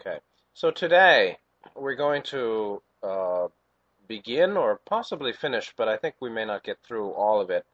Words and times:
Okay. 0.00 0.18
So 0.54 0.70
today 0.70 1.38
we're 1.76 1.96
going 1.96 2.22
to 2.24 2.82
uh, 3.02 3.48
begin 4.08 4.56
or 4.56 4.80
possibly 4.86 5.34
finish, 5.34 5.74
but 5.76 5.86
I 5.86 5.98
think 5.98 6.14
we 6.18 6.30
may 6.30 6.46
not 6.46 6.64
get 6.64 6.78
through 6.82 7.10
all 7.10 7.42
of 7.42 7.50
it. 7.50 7.66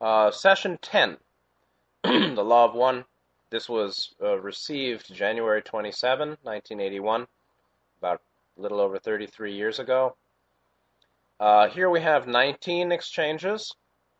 Uh, 0.00 0.30
session 0.30 0.78
10, 0.80 1.16
the 2.04 2.44
Law 2.44 2.66
of 2.66 2.74
One. 2.74 3.04
This 3.50 3.68
was 3.68 4.14
uh, 4.22 4.38
received 4.38 5.12
January 5.12 5.62
27, 5.62 6.28
1981, 6.42 7.26
about 7.98 8.22
a 8.56 8.60
little 8.60 8.80
over 8.80 8.98
33 8.98 9.52
years 9.52 9.80
ago. 9.80 10.14
Uh, 11.40 11.68
here 11.68 11.90
we 11.90 12.00
have 12.00 12.28
19 12.28 12.92
exchanges. 12.92 13.74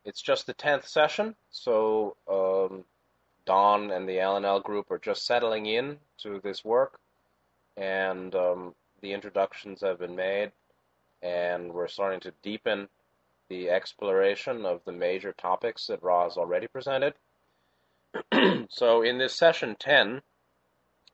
It's 0.04 0.20
just 0.20 0.46
the 0.46 0.54
10th 0.54 0.88
session, 0.88 1.36
so 1.50 2.16
um, 2.28 2.84
Don 3.44 3.92
and 3.92 4.08
the 4.08 4.16
LNL 4.16 4.62
group 4.64 4.90
are 4.90 4.98
just 4.98 5.24
settling 5.24 5.66
in 5.66 5.98
to 6.18 6.40
this 6.42 6.64
work, 6.64 6.98
and 7.76 8.34
um, 8.34 8.74
the 9.00 9.12
introductions 9.12 9.80
have 9.80 9.98
been 9.98 10.16
made, 10.16 10.52
and 11.22 11.72
we're 11.72 11.88
starting 11.88 12.20
to 12.20 12.32
deepen 12.42 12.88
the 13.48 13.68
exploration 13.68 14.64
of 14.64 14.80
the 14.84 14.92
major 14.92 15.32
topics 15.32 15.86
that 15.86 16.02
Ra 16.02 16.24
has 16.24 16.36
already 16.36 16.66
presented. 16.66 17.14
so 18.68 19.02
in 19.02 19.18
this 19.18 19.34
session 19.34 19.76
10, 19.78 20.22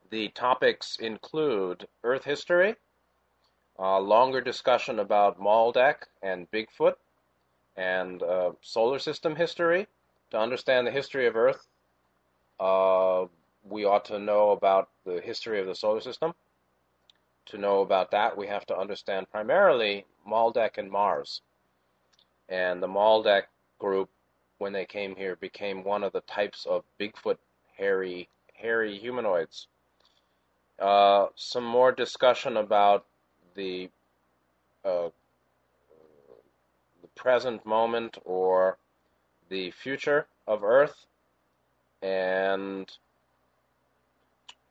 the 0.09 0.29
topics 0.29 0.97
include 0.99 1.87
Earth 2.03 2.23
history, 2.23 2.75
a 3.77 3.99
longer 3.99 4.41
discussion 4.41 4.99
about 4.99 5.39
Maldek 5.39 6.07
and 6.21 6.49
Bigfoot, 6.51 6.95
and 7.75 8.21
uh, 8.23 8.51
solar 8.61 8.99
system 8.99 9.35
history. 9.35 9.87
To 10.31 10.39
understand 10.39 10.85
the 10.85 10.91
history 10.91 11.25
of 11.25 11.35
Earth, 11.35 11.67
uh, 12.59 13.25
we 13.63 13.85
ought 13.85 14.05
to 14.05 14.19
know 14.19 14.51
about 14.51 14.89
the 15.05 15.21
history 15.21 15.59
of 15.59 15.65
the 15.65 15.75
solar 15.75 16.01
system. 16.01 16.33
To 17.49 17.57
know 17.57 17.81
about 17.81 18.11
that, 18.11 18.37
we 18.37 18.45
have 18.45 18.67
to 18.67 18.77
understand 18.77 19.31
primarily 19.31 20.05
Maldek 20.27 20.77
and 20.77 20.91
Mars. 20.91 21.41
And 22.47 22.81
the 22.81 22.87
Maldek 22.87 23.43
group, 23.79 24.09
when 24.59 24.71
they 24.71 24.85
came 24.85 25.15
here, 25.15 25.35
became 25.35 25.83
one 25.83 26.03
of 26.03 26.13
the 26.13 26.21
types 26.21 26.67
of 26.67 26.83
Bigfoot 26.99 27.37
hairy, 27.75 28.29
hairy 28.53 28.99
humanoids. 28.99 29.67
Uh, 30.77 31.27
some 31.35 31.65
more 31.65 31.91
discussion 31.91 32.55
about 32.57 33.05
the 33.55 33.89
uh, 34.85 35.09
the 37.01 37.07
present 37.15 37.65
moment 37.65 38.19
or 38.25 38.77
the 39.49 39.71
future 39.71 40.27
of 40.47 40.63
Earth, 40.63 41.07
and 42.03 42.91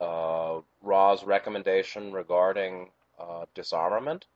uh, 0.01 0.61
Ra's 0.83 1.25
recommendation 1.25 2.13
regarding 2.13 2.91
uh, 3.19 3.47
disarmament 3.55 4.27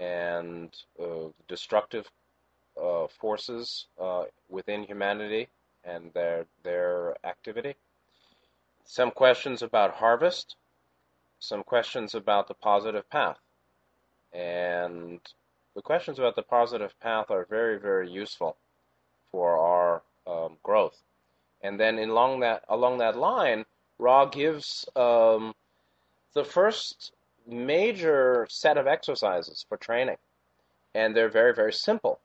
and 0.00 0.76
uh, 1.00 1.28
destructive 1.48 2.08
uh, 2.80 3.08
forces 3.08 3.86
uh, 4.00 4.24
within 4.48 4.84
humanity 4.84 5.48
and 5.84 6.12
their 6.14 6.46
their 6.62 7.16
activity. 7.24 7.74
Some 8.84 9.10
questions 9.10 9.62
about 9.62 9.94
harvest, 9.94 10.56
some 11.40 11.62
questions 11.62 12.14
about 12.14 12.48
the 12.48 12.54
positive 12.54 13.08
path, 13.10 13.38
and 14.32 15.20
the 15.74 15.82
questions 15.82 16.18
about 16.18 16.36
the 16.36 16.42
positive 16.42 16.98
path 17.00 17.30
are 17.30 17.46
very 17.50 17.78
very 17.78 18.10
useful 18.10 18.56
for 19.32 19.58
our 19.58 20.02
um, 20.26 20.56
growth. 20.62 21.02
And 21.62 21.78
then 21.80 21.98
along 21.98 22.40
that 22.40 22.64
along 22.68 22.98
that 22.98 23.16
line, 23.16 23.64
Ra 23.98 24.26
gives 24.26 24.88
um, 24.94 25.54
the 26.34 26.44
first 26.44 27.12
major 27.46 28.46
set 28.48 28.76
of 28.76 28.86
exercises 28.86 29.64
for 29.68 29.76
training, 29.76 30.16
and 30.94 31.16
they're 31.16 31.28
very 31.28 31.54
very 31.54 31.72
simple 31.72 32.20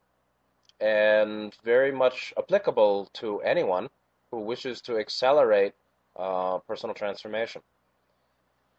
and 0.79 1.55
very 1.63 1.91
much 1.91 2.33
applicable 2.37 3.09
to 3.13 3.39
anyone 3.41 3.89
who 4.31 4.39
wishes 4.39 4.81
to 4.81 4.97
accelerate 4.97 5.73
uh, 6.17 6.57
personal 6.59 6.93
transformation, 6.93 7.61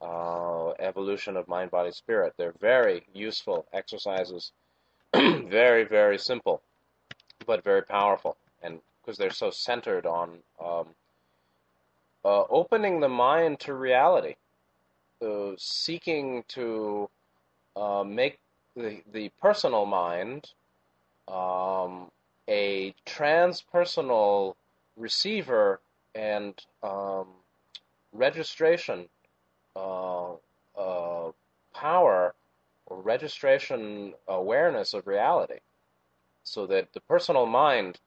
uh, 0.01 0.71
evolution 0.79 1.37
of 1.37 1.49
mind, 1.49 1.71
body, 1.71 1.91
spirit. 1.91 2.35
They're 2.37 2.55
very 2.61 3.07
useful 3.15 3.67
exercises, 3.73 4.53
very 5.15 5.85
very 5.85 6.19
simple, 6.19 6.63
but 7.47 7.65
very 7.65 7.83
powerful, 7.83 8.37
and 8.63 8.81
because 9.01 9.19
they're 9.19 9.31
so 9.31 9.51
centered 9.51 10.07
on 10.07 10.39
um, 10.65 10.89
uh, 12.25 12.45
opening 12.49 13.01
the 13.01 13.09
mind 13.09 13.61
to 13.61 13.75
reality, 13.75 14.37
uh, 15.25 15.53
seeking 15.57 16.45
to 16.49 17.09
uh, 17.77 18.05
make 18.05 18.39
the, 18.77 19.03
the 19.13 19.31
personal 19.41 19.87
mind 19.87 20.53
um, 21.29 22.11
a 22.49 22.95
transpersonal 23.07 24.55
receiver 24.97 25.81
and 26.15 26.65
um, 26.83 27.27
registration 28.13 29.09
uh, 29.77 30.33
uh, 30.79 31.31
power 31.75 32.35
or 32.87 33.01
registration 33.01 34.15
awareness 34.29 34.95
of 34.95 35.07
reality. 35.07 35.59
So 36.47 36.67
that 36.67 36.93
the 36.93 37.01
personal 37.01 37.47
mind 37.47 37.99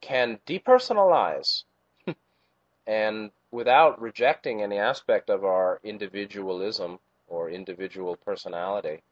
can 0.00 0.40
depersonalize 0.46 1.62
and 2.86 3.30
without 3.50 4.00
rejecting 4.00 4.62
any 4.62 4.78
aspect 4.78 5.28
of 5.30 5.44
our 5.44 5.80
individualism 5.82 6.98
or 7.28 7.50
individual 7.50 8.16
personality, 8.16 9.02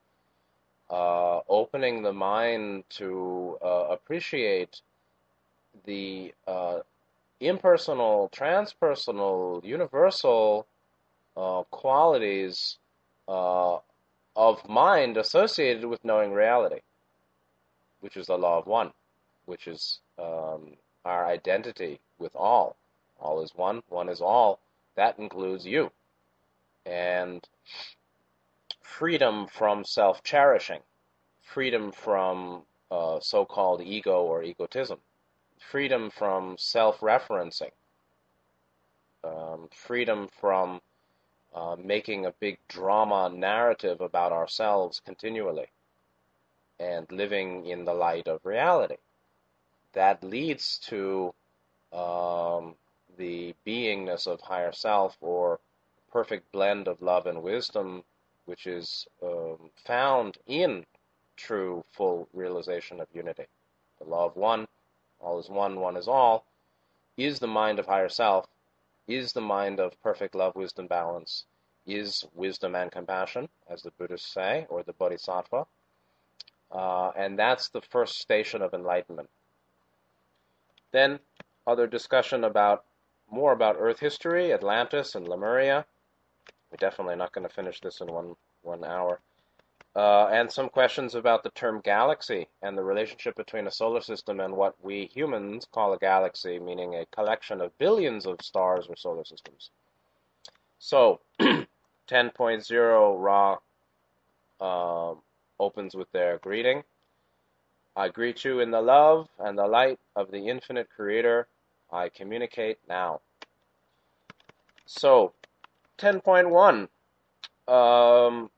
uh, 0.91 1.41
opening 1.49 2.03
the 2.03 2.12
mind 2.12 2.84
to 2.88 3.59
uh, 3.62 3.88
appreciate 3.91 4.81
the 5.84 6.32
uh, 6.47 6.78
impersonal, 7.41 8.31
transpersonal, 8.34 9.65
universal 9.65 10.66
uh, 11.37 11.62
qualities 11.71 12.78
uh, 13.28 13.77
of 14.34 14.69
mind 14.69 15.16
associated 15.16 15.84
with 15.84 16.04
knowing 16.04 16.32
reality, 16.32 16.81
which 18.00 18.16
is 18.16 18.27
the 18.27 18.37
law 18.37 18.59
of 18.59 18.66
one, 18.66 18.93
which 19.47 19.66
is 19.66 20.00
um, 20.19 20.77
our 21.04 21.27
identity 21.27 22.00
with 22.19 22.34
all. 22.34 22.77
All 23.19 23.43
is 23.43 23.53
one, 23.55 23.83
one 23.89 24.09
is 24.09 24.21
all. 24.21 24.61
That 24.97 25.19
includes 25.19 25.67
you. 25.67 25.91
And 26.87 27.47
freedom 28.83 29.47
from 29.47 29.84
self 29.84 30.23
cherishing, 30.23 30.81
freedom 31.43 31.93
from 31.93 32.62
uh, 32.91 33.21
so 33.21 33.45
called 33.45 33.83
ego 33.83 34.23
or 34.23 34.43
egotism, 34.43 34.99
freedom 35.59 36.11
from 36.11 36.57
self 36.59 37.01
referencing, 37.01 37.73
um, 39.25 39.69
freedom 39.73 40.28
from 40.41 40.81
uh, 41.55 41.77
making 41.83 42.27
a 42.27 42.34
big 42.41 42.59
drama 42.69 43.31
narrative 43.34 44.01
about 44.01 44.33
ourselves 44.33 45.01
continually, 45.05 45.67
and 46.81 47.11
living 47.12 47.67
in 47.67 47.84
the 47.84 47.95
light 47.95 48.28
of 48.28 48.45
reality. 48.45 48.97
That 49.93 50.23
leads 50.23 50.78
to 50.89 51.34
um, 51.93 52.75
the 53.19 53.55
beingness 53.67 54.27
of 54.27 54.41
higher 54.41 54.73
self 54.73 55.17
or 55.21 55.61
perfect 56.11 56.51
blend 56.53 56.89
of 56.89 57.03
love 57.03 57.27
and 57.27 57.43
wisdom, 57.43 58.03
which 58.47 58.67
is 58.67 59.06
um, 59.23 59.71
found 59.84 60.39
in 60.47 60.87
true 61.37 61.84
full 61.93 62.28
realization 62.33 63.01
of 63.01 63.09
unity. 63.12 63.45
The 63.99 64.09
law 64.09 64.27
of 64.27 64.37
one, 64.37 64.67
all 65.21 65.39
is 65.39 65.51
one, 65.51 65.81
one 65.81 65.97
is 65.97 66.09
all, 66.09 66.47
is 67.17 67.39
the 67.41 67.47
mind 67.47 67.78
of 67.78 67.87
higher 67.87 68.09
self, 68.09 68.47
is 69.07 69.33
the 69.33 69.41
mind 69.41 69.81
of 69.81 70.01
perfect 70.03 70.34
love, 70.34 70.55
wisdom, 70.55 70.87
balance, 70.87 71.45
is 71.87 72.25
wisdom 72.34 72.75
and 72.75 72.92
compassion, 72.92 73.48
as 73.69 73.83
the 73.83 73.91
Buddhists 73.92 74.33
say, 74.33 74.66
or 74.69 74.83
the 74.83 74.92
Bodhisattva. 74.92 75.66
Uh, 76.71 77.10
and 77.16 77.39
that's 77.39 77.69
the 77.69 77.81
first 77.81 78.19
station 78.19 78.63
of 78.63 78.75
enlightenment. 78.75 79.31
Then, 80.92 81.19
other 81.66 81.87
discussion 81.87 82.45
about 82.45 82.84
more 83.30 83.53
about 83.53 83.77
Earth 83.78 84.01
history, 84.01 84.53
Atlantis 84.53 85.15
and 85.15 85.28
Lemuria. 85.28 85.84
We're 86.71 86.77
definitely 86.78 87.16
not 87.16 87.33
going 87.33 87.47
to 87.47 87.54
finish 87.54 87.80
this 87.80 88.01
in 88.01 88.09
one 88.09 88.34
one 88.63 88.84
hour. 88.84 89.21
Uh, 89.97 90.28
and 90.28 90.53
some 90.53 90.69
questions 90.69 91.15
about 91.15 91.42
the 91.42 91.51
term 91.51 91.80
galaxy 91.83 92.47
and 92.63 92.77
the 92.77 92.83
relationship 92.83 93.34
between 93.34 93.66
a 93.66 93.71
solar 93.71 94.01
system 94.01 94.39
and 94.39 94.54
what 94.54 94.75
we 94.83 95.07
humans 95.07 95.66
call 95.72 95.92
a 95.92 95.98
galaxy, 95.98 96.59
meaning 96.59 96.95
a 96.95 97.07
collection 97.07 97.60
of 97.60 97.77
billions 97.78 98.27
of 98.27 98.41
stars 98.41 98.86
or 98.89 98.97
solar 98.97 99.25
systems. 99.25 99.71
So, 100.78 101.21
10.0 101.41 103.15
Ra 103.19 103.57
uh, 104.60 105.15
opens 105.59 105.95
with 105.95 106.10
their 106.13 106.39
greeting. 106.39 106.84
I 107.97 108.09
greet 108.09 108.45
you 108.45 108.60
in 108.60 108.71
the 108.71 108.80
love 108.80 109.28
and 109.41 109.59
the 109.59 109.66
light 109.66 109.98
of 110.15 110.30
the 110.30 110.48
infinite 110.48 110.89
Creator 110.95 111.48
I 111.91 112.09
communicate 112.09 112.79
now. 112.89 113.21
So, 114.87 115.33
10.1. 115.99 116.89
Um, 117.73 118.51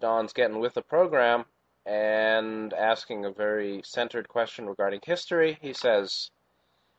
Don's 0.00 0.32
getting 0.32 0.60
with 0.60 0.74
the 0.74 0.82
program 0.82 1.46
and 1.86 2.72
asking 2.72 3.24
a 3.24 3.30
very 3.30 3.82
centered 3.84 4.28
question 4.28 4.66
regarding 4.66 5.00
history. 5.04 5.58
He 5.60 5.72
says, 5.72 6.30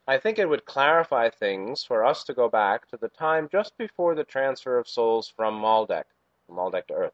I 0.08 0.20
think 0.20 0.38
it 0.38 0.48
would 0.48 0.66
clarify 0.66 1.30
things 1.30 1.84
for 1.84 2.06
us 2.06 2.24
to 2.26 2.34
go 2.34 2.48
back 2.48 2.88
to 2.90 2.98
the 2.98 3.10
time 3.10 3.50
just 3.52 3.78
before 3.78 4.14
the 4.14 4.24
transfer 4.24 4.78
of 4.78 4.88
souls 4.88 5.28
from 5.36 5.60
Maldek, 5.60 6.06
Maldek 6.50 6.88
to 6.88 6.94
Earth. 6.94 7.14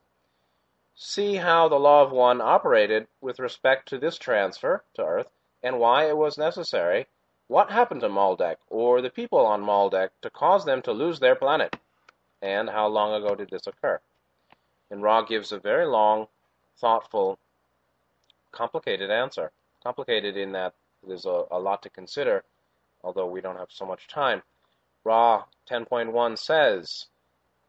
See 0.95 1.35
how 1.35 1.69
the 1.69 1.79
Law 1.79 2.03
of 2.03 2.11
One 2.11 2.41
operated 2.41 3.07
with 3.21 3.39
respect 3.39 3.87
to 3.89 3.97
this 3.97 4.17
transfer 4.17 4.83
to 4.95 5.03
Earth 5.03 5.31
and 5.63 5.79
why 5.79 6.09
it 6.09 6.17
was 6.17 6.37
necessary. 6.37 7.07
What 7.51 7.69
happened 7.69 7.99
to 7.99 8.07
Maldek 8.07 8.59
or 8.69 9.01
the 9.01 9.09
people 9.09 9.45
on 9.45 9.61
Maldek 9.61 10.11
to 10.21 10.29
cause 10.29 10.63
them 10.63 10.81
to 10.83 10.93
lose 10.93 11.19
their 11.19 11.35
planet? 11.35 11.75
And 12.41 12.69
how 12.69 12.87
long 12.87 13.13
ago 13.13 13.35
did 13.35 13.49
this 13.49 13.67
occur? 13.67 13.99
And 14.89 15.03
Ra 15.03 15.21
gives 15.21 15.51
a 15.51 15.59
very 15.59 15.85
long, 15.85 16.29
thoughtful, 16.77 17.39
complicated 18.53 19.11
answer. 19.11 19.51
Complicated 19.83 20.37
in 20.37 20.53
that 20.53 20.75
there's 21.05 21.25
a, 21.25 21.43
a 21.51 21.59
lot 21.59 21.83
to 21.83 21.89
consider 21.89 22.45
although 23.03 23.27
we 23.27 23.41
don't 23.41 23.57
have 23.57 23.69
so 23.69 23.85
much 23.85 24.07
time. 24.07 24.43
Ra 25.03 25.43
10.1 25.69 26.37
says, 26.37 27.07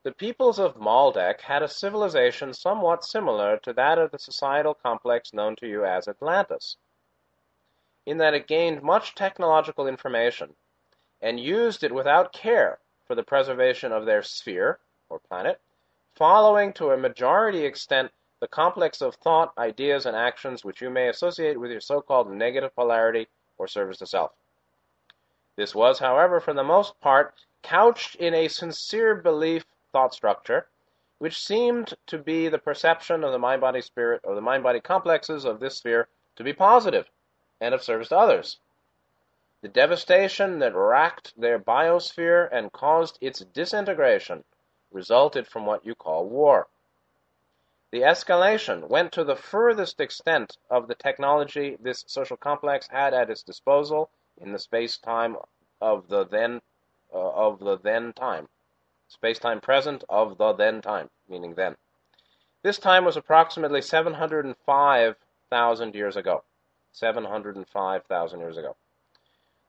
The 0.05 0.13
peoples 0.13 0.61
of 0.61 0.77
Maldek 0.77 1.41
had 1.41 1.65
a 1.65 1.69
civilization 1.69 2.53
somewhat 2.55 3.05
similar 3.05 3.57
to 3.59 3.73
that 3.73 3.99
of 3.99 4.13
the 4.13 4.19
societal 4.21 4.75
complex 4.75 5.33
known 5.33 5.57
to 5.57 5.67
you 5.67 5.85
as 5.85 6.07
Atlantis, 6.07 6.77
in 8.05 8.19
that 8.19 8.35
it 8.35 8.47
gained 8.47 8.83
much 8.83 9.15
technological 9.15 9.87
information 9.87 10.55
and 11.21 11.39
used 11.39 11.85
it 11.85 11.95
without 11.95 12.33
care 12.33 12.79
for 13.07 13.15
the 13.15 13.23
preservation 13.23 13.93
of 13.93 14.07
their 14.07 14.23
sphere, 14.23 14.81
or 15.09 15.21
planet, 15.21 15.61
following 16.15 16.73
to 16.73 16.91
a 16.91 16.97
majority 16.97 17.65
extent 17.65 18.11
the 18.41 18.49
complex 18.49 19.01
of 19.01 19.15
thought, 19.17 19.53
ideas, 19.57 20.05
and 20.05 20.17
actions 20.17 20.65
which 20.65 20.81
you 20.81 20.91
may 20.91 21.09
associate 21.09 21.61
with 21.61 21.71
your 21.71 21.81
so 21.81 22.01
called 22.01 22.31
negative 22.31 22.75
polarity 22.75 23.29
or 23.57 23.69
service 23.69 23.99
to 23.99 24.07
self. 24.07 24.33
This 25.55 25.75
was, 25.75 26.01
however, 26.01 26.41
for 26.41 26.55
the 26.55 26.65
most 26.65 26.99
part, 27.01 27.35
couched 27.63 28.17
in 28.17 28.35
a 28.35 28.49
sincere 28.49 29.15
belief 29.15 29.65
thought 29.93 30.13
structure, 30.13 30.67
which 31.19 31.41
seemed 31.41 31.95
to 32.07 32.19
be 32.19 32.49
the 32.49 32.59
perception 32.59 33.23
of 33.23 33.31
the 33.31 33.39
mind 33.39 33.61
body 33.61 33.81
spirit 33.81 34.23
or 34.25 34.35
the 34.35 34.41
mind 34.41 34.65
body 34.65 34.81
complexes 34.81 35.45
of 35.45 35.61
this 35.61 35.77
sphere 35.77 36.09
to 36.35 36.43
be 36.43 36.53
positive 36.53 37.09
and 37.63 37.75
of 37.75 37.83
service 37.83 38.09
to 38.09 38.19
others. 38.19 38.59
The 39.61 39.69
devastation 39.69 40.59
that 40.59 40.75
racked 40.75 41.41
their 41.41 41.61
biosphere 41.61 42.49
and 42.51 42.73
caused 42.73 43.19
its 43.21 43.39
disintegration 43.39 44.43
resulted 44.91 45.47
from 45.47 45.65
what 45.65 45.87
you 45.87 45.95
call 45.95 46.29
war. 46.29 46.67
The 47.93 48.01
escalation 48.01 48.89
went 48.89 49.13
to 49.13 49.23
the 49.23 49.37
furthest 49.37 50.01
extent 50.01 50.57
of 50.69 50.89
the 50.89 50.97
technology 50.97 51.77
this 51.79 52.05
social 52.09 52.37
complex 52.37 52.89
had 52.89 53.15
at 53.15 53.31
its 53.31 53.45
disposal 53.45 54.11
in 54.39 54.53
the 54.53 54.59
space-time 54.59 55.37
of 55.81 56.09
the 56.09 56.27
then 56.27 56.61
uh, 57.15 57.19
of 57.19 57.61
the 57.61 57.79
then 57.79 58.13
time. 58.15 58.49
Space-time 59.07 59.61
present 59.61 60.03
of 60.09 60.39
the 60.39 60.53
then 60.55 60.83
time, 60.83 61.11
meaning 61.29 61.55
then. 61.55 61.77
This 62.63 62.79
time 62.79 63.05
was 63.05 63.17
approximately 63.17 63.83
705,000 63.83 65.95
years 65.95 66.17
ago. 66.17 66.43
705,000 66.93 68.41
years 68.41 68.57
ago. 68.57 68.77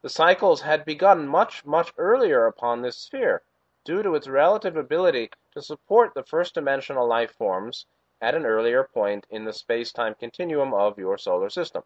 The 0.02 0.10
cycles 0.10 0.62
had 0.62 0.86
begun 0.86 1.28
much, 1.28 1.66
much 1.66 1.94
earlier 1.98 2.46
upon 2.46 2.82
this 2.82 2.98
sphere, 2.98 3.42
due 3.86 4.04
to 4.04 4.16
its 4.16 4.28
relative 4.28 4.76
ability 4.76 5.32
to 5.54 5.62
support 5.62 6.14
the 6.14 6.24
first 6.24 6.54
dimensional 6.54 7.08
life 7.08 7.34
forms 7.36 7.86
at 8.22 8.36
an 8.36 8.46
earlier 8.46 8.84
point 8.84 9.26
in 9.30 9.46
the 9.46 9.54
space 9.54 9.92
time 9.92 10.16
continuum 10.16 10.74
of 10.74 10.98
your 10.98 11.18
solar 11.18 11.50
system. 11.50 11.84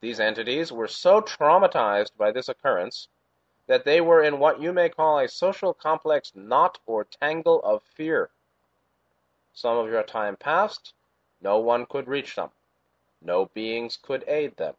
These 0.00 0.20
entities 0.20 0.72
were 0.72 0.88
so 0.88 1.20
traumatized 1.20 2.16
by 2.16 2.30
this 2.30 2.48
occurrence 2.48 3.08
that 3.66 3.84
they 3.84 4.00
were 4.00 4.22
in 4.22 4.38
what 4.38 4.60
you 4.60 4.72
may 4.72 4.88
call 4.88 5.18
a 5.18 5.28
social 5.28 5.74
complex 5.74 6.32
knot 6.34 6.78
or 6.86 7.04
tangle 7.04 7.60
of 7.62 7.82
fear. 7.82 8.30
Some 9.52 9.78
of 9.78 9.88
your 9.88 10.02
time 10.02 10.36
passed, 10.36 10.94
no 11.40 11.58
one 11.58 11.86
could 11.86 12.08
reach 12.08 12.36
them. 12.36 12.50
No 13.22 13.46
beings 13.46 13.96
could 13.96 14.24
aid 14.28 14.56
them. 14.56 14.74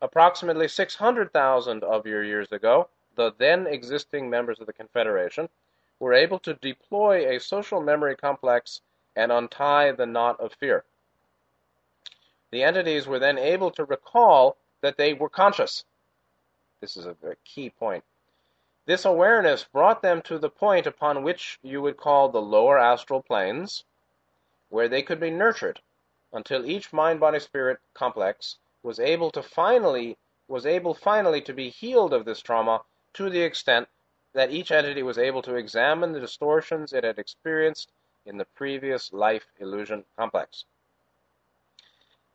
Approximately 0.00 0.68
600,000 0.68 1.84
of 1.84 2.06
your 2.06 2.22
years 2.22 2.52
ago, 2.52 2.88
the 3.14 3.32
then 3.38 3.66
existing 3.66 4.28
members 4.28 4.60
of 4.60 4.66
the 4.66 4.72
Confederation 4.72 5.48
were 5.98 6.12
able 6.12 6.38
to 6.40 6.54
deploy 6.54 7.28
a 7.28 7.40
social 7.40 7.80
memory 7.80 8.16
complex 8.16 8.80
and 9.14 9.30
untie 9.30 9.92
the 9.92 10.06
knot 10.06 10.40
of 10.40 10.52
fear. 10.54 10.84
The 12.50 12.62
entities 12.62 13.06
were 13.06 13.18
then 13.18 13.38
able 13.38 13.70
to 13.72 13.84
recall 13.84 14.56
that 14.80 14.96
they 14.96 15.14
were 15.14 15.28
conscious. 15.28 15.84
This 16.80 16.96
is 16.96 17.06
a 17.06 17.16
key 17.44 17.70
point. 17.70 18.04
This 18.86 19.04
awareness 19.04 19.64
brought 19.64 20.02
them 20.02 20.20
to 20.22 20.38
the 20.38 20.50
point 20.50 20.86
upon 20.86 21.22
which 21.22 21.58
you 21.62 21.80
would 21.80 21.96
call 21.96 22.28
the 22.28 22.42
lower 22.42 22.78
astral 22.78 23.22
planes, 23.22 23.84
where 24.68 24.88
they 24.88 25.02
could 25.02 25.20
be 25.20 25.30
nurtured 25.30 25.80
until 26.34 26.66
each 26.66 26.92
mind 26.92 27.20
body 27.20 27.38
spirit 27.38 27.78
complex 27.94 28.56
was 28.82 29.00
able 29.00 29.30
to 29.30 29.42
finally 29.42 30.18
was 30.48 30.66
able 30.66 30.92
finally 30.92 31.40
to 31.40 31.54
be 31.54 31.70
healed 31.70 32.12
of 32.12 32.26
this 32.26 32.42
trauma 32.42 32.82
to 33.14 33.30
the 33.30 33.40
extent 33.40 33.88
that 34.34 34.50
each 34.50 34.70
entity 34.70 35.02
was 35.02 35.16
able 35.16 35.40
to 35.40 35.54
examine 35.54 36.12
the 36.12 36.20
distortions 36.20 36.92
it 36.92 37.04
had 37.04 37.18
experienced 37.18 37.90
in 38.26 38.36
the 38.36 38.44
previous 38.44 39.12
life 39.12 39.46
illusion 39.58 40.04
complex. 40.18 40.64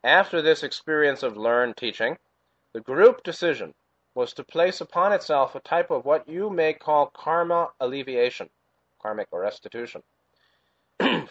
After 0.02 0.40
this 0.40 0.62
experience 0.62 1.22
of 1.22 1.36
learned 1.36 1.76
teaching, 1.76 2.18
the 2.72 2.80
group 2.80 3.22
decision 3.22 3.74
was 4.14 4.32
to 4.32 4.42
place 4.42 4.80
upon 4.80 5.12
itself 5.12 5.54
a 5.54 5.60
type 5.60 5.90
of 5.90 6.04
what 6.04 6.26
you 6.26 6.48
may 6.50 6.72
call 6.72 7.06
karma 7.08 7.70
alleviation, 7.78 8.48
karmic 8.98 9.28
or 9.30 9.40
restitution. 9.40 10.02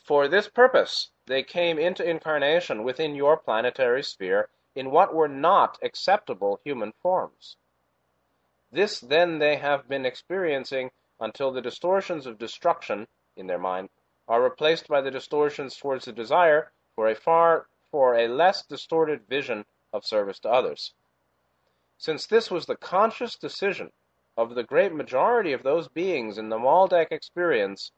For 0.10 0.28
this 0.28 0.50
purpose, 0.50 1.12
they 1.28 1.44
came 1.44 1.78
into 1.78 2.04
incarnation 2.04 2.84
within 2.84 3.14
your 3.14 3.38
planetary 3.38 4.02
sphere 4.02 4.50
in 4.74 4.90
what 4.90 5.14
were 5.14 5.28
not 5.28 5.78
acceptable 5.84 6.60
human 6.64 6.94
forms. 6.94 7.58
This 8.72 9.00
then 9.00 9.38
they 9.38 9.58
have 9.58 9.88
been 9.88 10.08
experiencing 10.08 10.90
until 11.20 11.52
the 11.52 11.62
distortions 11.62 12.26
of 12.26 12.40
destruction 12.40 13.08
in 13.36 13.46
their 13.46 13.60
mind 13.60 13.92
are 14.28 14.42
replaced 14.42 14.88
by 14.88 15.00
the 15.02 15.12
distortions 15.12 15.78
towards 15.78 16.06
the 16.06 16.12
desire 16.12 16.72
for 16.96 17.08
a 17.08 17.14
far 17.14 17.68
for 17.92 18.16
a 18.16 18.28
less 18.28 18.66
distorted 18.66 19.28
vision 19.28 19.64
of 19.94 20.08
service 20.08 20.40
to 20.40 20.50
others. 20.50 20.96
Since 22.00 22.26
this 22.26 22.50
was 22.50 22.66
the 22.66 22.78
conscious 22.78 23.36
decision 23.36 23.92
of 24.36 24.56
the 24.56 24.64
great 24.64 24.92
majority 24.92 25.54
of 25.54 25.62
those 25.62 25.88
beings 25.88 26.40
in 26.40 26.50
the 26.50 26.58
Maldek 26.58 27.12
experience, 27.12 27.92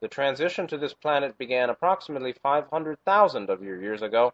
the 0.00 0.08
transition 0.08 0.66
to 0.68 0.78
this 0.78 0.94
planet 0.94 1.36
began 1.38 1.70
approximately 1.70 2.32
500,000 2.32 3.50
of 3.50 3.62
your 3.62 3.80
years 3.80 4.02
ago, 4.02 4.32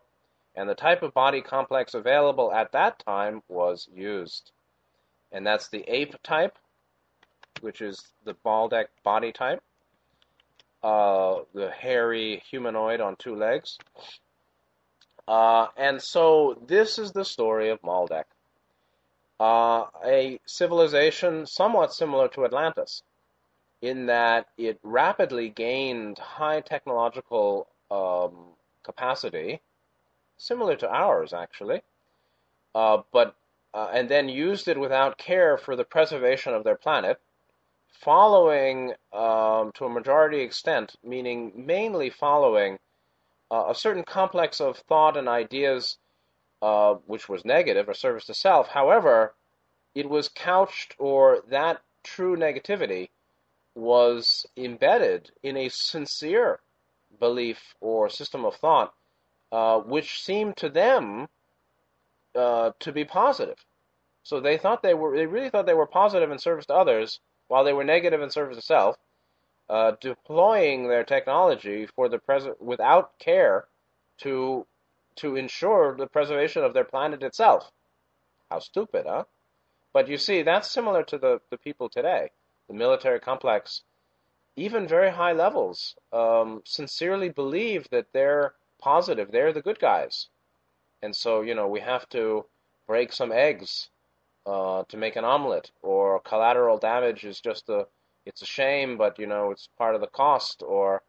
and 0.55 0.69
the 0.69 0.75
type 0.75 1.03
of 1.03 1.13
body 1.13 1.43
complex 1.43 1.95
available 1.95 2.53
at 2.53 2.73
that 2.73 2.99
time 3.01 3.43
was 3.49 3.89
used. 3.93 4.53
And 5.33 5.47
that's 5.47 5.69
the 5.69 5.85
ape 5.89 6.15
type, 6.23 6.57
which 7.61 7.81
is 7.81 8.01
the 8.25 8.35
Maldek 8.45 8.87
body 9.03 9.33
type, 9.33 9.63
uh, 10.83 11.41
the 11.53 11.71
hairy 11.71 12.43
humanoid 12.49 13.01
on 13.01 13.17
two 13.17 13.35
legs. 13.35 13.77
Uh, 15.27 15.67
and 15.77 16.01
so 16.01 16.63
this 16.67 16.99
is 16.99 17.11
the 17.11 17.25
story 17.25 17.71
of 17.71 17.83
Maldek, 17.83 18.25
uh, 19.41 19.87
a 20.05 20.39
civilization 20.47 21.47
somewhat 21.47 21.93
similar 21.93 22.29
to 22.29 22.45
Atlantis, 22.45 23.03
in 23.83 24.07
that 24.07 24.47
it 24.57 24.79
rapidly 24.83 25.49
gained 25.49 26.19
high 26.19 26.61
technological 26.61 27.69
um, 27.91 28.55
capacity, 28.83 29.61
similar 30.39 30.77
to 30.77 30.89
ours 30.91 31.33
actually, 31.33 31.83
uh, 32.75 32.99
but 33.13 33.37
uh, 33.75 33.91
and 33.93 34.09
then 34.09 34.29
used 34.29 34.69
it 34.69 34.79
without 34.81 35.19
care 35.19 35.59
for 35.59 35.77
the 35.77 35.85
preservation 35.85 36.55
of 36.55 36.65
their 36.65 36.77
planet, 36.77 37.21
following 37.93 38.93
um, 39.13 39.71
to 39.75 39.85
a 39.85 39.91
majority 39.91 40.41
extent, 40.41 40.97
meaning 41.05 41.53
mainly 41.55 42.09
following 42.09 42.79
uh, 43.51 43.67
a 43.69 43.75
certain 43.75 44.03
complex 44.03 44.61
of 44.61 44.79
thought 44.79 45.17
and 45.17 45.29
ideas, 45.29 45.99
uh, 46.63 46.95
which 47.07 47.29
was 47.29 47.45
negative, 47.45 47.89
or 47.89 47.95
service 47.95 48.25
to 48.25 48.35
self. 48.35 48.69
However, 48.69 49.35
it 49.95 50.09
was 50.09 50.29
couched, 50.29 50.95
or 50.99 51.43
that 51.49 51.83
true 52.03 52.37
negativity 52.37 53.11
was 53.77 54.47
embedded 54.57 55.31
in 55.43 55.57
a 55.57 55.69
sincere 55.69 56.59
belief 57.21 57.75
or 57.81 58.09
system 58.09 58.45
of 58.45 58.57
thought, 58.57 58.93
uh, 59.53 59.79
which 59.79 60.23
seemed 60.23 60.57
to 60.57 60.69
them 60.69 61.29
uh, 62.35 62.73
to 62.81 62.91
be 62.91 63.05
positive. 63.05 63.65
So 64.23 64.41
they 64.41 64.59
thought 64.59 64.83
they 64.83 64.95
were, 64.95 65.17
they 65.17 65.27
really 65.27 65.51
thought 65.51 65.67
they 65.67 65.75
were 65.75 65.87
positive 65.87 66.33
in 66.33 66.39
service 66.39 66.67
to 66.67 66.75
others, 66.75 67.21
while 67.49 67.65
they 67.65 67.73
were 67.73 67.85
negative 67.85 68.23
in 68.23 68.31
service 68.31 68.57
to 68.57 68.63
self, 68.63 68.97
uh, 69.69 69.93
deploying 70.01 70.89
their 70.89 71.05
technology 71.05 71.87
for 71.87 72.09
the 72.09 72.19
present 72.19 72.61
without 72.61 73.19
care 73.19 73.67
to 74.19 74.67
to 75.17 75.37
ensure 75.37 75.97
the 75.97 76.07
preservation 76.07 76.63
of 76.63 76.75
their 76.75 76.85
planet 76.85 77.23
itself. 77.23 77.71
How 78.51 78.59
stupid, 78.59 79.07
huh? 79.07 79.25
But 79.93 80.09
you 80.09 80.19
see, 80.19 80.43
that's 80.43 80.71
similar 80.71 81.03
to 81.05 81.17
the, 81.17 81.41
the 81.51 81.57
people 81.57 81.89
today. 81.89 82.31
The 82.69 82.75
military 82.75 83.21
complex, 83.21 83.83
even 84.57 84.89
very 84.89 85.11
high 85.11 85.33
levels, 85.33 85.95
um, 86.13 86.63
sincerely 86.65 87.29
believe 87.29 87.89
that 87.91 88.07
they're 88.13 88.55
positive, 88.79 89.31
they're 89.31 89.53
the 89.53 89.63
good 89.63 89.79
guys. 89.79 90.29
And 91.03 91.15
so, 91.15 91.43
you 91.43 91.55
know, 91.55 91.69
we 91.69 91.81
have 91.81 92.09
to 92.11 92.47
break 92.87 93.13
some 93.13 93.33
eggs 93.33 93.91
uh, 94.47 94.85
to 94.89 94.97
make 94.97 95.17
an 95.17 95.25
omelet, 95.25 95.71
or 95.83 96.21
collateral 96.21 96.79
damage 96.79 97.25
is 97.25 97.41
just 97.41 97.69
a, 97.69 97.87
it's 98.25 98.43
a 98.43 98.47
shame, 98.47 98.97
but, 98.97 99.19
you 99.19 99.27
know, 99.27 99.51
it's 99.51 99.69
part 99.79 99.95
of 99.95 100.01
the 100.01 100.07
cost, 100.07 100.63
or 100.67 101.03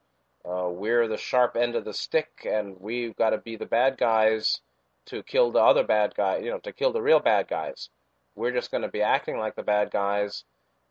uh, 0.46 0.68
we're 0.70 1.08
the 1.08 1.18
sharp 1.18 1.56
end 1.56 1.76
of 1.76 1.86
the 1.86 1.94
stick, 1.94 2.48
and 2.50 2.76
we've 2.80 3.16
got 3.16 3.32
to 3.32 3.38
be 3.38 3.56
the 3.56 3.66
bad 3.66 3.98
guys 3.98 4.62
to 5.06 5.24
kill 5.24 5.52
the 5.52 5.60
other 5.60 5.84
bad 5.84 6.14
guy, 6.16 6.38
you 6.38 6.50
know, 6.50 6.60
to 6.60 6.74
kill 6.74 6.92
the 6.92 7.02
real 7.02 7.20
bad 7.20 7.48
guys. 7.48 7.90
We're 8.36 8.52
just 8.52 8.72
going 8.72 8.84
to 8.84 8.90
be 8.90 9.02
acting 9.02 9.38
like 9.38 9.56
the 9.56 9.64
bad 9.64 9.90
guys 9.90 10.44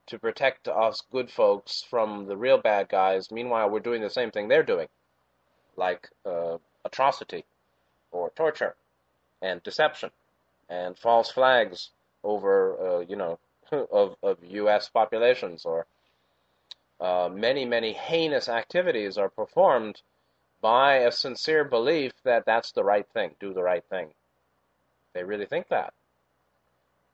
to 0.06 0.18
protect 0.18 0.68
us 0.68 1.02
good 1.10 1.30
folks 1.30 1.82
from 1.82 2.26
the 2.26 2.36
real 2.36 2.58
bad 2.58 2.88
guys. 2.88 3.30
Meanwhile, 3.30 3.70
we're 3.70 3.80
doing 3.80 4.02
the 4.02 4.10
same 4.10 4.30
thing 4.30 4.48
they're 4.48 4.62
doing, 4.62 4.88
like 5.76 6.08
uh, 6.24 6.58
atrocity 6.84 7.44
or 8.12 8.30
torture 8.30 8.76
and 9.42 9.62
deception 9.62 10.10
and 10.68 10.98
false 10.98 11.30
flags 11.30 11.90
over, 12.22 12.98
uh, 12.98 13.00
you 13.00 13.16
know, 13.16 13.38
of, 13.72 14.16
of 14.22 14.38
U.S. 14.44 14.88
populations 14.88 15.64
or 15.64 15.86
uh, 17.00 17.28
many, 17.32 17.64
many 17.64 17.92
heinous 17.92 18.48
activities 18.48 19.18
are 19.18 19.28
performed 19.28 20.00
by 20.60 20.96
a 20.96 21.12
sincere 21.12 21.64
belief 21.64 22.12
that 22.24 22.46
that's 22.46 22.72
the 22.72 22.84
right 22.84 23.06
thing, 23.12 23.34
do 23.38 23.52
the 23.52 23.62
right 23.62 23.84
thing. 23.90 24.08
They 25.12 25.24
really 25.24 25.46
think 25.46 25.68
that. 25.68 25.92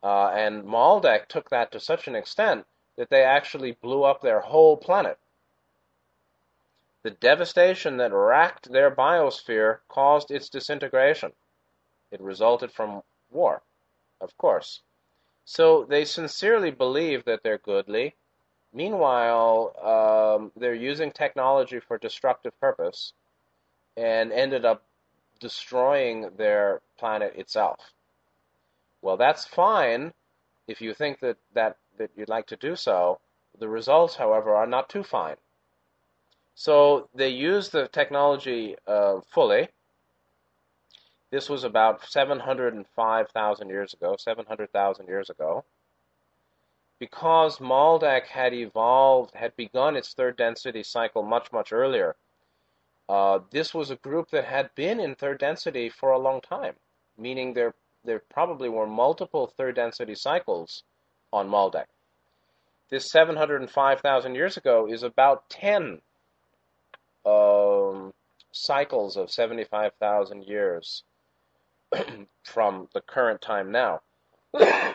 Uh, 0.02 0.28
and 0.28 0.64
Maldek 0.64 1.28
took 1.28 1.50
that 1.50 1.72
to 1.72 1.80
such 1.80 2.08
an 2.08 2.16
extent 2.16 2.66
that 2.96 3.10
they 3.10 3.22
actually 3.22 3.72
blew 3.72 4.04
up 4.04 4.20
their 4.20 4.40
whole 4.40 4.76
planet. 4.76 5.18
The 7.02 7.10
devastation 7.10 7.96
that 7.96 8.12
racked 8.12 8.70
their 8.70 8.90
biosphere 8.90 9.78
caused 9.88 10.30
its 10.30 10.48
disintegration. 10.48 11.32
It 12.10 12.20
resulted 12.20 12.70
from 12.70 13.02
war, 13.30 13.62
of 14.20 14.36
course. 14.38 14.80
So 15.44 15.84
they 15.84 16.04
sincerely 16.04 16.70
believe 16.70 17.24
that 17.24 17.42
they're 17.42 17.58
goodly. 17.58 18.14
Meanwhile, 18.72 19.74
um, 19.82 20.52
they're 20.56 20.74
using 20.74 21.10
technology 21.10 21.80
for 21.80 21.98
destructive 21.98 22.58
purpose 22.60 23.12
and 23.96 24.32
ended 24.32 24.64
up 24.64 24.84
destroying 25.40 26.30
their 26.36 26.80
planet 26.98 27.34
itself. 27.36 27.92
Well, 29.02 29.16
that's 29.16 29.44
fine 29.44 30.12
if 30.68 30.80
you 30.80 30.94
think 30.94 31.18
that, 31.20 31.36
that, 31.54 31.76
that 31.98 32.10
you'd 32.16 32.28
like 32.28 32.46
to 32.48 32.56
do 32.56 32.76
so. 32.76 33.20
The 33.58 33.68
results, 33.68 34.16
however, 34.16 34.54
are 34.54 34.66
not 34.66 34.88
too 34.88 35.02
fine. 35.02 35.36
So 36.54 37.08
they 37.14 37.28
used 37.28 37.72
the 37.72 37.88
technology 37.88 38.76
uh, 38.86 39.20
fully. 39.28 39.68
This 41.30 41.48
was 41.48 41.64
about 41.64 42.04
705,000 42.06 43.68
years 43.68 43.94
ago, 43.94 44.16
700,000 44.18 45.06
years 45.06 45.30
ago. 45.30 45.64
Because 46.98 47.58
Maldek 47.58 48.26
had 48.26 48.52
evolved, 48.52 49.34
had 49.34 49.56
begun 49.56 49.96
its 49.96 50.12
third 50.12 50.36
density 50.36 50.82
cycle 50.82 51.22
much, 51.22 51.50
much 51.50 51.72
earlier, 51.72 52.16
uh, 53.08 53.40
this 53.50 53.74
was 53.74 53.90
a 53.90 53.96
group 53.96 54.30
that 54.30 54.44
had 54.44 54.74
been 54.74 55.00
in 55.00 55.14
third 55.14 55.38
density 55.38 55.88
for 55.88 56.12
a 56.12 56.18
long 56.18 56.40
time, 56.40 56.74
meaning 57.18 57.52
there 57.52 57.74
there 58.04 58.18
probably 58.18 58.68
were 58.68 58.86
multiple 58.86 59.46
third 59.46 59.76
density 59.76 60.14
cycles 60.14 60.82
on 61.32 61.48
Maldek. 61.48 61.86
This 62.90 63.10
705,000 63.10 64.34
years 64.34 64.56
ago 64.56 64.86
is 64.88 65.02
about 65.02 65.48
10 65.48 66.00
um, 67.24 68.12
cycles 68.52 69.16
of 69.16 69.30
75,000 69.30 70.44
years 70.44 71.02
from 72.44 72.88
the 72.92 73.00
current 73.00 73.40
time 73.40 73.72
now. 73.72 74.00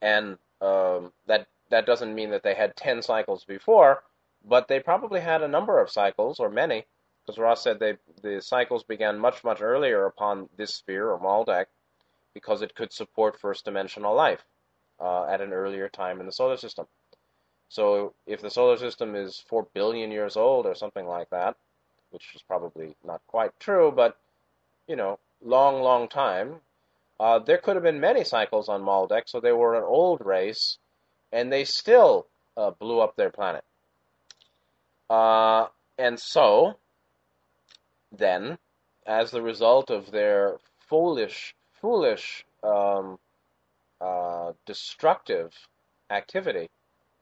and 0.00 0.38
um, 0.60 1.12
that 1.26 1.46
that 1.70 1.86
doesn't 1.86 2.14
mean 2.14 2.30
that 2.30 2.42
they 2.42 2.54
had 2.54 2.76
10 2.76 3.02
cycles 3.02 3.44
before, 3.44 4.02
but 4.44 4.68
they 4.68 4.80
probably 4.80 5.20
had 5.20 5.42
a 5.42 5.48
number 5.48 5.80
of 5.80 5.90
cycles, 5.90 6.40
or 6.40 6.48
many, 6.48 6.86
because 7.24 7.38
Ra's 7.38 7.60
said 7.60 7.78
they, 7.78 7.96
the 8.22 8.40
cycles 8.40 8.84
began 8.84 9.18
much, 9.18 9.44
much 9.44 9.60
earlier 9.60 10.06
upon 10.06 10.48
this 10.56 10.74
sphere, 10.74 11.10
or 11.10 11.18
Maldek, 11.20 11.66
because 12.34 12.62
it 12.62 12.74
could 12.74 12.92
support 12.92 13.38
first 13.38 13.64
dimensional 13.64 14.14
life 14.14 14.44
uh, 15.00 15.24
at 15.24 15.40
an 15.40 15.52
earlier 15.52 15.88
time 15.88 16.20
in 16.20 16.26
the 16.26 16.32
solar 16.32 16.56
system. 16.56 16.86
So 17.68 18.14
if 18.26 18.40
the 18.40 18.50
solar 18.50 18.76
system 18.76 19.14
is 19.14 19.42
4 19.48 19.66
billion 19.74 20.10
years 20.10 20.36
old 20.36 20.66
or 20.66 20.74
something 20.74 21.06
like 21.06 21.30
that, 21.30 21.56
which 22.10 22.34
is 22.34 22.42
probably 22.42 22.96
not 23.04 23.20
quite 23.26 23.58
true, 23.60 23.92
but, 23.94 24.16
you 24.86 24.96
know, 24.96 25.18
long, 25.42 25.82
long 25.82 26.08
time, 26.08 26.60
uh, 27.20 27.38
there 27.38 27.58
could 27.58 27.76
have 27.76 27.82
been 27.82 28.00
many 28.00 28.24
cycles 28.24 28.68
on 28.68 28.82
Maldek, 28.82 29.22
so 29.26 29.40
they 29.40 29.52
were 29.52 29.76
an 29.76 29.84
old 29.84 30.24
race, 30.24 30.78
and 31.32 31.52
they 31.52 31.64
still 31.64 32.26
uh, 32.56 32.70
blew 32.70 33.00
up 33.00 33.16
their 33.16 33.30
planet. 33.30 33.64
Uh, 35.10 35.66
and 35.98 36.18
so, 36.18 36.76
then, 38.12 38.58
as 39.06 39.30
the 39.30 39.42
result 39.42 39.90
of 39.90 40.10
their 40.10 40.58
foolish, 40.88 41.54
foolish, 41.80 42.44
um, 42.62 43.18
uh, 44.00 44.52
destructive 44.66 45.52
activity, 46.10 46.68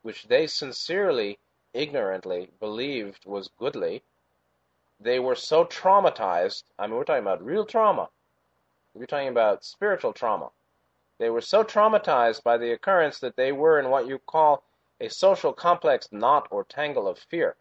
which 0.02 0.26
they 0.28 0.46
sincerely, 0.46 1.38
ignorantly 1.72 2.50
believed 2.60 3.24
was 3.26 3.48
goodly, 3.58 4.02
they 5.00 5.18
were 5.18 5.34
so 5.34 5.64
traumatized. 5.64 6.64
I 6.78 6.86
mean, 6.86 6.96
we're 6.96 7.04
talking 7.04 7.22
about 7.22 7.44
real 7.44 7.66
trauma. 7.66 8.08
We're 8.94 9.06
talking 9.06 9.28
about 9.28 9.64
spiritual 9.64 10.12
trauma. 10.12 10.50
They 11.18 11.30
were 11.30 11.40
so 11.42 11.64
traumatized 11.64 12.42
by 12.42 12.56
the 12.56 12.72
occurrence 12.72 13.20
that 13.20 13.36
they 13.36 13.52
were 13.52 13.78
in 13.78 13.90
what 13.90 14.06
you 14.06 14.18
call 14.18 14.62
a 15.00 15.08
social 15.08 15.52
complex 15.52 16.08
knot 16.12 16.48
or 16.50 16.64
tangle 16.64 17.06
of 17.08 17.18
fear 17.18 17.56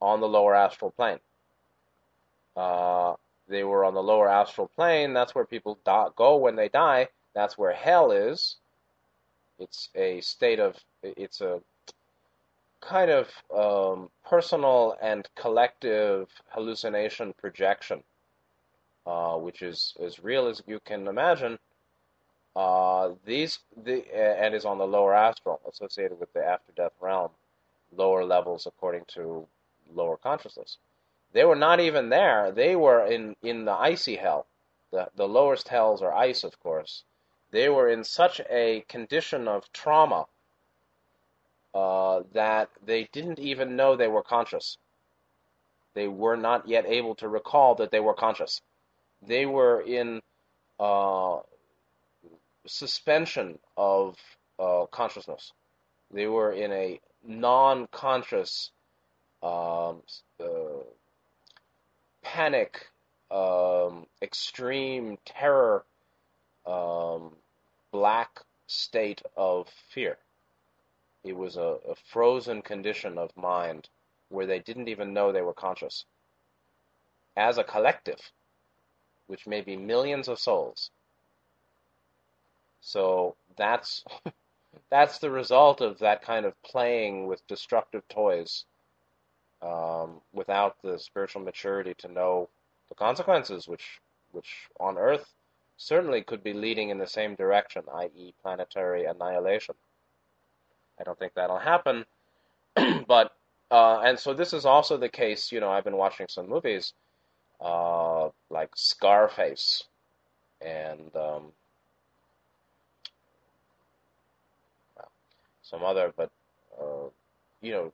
on 0.00 0.20
the 0.20 0.28
lower 0.28 0.54
astral 0.54 0.90
plane. 0.90 1.20
Uh, 2.56 3.14
they 3.50 3.64
were 3.64 3.84
on 3.84 3.94
the 3.94 4.02
lower 4.02 4.28
astral 4.28 4.68
plane. 4.68 5.12
That's 5.12 5.34
where 5.34 5.44
people 5.44 5.78
go 6.16 6.36
when 6.36 6.56
they 6.56 6.68
die. 6.68 7.08
That's 7.34 7.58
where 7.58 7.72
hell 7.72 8.12
is. 8.12 8.56
It's 9.58 9.90
a 9.94 10.20
state 10.20 10.60
of, 10.60 10.76
it's 11.02 11.40
a 11.40 11.60
kind 12.80 13.10
of 13.10 13.28
um, 13.54 14.10
personal 14.26 14.96
and 15.02 15.28
collective 15.34 16.28
hallucination 16.48 17.34
projection, 17.34 18.02
uh, 19.06 19.34
which 19.34 19.62
is 19.62 19.94
as 20.02 20.22
real 20.22 20.46
as 20.46 20.62
you 20.66 20.80
can 20.84 21.06
imagine. 21.06 21.58
Uh, 22.56 23.10
these 23.24 23.60
the 23.84 24.04
and 24.16 24.54
is 24.54 24.64
on 24.64 24.78
the 24.78 24.86
lower 24.86 25.14
astral, 25.14 25.60
associated 25.68 26.18
with 26.18 26.32
the 26.32 26.44
after 26.44 26.72
death 26.72 26.92
realm, 27.00 27.30
lower 27.96 28.24
levels 28.24 28.66
according 28.66 29.04
to 29.06 29.46
lower 29.94 30.16
consciousness. 30.16 30.78
They 31.32 31.44
were 31.44 31.56
not 31.56 31.80
even 31.80 32.08
there. 32.08 32.50
They 32.50 32.74
were 32.74 33.06
in, 33.06 33.36
in 33.42 33.64
the 33.64 33.72
icy 33.72 34.16
hell. 34.16 34.46
The, 34.90 35.08
the 35.14 35.28
lowest 35.28 35.68
hells 35.68 36.02
are 36.02 36.12
ice, 36.12 36.42
of 36.42 36.58
course. 36.60 37.04
They 37.52 37.68
were 37.68 37.88
in 37.88 38.04
such 38.04 38.40
a 38.50 38.84
condition 38.88 39.48
of 39.48 39.72
trauma 39.72 40.26
uh, 41.74 42.22
that 42.32 42.70
they 42.84 43.08
didn't 43.12 43.38
even 43.38 43.76
know 43.76 43.94
they 43.94 44.08
were 44.08 44.22
conscious. 44.22 44.76
They 45.94 46.08
were 46.08 46.36
not 46.36 46.68
yet 46.68 46.84
able 46.86 47.14
to 47.16 47.28
recall 47.28 47.76
that 47.76 47.90
they 47.90 48.00
were 48.00 48.14
conscious. 48.14 48.60
They 49.22 49.46
were 49.46 49.80
in 49.80 50.22
uh, 50.78 51.40
suspension 52.66 53.58
of 53.76 54.16
uh, 54.58 54.86
consciousness. 54.90 55.52
They 56.12 56.26
were 56.26 56.52
in 56.52 56.72
a 56.72 57.00
non 57.24 57.86
conscious 57.88 58.70
um, 59.42 60.02
uh, 60.40 60.82
panic, 62.32 62.86
um, 63.32 64.06
extreme 64.22 65.18
terror, 65.24 65.84
um, 66.64 67.32
black 67.90 68.40
state 68.68 69.20
of 69.36 69.68
fear. 69.92 70.16
It 71.24 71.36
was 71.36 71.56
a, 71.56 71.78
a 71.88 71.96
frozen 72.12 72.62
condition 72.62 73.18
of 73.18 73.36
mind 73.36 73.88
where 74.28 74.46
they 74.46 74.60
didn't 74.60 74.88
even 74.88 75.12
know 75.12 75.32
they 75.32 75.42
were 75.42 75.52
conscious. 75.52 76.04
As 77.36 77.58
a 77.58 77.64
collective, 77.64 78.20
which 79.26 79.48
may 79.48 79.60
be 79.60 79.76
millions 79.76 80.28
of 80.28 80.38
souls. 80.38 80.92
So 82.80 83.34
that's 83.56 84.04
that's 84.88 85.18
the 85.18 85.30
result 85.30 85.80
of 85.80 85.98
that 85.98 86.22
kind 86.22 86.46
of 86.46 86.62
playing 86.62 87.26
with 87.26 87.46
destructive 87.48 88.06
toys 88.08 88.66
um, 89.62 90.20
without 90.32 90.76
the 90.82 90.98
spiritual 90.98 91.42
maturity 91.42 91.94
to 91.98 92.08
know 92.08 92.48
the 92.88 92.94
consequences, 92.94 93.68
which 93.68 94.00
which 94.32 94.68
on 94.78 94.96
Earth 94.96 95.34
certainly 95.76 96.22
could 96.22 96.42
be 96.42 96.52
leading 96.52 96.90
in 96.90 96.98
the 96.98 97.06
same 97.06 97.34
direction, 97.34 97.82
i.e., 97.94 98.34
planetary 98.42 99.06
annihilation. 99.06 99.74
I 101.00 101.04
don't 101.04 101.18
think 101.18 101.34
that'll 101.34 101.58
happen, 101.58 102.04
but 103.08 103.32
uh, 103.70 104.00
and 104.00 104.18
so 104.18 104.34
this 104.34 104.52
is 104.52 104.64
also 104.66 104.96
the 104.96 105.08
case. 105.08 105.52
You 105.52 105.60
know, 105.60 105.70
I've 105.70 105.84
been 105.84 105.96
watching 105.96 106.26
some 106.28 106.48
movies 106.48 106.92
uh, 107.60 108.28
like 108.50 108.70
Scarface 108.74 109.84
and 110.60 111.14
um, 111.16 111.52
some 115.62 115.84
other, 115.84 116.12
but 116.16 116.30
uh, 116.80 117.08
you 117.62 117.72
know, 117.72 117.92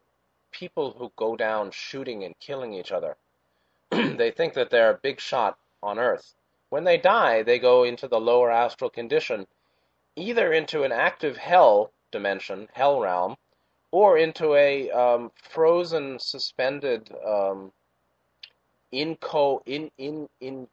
people 0.58 0.94
who 0.98 1.12
go 1.16 1.36
down 1.36 1.70
shooting 1.70 2.25
and 2.25 2.38
killing 2.40 2.72
each 2.72 2.90
other. 2.90 3.16
they 3.90 4.30
think 4.30 4.54
that 4.54 4.70
they're 4.70 4.90
a 4.90 4.98
big 5.02 5.20
shot 5.20 5.58
on 5.82 5.98
Earth. 5.98 6.34
When 6.70 6.84
they 6.84 6.96
die, 6.96 7.42
they 7.42 7.58
go 7.58 7.84
into 7.84 8.08
the 8.08 8.20
lower 8.20 8.50
astral 8.50 8.88
condition, 8.88 9.46
either 10.16 10.52
into 10.52 10.82
an 10.82 10.92
active 10.92 11.36
hell 11.36 11.92
dimension, 12.10 12.68
hell 12.72 13.00
realm, 13.00 13.36
or 13.90 14.16
into 14.16 14.54
a 14.54 14.90
um, 14.90 15.30
frozen, 15.50 16.18
suspended, 16.18 17.14
um, 17.26 17.70
inco 18.92 19.60
in 19.66 19.90
in 19.98 20.28
in 20.40 20.66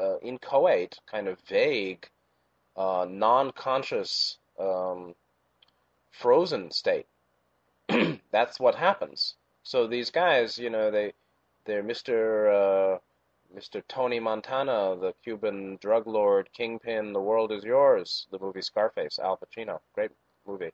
uh, 0.00 0.18
inchoate, 0.18 0.98
kind 1.06 1.28
of 1.28 1.38
vague, 1.48 2.06
uh, 2.76 3.06
non-conscious, 3.08 4.38
um, 4.58 5.14
frozen 6.10 6.70
state. 6.70 7.06
That's 8.30 8.60
what 8.60 8.74
happens. 8.74 9.34
So 9.62 9.86
these 9.86 10.10
guys, 10.10 10.58
you 10.58 10.70
know, 10.70 10.90
they 10.90 11.12
they're 11.64 11.82
Mr. 11.82 12.94
Uh, 12.94 12.98
Mr. 13.56 13.82
Tony 13.88 14.20
Montana, 14.20 14.96
the 14.96 15.12
Cuban 15.24 15.76
drug 15.80 16.06
lord, 16.06 16.48
kingpin, 16.52 17.12
The 17.12 17.20
World 17.20 17.50
Is 17.50 17.64
Yours, 17.64 18.26
the 18.30 18.38
movie 18.38 18.62
Scarface, 18.62 19.18
Al 19.18 19.38
Pacino, 19.38 19.80
great 19.92 20.12
movie. 20.46 20.70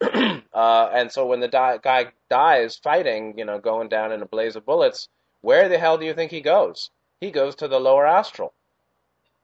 uh, 0.52 0.90
and 0.92 1.10
so 1.10 1.26
when 1.26 1.40
the 1.40 1.48
di- 1.48 1.78
guy 1.78 2.12
dies 2.30 2.76
fighting, 2.76 3.36
you 3.36 3.44
know, 3.44 3.58
going 3.58 3.88
down 3.88 4.12
in 4.12 4.22
a 4.22 4.26
blaze 4.26 4.54
of 4.54 4.64
bullets, 4.64 5.08
where 5.40 5.68
the 5.68 5.78
hell 5.78 5.98
do 5.98 6.06
you 6.06 6.14
think 6.14 6.30
he 6.30 6.40
goes? 6.40 6.90
He 7.20 7.30
goes 7.30 7.56
to 7.56 7.68
the 7.68 7.80
lower 7.80 8.06
astral, 8.06 8.52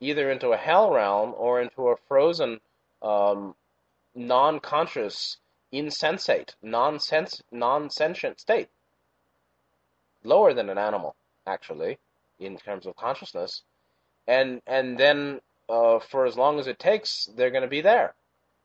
either 0.01 0.31
into 0.31 0.51
a 0.51 0.57
hell 0.57 0.93
realm 0.93 1.35
or 1.37 1.61
into 1.61 1.89
a 1.89 1.97
frozen, 2.09 2.61
um, 3.03 3.55
non-conscious, 4.15 5.39
insensate, 5.73 6.55
non-sens- 6.63 7.43
non-sentient 7.51 8.41
state. 8.41 8.69
Lower 10.23 10.53
than 10.53 10.69
an 10.69 10.79
animal, 10.79 11.17
actually 11.47 11.99
in 12.41 12.57
terms 12.57 12.87
of 12.87 12.97
consciousness, 12.97 13.63
and 14.27 14.63
and 14.67 14.99
then 14.99 15.41
uh, 15.69 15.99
for 15.99 16.27
as 16.27 16.37
long 16.37 16.59
as 16.59 16.67
it 16.67 16.79
takes, 16.79 17.27
they're 17.37 17.51
going 17.51 17.63
to 17.63 17.69
be 17.69 17.81
there 17.81 18.15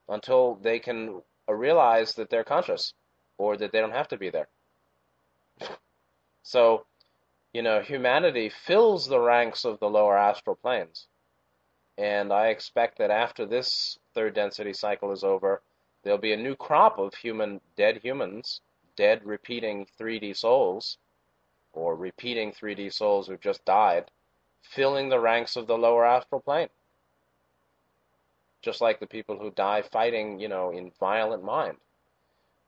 until 0.10 0.56
they 0.56 0.80
can 0.80 1.22
realize 1.48 2.14
that 2.14 2.30
they're 2.30 2.44
conscious 2.44 2.94
or 3.38 3.58
that 3.58 3.72
they 3.72 3.80
don't 3.80 3.92
have 3.92 4.08
to 4.08 4.18
be 4.18 4.30
there. 4.30 4.48
so, 6.44 6.86
you 7.54 7.62
know, 7.62 7.82
humanity 7.82 8.50
fills 8.50 9.08
the 9.08 9.20
ranks 9.20 9.66
of 9.66 9.80
the 9.80 9.90
lower 9.90 10.18
astral 10.18 10.56
planes. 10.56 11.08
And 11.98 12.34
I 12.34 12.48
expect 12.48 12.98
that 12.98 13.12
after 13.12 13.46
this 13.46 13.98
third 14.14 14.34
density 14.34 14.74
cycle 14.74 15.12
is 15.12 15.24
over, 15.24 15.62
there'll 16.06 16.20
be 16.20 16.34
a 16.34 16.38
new 16.38 16.56
crop 16.56 17.00
of 17.00 17.16
human, 17.16 17.60
dead 17.76 18.00
humans, 18.02 18.62
dead 18.96 19.26
repeating 19.26 19.88
3D 20.00 20.38
souls, 20.38 20.98
or 21.74 21.96
repeating 21.96 22.54
3D 22.54 22.94
souls 22.94 23.28
who've 23.28 23.42
just 23.42 23.66
died, 23.66 24.12
filling 24.62 25.10
the 25.10 25.20
ranks 25.20 25.56
of 25.56 25.66
the 25.66 25.78
lower 25.78 26.06
astral 26.06 26.40
plane. 26.40 26.70
Just 28.62 28.82
like 28.82 29.00
the 29.00 29.08
people 29.08 29.38
who 29.38 29.50
die 29.52 29.82
fighting, 29.82 30.40
you 30.40 30.48
know, 30.48 30.70
in 30.70 30.92
violent 31.00 31.44
mind. 31.44 31.78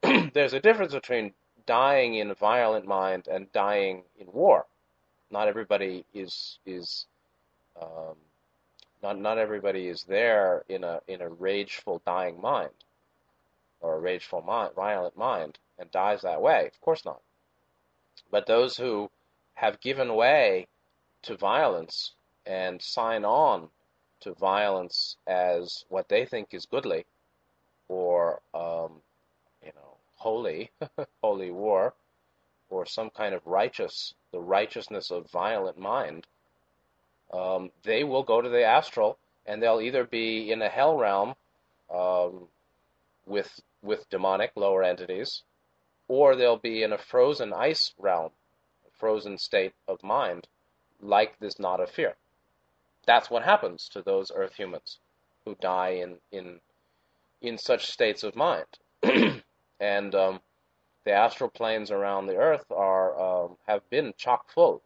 There's 0.33 0.53
a 0.53 0.59
difference 0.59 0.93
between 0.93 1.33
dying 1.67 2.15
in 2.15 2.33
violent 2.33 2.88
mind 2.88 3.27
and 3.27 3.51
dying 3.53 4.03
in 4.19 4.27
war. 4.31 4.65
Not 5.29 5.47
everybody 5.47 6.05
is 6.13 6.57
is 6.65 7.05
um, 7.79 8.15
not 9.03 9.19
not 9.19 9.38
everybody 9.38 9.88
is 9.88 10.03
there 10.03 10.63
in 10.69 10.83
a 10.83 11.01
in 11.07 11.21
a 11.21 11.29
rageful 11.29 12.01
dying 12.05 12.39
mind 12.39 12.71
or 13.81 13.95
a 13.95 13.99
rageful 13.99 14.41
mind, 14.41 14.73
violent 14.75 15.17
mind 15.17 15.57
and 15.77 15.91
dies 15.91 16.21
that 16.21 16.41
way. 16.41 16.67
Of 16.67 16.81
course 16.81 17.05
not. 17.05 17.21
But 18.31 18.45
those 18.47 18.77
who 18.77 19.09
have 19.55 19.79
given 19.79 20.15
way 20.15 20.67
to 21.23 21.35
violence 21.37 22.13
and 22.45 22.81
sign 22.81 23.25
on 23.25 23.69
to 24.21 24.33
violence 24.33 25.17
as 25.27 25.85
what 25.89 26.09
they 26.09 26.25
think 26.25 26.53
is 26.53 26.65
goodly 26.65 27.05
or, 27.87 28.41
um, 28.53 29.01
you 29.63 29.71
know, 29.75 29.97
holy, 30.15 30.71
holy 31.23 31.51
war, 31.51 31.93
or 32.69 32.85
some 32.85 33.09
kind 33.09 33.33
of 33.33 33.45
righteous, 33.45 34.13
the 34.31 34.39
righteousness 34.39 35.11
of 35.11 35.29
violent 35.31 35.77
mind, 35.77 36.27
um, 37.33 37.71
they 37.83 38.03
will 38.03 38.23
go 38.23 38.41
to 38.41 38.49
the 38.49 38.63
astral 38.63 39.17
and 39.45 39.61
they'll 39.61 39.81
either 39.81 40.03
be 40.05 40.51
in 40.51 40.61
a 40.61 40.69
hell 40.69 40.97
realm 40.97 41.33
um, 41.93 42.47
with 43.25 43.59
with 43.81 44.09
demonic 44.09 44.51
lower 44.55 44.83
entities, 44.83 45.43
or 46.07 46.35
they'll 46.35 46.57
be 46.57 46.83
in 46.83 46.93
a 46.93 46.97
frozen 46.97 47.53
ice 47.53 47.93
realm, 47.97 48.31
a 48.87 48.91
frozen 48.97 49.37
state 49.37 49.73
of 49.87 50.03
mind, 50.03 50.47
like 50.99 51.37
this 51.39 51.59
knot 51.59 51.79
of 51.79 51.89
fear. 51.89 52.15
That's 53.05 53.29
what 53.29 53.43
happens 53.43 53.87
to 53.89 54.01
those 54.01 54.31
earth 54.35 54.55
humans 54.55 54.99
who 55.45 55.55
die 55.55 55.91
in 55.91 56.17
in 56.31 56.59
in 57.41 57.57
such 57.57 57.85
states 57.85 58.23
of 58.23 58.35
mind. 58.35 58.67
and 59.79 60.15
um, 60.15 60.41
the 61.05 61.11
astral 61.13 61.49
planes 61.49 61.91
around 61.91 62.27
the 62.27 62.35
earth 62.35 62.65
are 62.71 63.19
um, 63.19 63.57
have 63.67 63.89
been 63.89 64.13
chock 64.17 64.49
full 64.49 64.83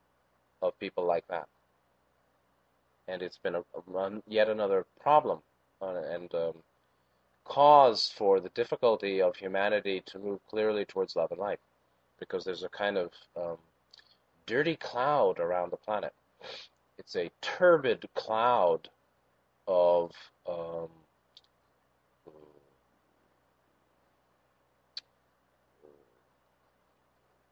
of 0.62 0.78
people 0.80 1.06
like 1.06 1.28
that. 1.28 1.48
And 3.08 3.22
it's 3.22 3.40
been 3.40 3.56
a, 3.56 3.62
a 3.62 4.22
yet 4.28 4.48
another 4.48 4.86
problem, 5.00 5.40
uh, 5.82 5.96
and 6.10 6.34
um, 6.36 6.54
cause 7.44 8.12
for 8.16 8.40
the 8.40 8.50
difficulty 8.50 9.22
of 9.22 9.36
humanity 9.36 10.02
to 10.06 10.20
move 10.20 10.40
clearly 10.50 10.86
towards 10.86 11.16
love 11.16 11.32
and 11.32 11.40
light, 11.40 11.60
because 12.20 12.44
there's 12.44 12.64
a 12.64 12.70
kind 12.70 12.98
of 12.98 13.12
um, 13.36 13.58
dirty 14.46 14.76
cloud 14.76 15.40
around 15.40 15.72
the 15.72 15.78
planet. 15.78 16.14
It's 16.98 17.16
a 17.16 17.32
turbid 17.42 18.06
cloud 18.16 18.90
of 19.68 20.12
um, 20.48 20.90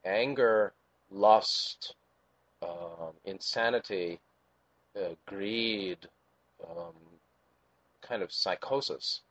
anger, 0.04 0.72
lust, 1.10 1.94
um, 2.62 3.12
insanity, 3.24 4.20
uh, 4.96 5.14
greed, 5.26 5.98
um, 6.68 6.94
kind 8.02 8.22
of 8.22 8.32
psychosis 8.32 9.22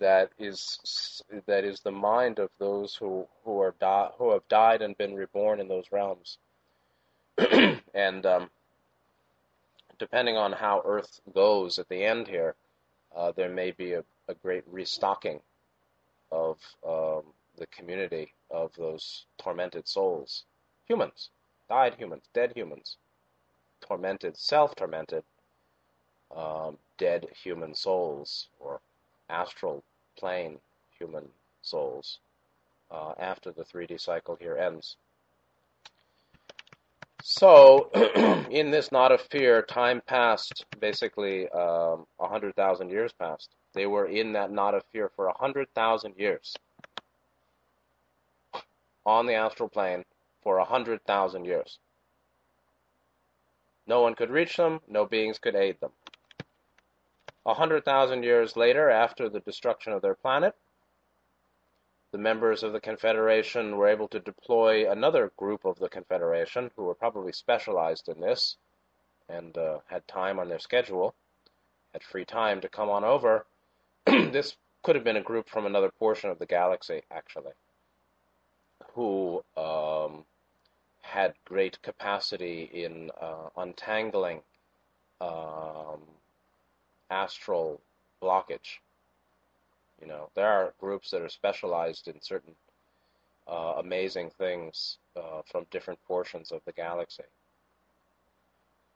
that 0.00 0.30
is 0.38 1.22
that 1.46 1.64
is 1.64 1.80
the 1.80 1.90
mind 1.92 2.38
of 2.38 2.50
those 2.58 2.94
who 2.94 3.26
who 3.44 3.60
are 3.60 3.74
di- 3.80 4.10
who 4.18 4.32
have 4.32 4.46
died 4.48 4.82
and 4.82 4.96
been 4.98 5.14
reborn 5.14 5.60
in 5.60 5.68
those 5.68 5.92
realms. 5.92 6.38
and 7.94 8.26
um, 8.26 8.50
depending 9.98 10.36
on 10.36 10.52
how 10.52 10.82
Earth 10.84 11.20
goes 11.34 11.78
at 11.78 11.88
the 11.88 12.04
end 12.04 12.28
here, 12.28 12.54
uh, 13.16 13.32
there 13.36 13.48
may 13.48 13.70
be 13.70 13.92
a, 13.94 14.04
a 14.28 14.34
great 14.34 14.64
restocking 14.66 15.40
of 16.30 16.58
um, 16.86 17.22
the 17.56 17.66
community 17.68 18.34
of 18.50 18.72
those 18.76 19.26
tormented 19.38 19.86
souls, 19.86 20.44
humans, 20.86 21.30
died 21.68 21.94
humans, 21.98 22.24
dead 22.34 22.52
humans, 22.54 22.96
tormented, 23.80 24.36
self-tormented, 24.36 25.22
um, 26.36 26.76
dead 26.98 27.26
human 27.42 27.74
souls 27.74 28.48
or 28.60 28.80
astral 29.30 29.84
plane 30.18 30.58
human 30.98 31.24
souls 31.62 32.18
uh, 32.90 33.12
after 33.18 33.52
the 33.52 33.64
3D 33.64 34.00
cycle 34.00 34.36
here 34.40 34.56
ends. 34.56 34.96
So, 37.22 37.90
in 38.50 38.70
this 38.70 38.90
knot 38.92 39.12
of 39.12 39.20
fear, 39.20 39.62
time 39.62 40.00
passed 40.06 40.64
basically 40.80 41.48
um, 41.50 42.06
100,000 42.16 42.90
years 42.90 43.12
passed. 43.12 43.50
They 43.74 43.86
were 43.86 44.06
in 44.06 44.32
that 44.32 44.50
knot 44.50 44.74
of 44.74 44.82
fear 44.92 45.10
for 45.14 45.26
100,000 45.26 46.14
years 46.16 46.54
on 49.04 49.26
the 49.26 49.34
astral 49.34 49.68
plane 49.68 50.04
for 50.42 50.58
100,000 50.58 51.44
years. 51.44 51.78
No 53.86 54.02
one 54.02 54.14
could 54.14 54.30
reach 54.30 54.56
them, 54.56 54.80
no 54.88 55.06
beings 55.06 55.38
could 55.38 55.56
aid 55.56 55.80
them. 55.80 55.92
A 57.48 57.54
hundred 57.54 57.82
thousand 57.82 58.24
years 58.24 58.56
later, 58.58 58.90
after 58.90 59.30
the 59.30 59.40
destruction 59.40 59.94
of 59.94 60.02
their 60.02 60.14
planet, 60.14 60.54
the 62.12 62.18
members 62.18 62.62
of 62.62 62.74
the 62.74 62.80
Confederation 62.80 63.78
were 63.78 63.88
able 63.88 64.06
to 64.08 64.20
deploy 64.20 64.90
another 64.90 65.32
group 65.38 65.64
of 65.64 65.78
the 65.78 65.88
Confederation, 65.88 66.70
who 66.76 66.84
were 66.84 66.94
probably 66.94 67.32
specialized 67.32 68.10
in 68.10 68.20
this 68.20 68.58
and 69.30 69.56
uh, 69.56 69.78
had 69.86 70.06
time 70.06 70.38
on 70.38 70.50
their 70.50 70.58
schedule, 70.58 71.14
had 71.94 72.02
free 72.02 72.26
time 72.26 72.60
to 72.60 72.68
come 72.68 72.90
on 72.90 73.02
over. 73.02 73.46
this 74.06 74.54
could 74.82 74.94
have 74.94 75.04
been 75.04 75.16
a 75.16 75.22
group 75.22 75.48
from 75.48 75.64
another 75.64 75.90
portion 75.90 76.28
of 76.28 76.38
the 76.38 76.44
galaxy, 76.44 77.00
actually, 77.10 77.52
who 78.92 79.42
um, 79.56 80.26
had 81.00 81.32
great 81.46 81.80
capacity 81.80 82.68
in 82.74 83.10
uh, 83.18 83.48
untangling 83.56 84.42
um, 85.22 86.02
astral 87.10 87.80
blockage. 88.22 88.78
You 90.00 90.06
know, 90.06 90.30
there 90.34 90.48
are 90.48 90.74
groups 90.78 91.10
that 91.10 91.22
are 91.22 91.28
specialized 91.28 92.08
in 92.08 92.20
certain 92.20 92.54
uh, 93.48 93.74
amazing 93.78 94.30
things 94.38 94.98
uh, 95.16 95.42
from 95.50 95.66
different 95.70 95.98
portions 96.06 96.52
of 96.52 96.60
the 96.64 96.72
galaxy. 96.72 97.24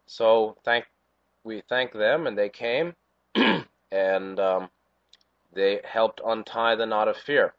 So 0.07 0.57
thank 0.65 0.87
we 1.45 1.63
thank 1.69 1.93
them, 1.93 2.27
and 2.27 2.39
they 2.39 2.49
came, 2.49 2.95
and 3.91 4.39
um, 4.39 4.71
they 5.53 5.81
helped 5.85 6.21
untie 6.25 6.77
the 6.77 6.87
knot 6.87 7.09
of 7.09 7.17
fear. 7.17 7.55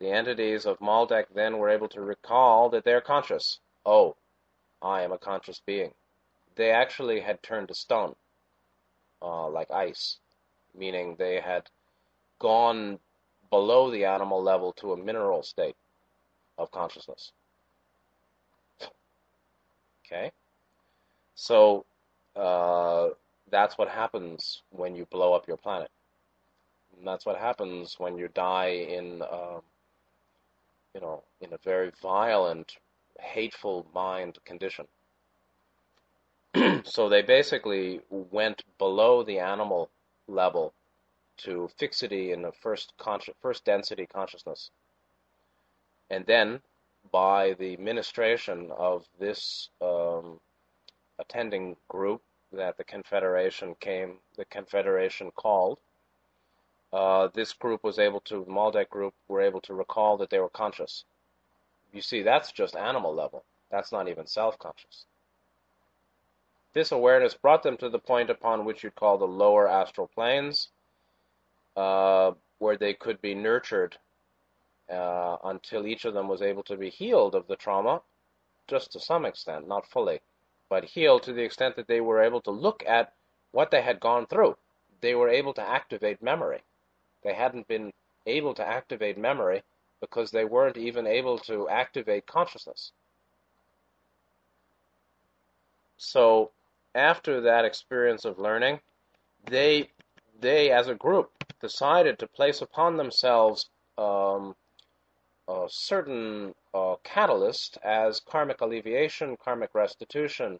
The 0.00 0.10
entities 0.10 0.66
of 0.66 0.80
Maldek 0.80 1.26
then 1.32 1.58
were 1.58 1.68
able 1.68 1.88
to 1.90 2.00
recall 2.00 2.68
that 2.70 2.84
they're 2.84 3.00
conscious. 3.00 3.60
Oh, 3.86 4.16
I 4.80 5.02
am 5.02 5.12
a 5.12 5.18
conscious 5.18 5.60
being. 5.64 5.94
They 6.56 6.70
actually 6.72 7.20
had 7.20 7.42
turned 7.42 7.68
to 7.68 7.74
stone, 7.74 8.16
uh, 9.22 9.48
like 9.48 9.70
ice, 9.70 10.18
meaning 10.76 11.16
they 11.18 11.40
had 11.40 11.68
gone 12.38 12.98
below 13.50 13.90
the 13.90 14.04
animal 14.04 14.42
level 14.42 14.72
to 14.72 14.92
a 14.92 14.96
mineral 14.96 15.42
state 15.42 15.76
of 16.58 16.70
consciousness. 16.70 17.32
Okay? 20.06 20.32
So, 21.34 21.84
uh, 22.36 23.08
that's 23.50 23.76
what 23.76 23.88
happens 23.88 24.62
when 24.70 24.94
you 24.94 25.06
blow 25.06 25.34
up 25.34 25.46
your 25.46 25.56
planet. 25.56 25.90
And 26.96 27.06
that's 27.06 27.26
what 27.26 27.38
happens 27.38 27.96
when 27.98 28.16
you 28.16 28.28
die 28.28 28.86
in 28.88 29.22
um, 29.22 29.62
you 30.94 31.00
know, 31.00 31.22
in 31.40 31.52
a 31.52 31.58
very 31.64 31.90
violent, 32.02 32.76
hateful 33.20 33.86
mind 33.94 34.38
condition. 34.44 34.86
So 36.86 37.08
they 37.08 37.22
basically 37.22 38.00
went 38.10 38.64
below 38.78 39.22
the 39.22 39.38
animal 39.38 39.90
level 40.28 40.72
to 41.38 41.68
fixity 41.78 42.32
in 42.32 42.42
the 42.42 42.52
first 42.52 42.92
consci- 42.98 43.34
first 43.40 43.64
density 43.64 44.06
consciousness. 44.06 44.70
And 46.10 46.24
then, 46.26 46.60
by 47.10 47.54
the 47.54 47.76
ministration 47.78 48.70
of 48.76 49.06
this 49.18 49.70
um, 49.80 50.38
attending 51.18 51.76
group 51.88 52.22
that 52.52 52.76
the 52.76 52.84
Confederation 52.84 53.74
came, 53.80 54.18
the 54.36 54.44
Confederation 54.44 55.30
called, 55.32 55.78
uh, 56.92 57.28
this 57.34 57.52
group 57.54 57.82
was 57.82 57.98
able 57.98 58.20
to, 58.20 58.44
the 58.44 58.52
Maldek 58.52 58.90
group 58.90 59.14
were 59.28 59.40
able 59.40 59.60
to 59.62 59.74
recall 59.74 60.18
that 60.18 60.30
they 60.30 60.38
were 60.38 60.50
conscious. 60.50 61.04
You 61.92 62.02
see, 62.02 62.22
that's 62.22 62.52
just 62.52 62.76
animal 62.76 63.14
level. 63.14 63.44
That's 63.70 63.92
not 63.92 64.08
even 64.08 64.26
self-conscious. 64.26 65.06
This 66.74 66.92
awareness 66.92 67.34
brought 67.34 67.62
them 67.62 67.76
to 67.78 67.90
the 67.90 67.98
point 67.98 68.30
upon 68.30 68.64
which 68.64 68.82
you'd 68.82 68.94
call 68.94 69.18
the 69.18 69.26
lower 69.26 69.68
astral 69.68 70.08
planes, 70.08 70.70
uh, 71.76 72.32
where 72.58 72.76
they 72.76 72.94
could 72.94 73.20
be 73.20 73.34
nurtured 73.34 73.98
uh, 74.90 75.36
until 75.44 75.86
each 75.86 76.04
of 76.06 76.14
them 76.14 76.28
was 76.28 76.40
able 76.40 76.62
to 76.64 76.76
be 76.76 76.88
healed 76.88 77.34
of 77.34 77.46
the 77.46 77.56
trauma, 77.56 78.00
just 78.68 78.92
to 78.92 79.00
some 79.00 79.26
extent, 79.26 79.68
not 79.68 79.86
fully, 79.86 80.20
but 80.70 80.84
healed 80.84 81.22
to 81.24 81.32
the 81.34 81.42
extent 81.42 81.76
that 81.76 81.88
they 81.88 82.00
were 82.00 82.22
able 82.22 82.40
to 82.40 82.50
look 82.50 82.82
at 82.86 83.12
what 83.50 83.70
they 83.70 83.82
had 83.82 84.00
gone 84.00 84.26
through. 84.26 84.56
They 85.02 85.14
were 85.14 85.28
able 85.28 85.52
to 85.54 85.62
activate 85.62 86.22
memory. 86.22 86.62
They 87.22 87.34
hadn't 87.34 87.68
been 87.68 87.92
able 88.26 88.54
to 88.54 88.66
activate 88.66 89.18
memory 89.18 89.62
because 90.00 90.30
they 90.30 90.44
weren't 90.44 90.78
even 90.78 91.06
able 91.06 91.38
to 91.38 91.68
activate 91.68 92.26
consciousness. 92.26 92.92
So 95.98 96.50
after 96.94 97.40
that 97.40 97.64
experience 97.64 98.24
of 98.24 98.38
learning, 98.38 98.80
they 99.46 99.90
they 100.40 100.70
as 100.70 100.88
a 100.88 100.94
group 100.94 101.30
decided 101.60 102.18
to 102.18 102.26
place 102.26 102.60
upon 102.60 102.96
themselves 102.96 103.70
um, 103.96 104.54
a 105.48 105.66
certain 105.68 106.54
uh, 106.74 106.96
catalyst 107.04 107.78
as 107.82 108.20
karmic 108.20 108.60
alleviation, 108.60 109.36
karmic 109.36 109.74
restitution. 109.74 110.58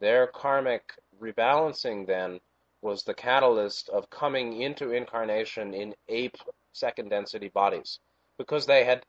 Their 0.00 0.26
karmic 0.26 0.92
rebalancing 1.20 2.06
then 2.06 2.40
was 2.82 3.02
the 3.02 3.14
catalyst 3.14 3.88
of 3.88 4.10
coming 4.10 4.60
into 4.60 4.92
incarnation 4.92 5.74
in 5.74 5.94
ape 6.08 6.36
second 6.72 7.08
density 7.08 7.48
bodies 7.48 7.98
because 8.36 8.66
they 8.66 8.84
had 8.84 9.04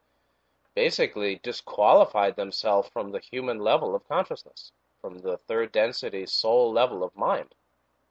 basically 0.74 1.40
disqualified 1.44 2.36
themselves 2.36 2.90
from 2.90 3.12
the 3.12 3.20
human 3.20 3.60
level 3.60 3.96
of 3.96 4.08
consciousness, 4.08 4.72
from 5.02 5.20
the 5.20 5.38
third 5.48 5.72
density 5.72 6.26
soul 6.26 6.72
level 6.72 7.04
of 7.04 7.16
mind. 7.16 7.54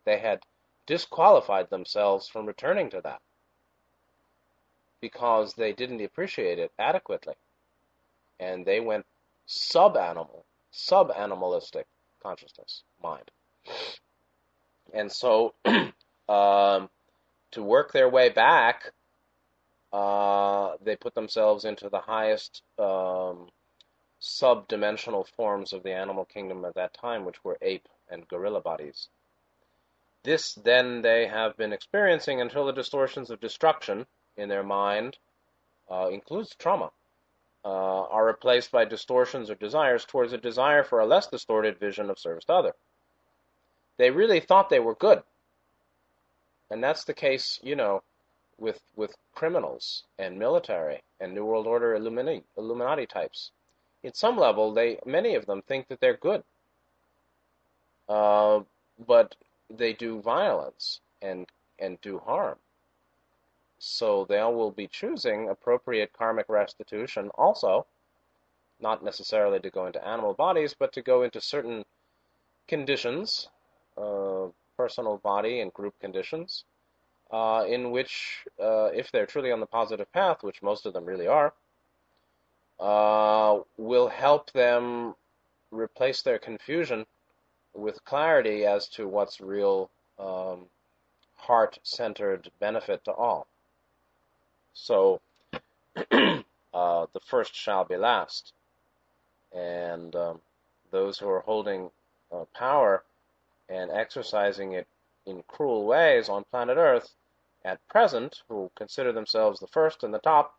They 0.05 0.18
had 0.18 0.44
disqualified 0.87 1.68
themselves 1.70 2.29
from 2.29 2.46
returning 2.46 2.90
to 2.90 3.01
that 3.03 3.20
because 5.01 5.55
they 5.55 5.72
didn't 5.72 6.03
appreciate 6.03 6.59
it 6.59 6.72
adequately. 6.79 7.35
And 8.38 8.64
they 8.64 8.81
went 8.81 9.07
sub 9.46 9.96
animal, 9.96 10.44
sub 10.70 11.11
animalistic 11.16 11.87
consciousness, 12.22 12.83
mind. 13.03 13.31
And 14.92 15.11
so, 15.11 15.55
um, 16.29 16.88
to 17.53 17.62
work 17.62 17.92
their 17.92 18.09
way 18.09 18.29
back, 18.29 18.92
uh, 19.92 20.72
they 20.83 20.96
put 20.96 21.14
themselves 21.14 21.64
into 21.64 21.88
the 21.88 22.01
highest 22.01 22.62
um, 22.79 23.49
sub-dimensional 24.18 25.24
forms 25.24 25.72
of 25.72 25.83
the 25.83 25.92
animal 25.92 26.24
kingdom 26.24 26.64
at 26.64 26.74
that 26.74 26.94
time, 26.94 27.24
which 27.24 27.44
were 27.44 27.59
ape 27.62 27.88
and 28.11 28.29
gorilla 28.29 28.61
bodies. 28.61 29.09
This 30.22 30.55
then 30.55 31.02
they 31.02 31.26
have 31.26 31.57
been 31.57 31.72
experiencing 31.72 32.40
until 32.40 32.66
the 32.66 32.72
distortions 32.72 33.31
of 33.31 33.40
destruction 33.40 34.07
in 34.37 34.48
their 34.48 34.64
mind, 34.64 35.18
uh, 35.90 36.09
includes 36.11 36.55
trauma, 36.57 36.90
uh, 37.64 37.68
are 37.68 38.26
replaced 38.26 38.70
by 38.70 38.85
distortions 38.85 39.50
or 39.50 39.55
desires 39.55 40.05
towards 40.05 40.33
a 40.33 40.38
desire 40.38 40.83
for 40.83 41.00
a 41.00 41.07
less 41.07 41.26
distorted 41.26 41.79
vision 41.79 42.11
of 42.11 42.18
service 42.18 42.44
to 42.44 42.52
other. 42.52 42.74
They 43.98 44.11
really 44.11 44.40
thought 44.40 44.68
they 44.68 44.81
were 44.81 44.94
good. 44.94 45.22
And 46.70 46.83
that's 46.83 47.05
the 47.05 47.14
case, 47.14 47.61
you 47.62 47.76
know, 47.76 48.02
with 48.59 48.81
with 48.96 49.14
criminals 49.35 50.05
and 50.18 50.38
military 50.38 51.02
and 51.20 51.35
New 51.35 51.44
World 51.44 51.66
Order 51.66 51.94
Illuminati, 51.94 52.42
Illuminati 52.57 53.07
types. 53.07 53.52
At 54.06 54.16
some 54.16 54.38
level, 54.38 54.72
they 54.72 54.98
many 55.04 55.34
of 55.34 55.46
them 55.46 55.62
think 55.62 55.88
that 55.88 56.00
they're 56.00 56.16
good, 56.16 56.42
uh, 58.08 58.60
but 59.06 59.34
they 59.68 59.92
do 59.92 60.20
violence 60.22 61.00
and 61.20 61.46
and 61.78 62.00
do 62.00 62.18
harm. 62.18 62.58
So 63.78 64.24
they 64.24 64.40
will 64.40 64.70
be 64.70 64.86
choosing 64.86 65.50
appropriate 65.50 66.12
karmic 66.14 66.48
restitution 66.48 67.30
also, 67.34 67.86
not 68.80 69.04
necessarily 69.04 69.60
to 69.60 69.70
go 69.70 69.86
into 69.86 70.06
animal 70.06 70.32
bodies, 70.32 70.74
but 70.78 70.92
to 70.94 71.02
go 71.02 71.22
into 71.22 71.40
certain 71.40 71.84
conditions 72.68 73.48
uh, 73.96 74.48
personal 74.76 75.16
body 75.18 75.60
and 75.60 75.72
group 75.72 75.98
conditions, 76.00 76.64
uh, 77.30 77.64
in 77.66 77.90
which, 77.90 78.44
uh, 78.60 78.86
if 78.86 79.10
they're 79.10 79.26
truly 79.26 79.50
on 79.50 79.60
the 79.60 79.66
positive 79.66 80.10
path, 80.12 80.42
which 80.42 80.62
most 80.62 80.86
of 80.86 80.92
them 80.92 81.06
really 81.06 81.26
are, 81.26 81.54
uh, 82.78 83.60
will 83.76 84.08
help 84.08 84.52
them 84.52 85.14
replace 85.70 86.22
their 86.22 86.38
confusion 86.38 87.06
with 87.74 88.04
clarity 88.04 88.64
as 88.64 88.88
to 88.88 89.06
what's 89.06 89.40
real 89.40 89.90
um, 90.18 90.66
heart 91.36 91.78
centered 91.82 92.50
benefit 92.58 93.04
to 93.04 93.12
all. 93.12 93.46
So, 94.74 95.20
uh, 95.96 97.06
the 97.12 97.20
first 97.26 97.54
shall 97.54 97.84
be 97.84 97.96
last. 97.96 98.52
And 99.54 100.14
um, 100.16 100.40
those 100.90 101.18
who 101.18 101.28
are 101.28 101.40
holding 101.40 101.90
uh, 102.32 102.44
power 102.54 103.04
and 103.68 103.90
exercising 103.90 104.72
it 104.72 104.86
in 105.26 105.42
cruel 105.48 105.84
ways 105.86 106.28
on 106.28 106.44
planet 106.50 106.76
Earth 106.76 107.14
at 107.64 107.86
present, 107.88 108.42
who 108.48 108.70
consider 108.76 109.12
themselves 109.12 109.58
the 109.58 109.66
first 109.66 110.04
and 110.04 110.14
the 110.14 110.18
top, 110.18 110.54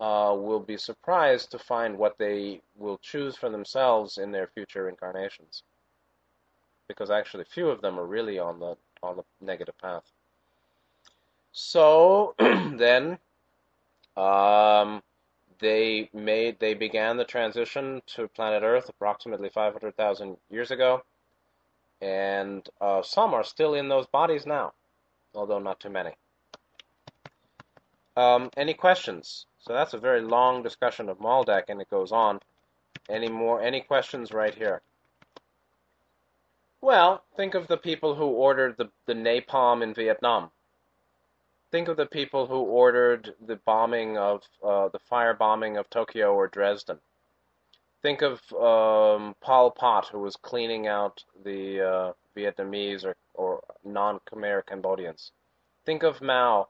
uh, 0.00 0.34
will 0.36 0.60
be 0.60 0.78
surprised 0.78 1.50
to 1.50 1.58
find 1.58 1.96
what 1.96 2.16
they 2.18 2.62
will 2.76 2.98
choose 2.98 3.36
for 3.36 3.50
themselves 3.50 4.16
in 4.16 4.32
their 4.32 4.46
future 4.46 4.88
incarnations. 4.88 5.62
Because 6.88 7.10
actually, 7.10 7.44
few 7.44 7.68
of 7.68 7.82
them 7.82 8.00
are 8.00 8.06
really 8.06 8.38
on 8.38 8.58
the 8.58 8.76
on 9.02 9.16
the 9.16 9.24
negative 9.40 9.76
path. 9.78 10.10
So 11.52 12.34
then, 12.38 13.18
um, 14.16 15.02
they 15.58 16.08
made 16.12 16.58
they 16.58 16.74
began 16.74 17.16
the 17.16 17.24
transition 17.24 18.02
to 18.06 18.28
planet 18.28 18.62
Earth 18.62 18.88
approximately 18.88 19.50
500,000 19.50 20.36
years 20.48 20.70
ago, 20.70 21.02
and 22.00 22.66
uh, 22.80 23.02
some 23.02 23.34
are 23.34 23.44
still 23.44 23.74
in 23.74 23.88
those 23.88 24.06
bodies 24.06 24.46
now, 24.46 24.72
although 25.34 25.58
not 25.58 25.78
too 25.78 25.90
many. 25.90 26.14
Um, 28.16 28.50
any 28.56 28.74
questions? 28.74 29.46
So 29.60 29.74
that's 29.74 29.94
a 29.94 29.98
very 29.98 30.22
long 30.22 30.62
discussion 30.62 31.08
of 31.08 31.18
Maldek, 31.18 31.64
and 31.68 31.80
it 31.80 31.90
goes 31.90 32.12
on. 32.12 32.40
Any 33.08 33.28
more? 33.28 33.62
Any 33.62 33.80
questions 33.80 34.32
right 34.32 34.54
here? 34.54 34.80
Well, 36.80 37.22
think 37.36 37.54
of 37.54 37.66
the 37.66 37.76
people 37.76 38.14
who 38.14 38.26
ordered 38.26 38.76
the, 38.78 38.90
the 39.06 39.12
napalm 39.14 39.82
in 39.82 39.92
Vietnam. 39.92 40.50
Think 41.70 41.88
of 41.88 41.96
the 41.96 42.06
people 42.06 42.46
who 42.46 42.60
ordered 42.62 43.34
the 43.46 43.56
bombing 43.56 44.16
of 44.16 44.42
uh, 44.64 44.88
the 44.88 44.98
firebombing 44.98 45.78
of 45.78 45.90
Tokyo 45.90 46.34
or 46.34 46.48
Dresden. 46.48 46.98
Think 48.02 48.22
of 48.22 48.40
um, 48.54 49.36
Pol 49.40 49.70
Pot, 49.72 50.08
who 50.08 50.20
was 50.20 50.36
cleaning 50.36 50.86
out 50.86 51.22
the 51.44 51.80
uh, 51.82 52.12
Vietnamese 52.34 53.04
or, 53.04 53.14
or 53.34 53.62
non-Khmer 53.84 54.64
Cambodians. 54.64 55.32
Think 55.84 56.02
of 56.02 56.22
Mao 56.22 56.68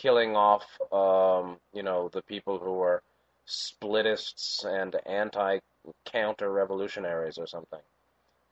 killing 0.00 0.34
off, 0.34 0.64
um, 0.92 1.58
you 1.74 1.82
know, 1.82 2.08
the 2.08 2.22
people 2.22 2.58
who 2.58 2.72
were 2.72 3.02
splitists 3.44 4.64
and 4.64 4.96
anti-counter 5.06 6.50
revolutionaries 6.50 7.36
or 7.36 7.46
something. 7.46 7.80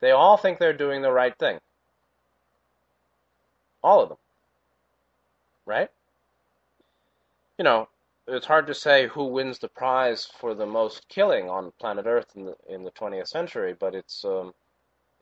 They 0.01 0.11
all 0.11 0.37
think 0.37 0.59
they're 0.59 0.73
doing 0.73 1.03
the 1.03 1.13
right 1.13 1.37
thing. 1.39 1.59
All 3.83 4.03
of 4.03 4.11
them. 4.11 4.19
Right? 5.65 5.89
You 7.57 7.65
know, 7.65 7.89
it's 8.27 8.47
hard 8.47 8.67
to 8.67 8.75
say 8.75 9.09
who 9.09 9.25
wins 9.25 9.59
the 9.59 9.69
prize 9.69 10.29
for 10.39 10.55
the 10.55 10.67
most 10.67 11.09
killing 11.09 11.49
on 11.49 11.73
planet 11.81 12.07
Earth 12.07 12.37
in 12.37 12.45
the 12.45 12.57
in 12.69 12.85
the 12.85 12.91
20th 12.91 13.29
century, 13.29 13.75
but 13.79 13.95
it's 13.95 14.25
um, 14.25 14.53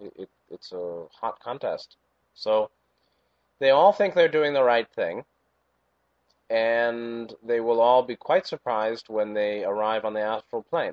it, 0.00 0.28
it's 0.50 0.72
a 0.72 1.04
hot 1.20 1.38
contest. 1.40 1.96
So 2.34 2.70
they 3.58 3.70
all 3.70 3.92
think 3.92 4.14
they're 4.14 4.28
doing 4.28 4.52
the 4.52 4.62
right 4.62 4.88
thing, 4.88 5.24
and 6.50 7.34
they 7.42 7.60
will 7.60 7.80
all 7.80 8.02
be 8.02 8.16
quite 8.16 8.46
surprised 8.46 9.06
when 9.08 9.34
they 9.34 9.64
arrive 9.64 10.04
on 10.04 10.14
the 10.14 10.20
astral 10.20 10.62
plane 10.62 10.92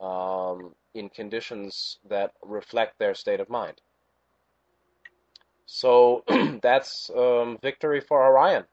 um, 0.00 0.74
in 0.94 1.08
conditions 1.08 1.98
that 2.08 2.32
reflect 2.42 2.98
their 2.98 3.14
state 3.14 3.40
of 3.40 3.48
mind. 3.48 3.80
So 5.66 6.24
that's 6.62 7.10
um, 7.16 7.58
victory 7.62 8.00
for 8.00 8.24
Orion. 8.24 8.64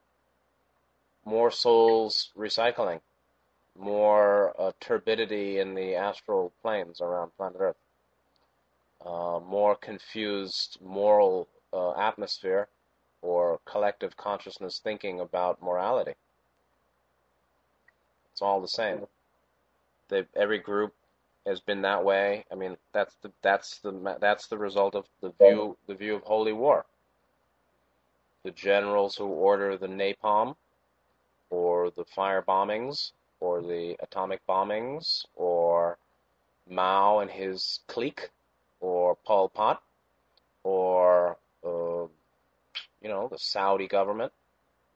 More 1.24 1.50
souls 1.50 2.30
recycling, 2.36 3.00
more 3.78 4.54
uh, 4.58 4.72
turbidity 4.80 5.58
in 5.58 5.74
the 5.74 5.94
astral 5.94 6.52
planes 6.62 7.00
around 7.00 7.30
planet 7.36 7.58
Earth, 7.60 7.76
uh, 9.06 9.38
more 9.46 9.76
confused 9.76 10.78
moral 10.82 11.46
uh, 11.72 11.92
atmosphere 11.92 12.68
or 13.22 13.60
collective 13.64 14.16
consciousness 14.16 14.80
thinking 14.82 15.20
about 15.20 15.62
morality. 15.62 16.14
It's 18.32 18.42
all 18.42 18.60
the 18.60 18.68
same. 18.68 19.06
They've, 20.08 20.26
every 20.34 20.58
group 20.58 20.94
has 21.46 21.60
been 21.60 21.82
that 21.82 22.04
way. 22.04 22.44
I 22.50 22.54
mean, 22.54 22.76
that's 22.92 23.14
the 23.22 23.30
that's 23.42 23.78
the 23.78 24.16
that's 24.20 24.46
the 24.46 24.58
result 24.58 24.94
of 24.94 25.06
the 25.20 25.32
view 25.38 25.76
the 25.86 25.94
view 25.94 26.14
of 26.16 26.22
holy 26.22 26.52
war. 26.52 26.84
The 28.44 28.50
generals 28.50 29.16
who 29.16 29.26
order 29.26 29.76
the 29.76 29.86
napalm, 29.86 30.56
or 31.50 31.90
the 31.90 32.04
fire 32.04 32.42
bombings, 32.42 33.12
or 33.40 33.60
the 33.60 33.96
atomic 34.00 34.40
bombings, 34.46 35.24
or 35.34 35.98
Mao 36.68 37.18
and 37.18 37.30
his 37.30 37.80
clique, 37.88 38.30
or 38.80 39.16
Pol 39.26 39.48
Pot, 39.50 39.82
or 40.62 41.36
uh, 41.64 41.89
you 43.02 43.08
know 43.08 43.28
the 43.28 43.38
Saudi 43.38 43.86
government, 43.86 44.32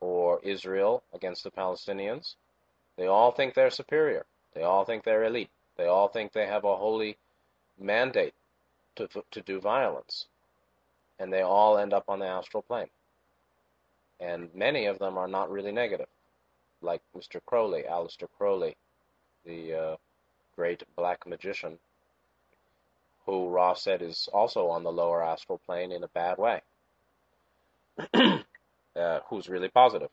or 0.00 0.40
Israel 0.42 1.02
against 1.12 1.44
the 1.44 1.50
Palestinians. 1.50 2.34
They 2.96 3.06
all 3.06 3.32
think 3.32 3.54
they're 3.54 3.70
superior. 3.70 4.26
They 4.54 4.62
all 4.62 4.84
think 4.84 5.04
they're 5.04 5.24
elite. 5.24 5.50
They 5.76 5.86
all 5.86 6.08
think 6.08 6.32
they 6.32 6.46
have 6.46 6.64
a 6.64 6.76
holy 6.76 7.16
mandate 7.78 8.34
to, 8.96 9.08
to 9.30 9.40
do 9.40 9.60
violence. 9.60 10.26
And 11.18 11.32
they 11.32 11.42
all 11.42 11.78
end 11.78 11.92
up 11.92 12.04
on 12.08 12.18
the 12.18 12.26
astral 12.26 12.62
plane. 12.62 12.90
And 14.20 14.54
many 14.54 14.86
of 14.86 14.98
them 14.98 15.18
are 15.18 15.28
not 15.28 15.50
really 15.50 15.72
negative, 15.72 16.08
like 16.80 17.02
Mr. 17.16 17.40
Crowley, 17.44 17.82
Aleister 17.82 18.28
Crowley, 18.38 18.76
the 19.44 19.74
uh, 19.74 19.96
great 20.54 20.82
black 20.96 21.26
magician, 21.26 21.78
who 23.26 23.48
Ra's 23.48 23.82
said 23.82 24.02
is 24.02 24.28
also 24.32 24.68
on 24.68 24.84
the 24.84 24.92
lower 24.92 25.22
astral 25.22 25.58
plane 25.58 25.90
in 25.90 26.04
a 26.04 26.08
bad 26.08 26.38
way, 26.38 26.62
uh, 28.14 29.20
who's 29.28 29.48
really 29.48 29.68
positive. 29.68 30.08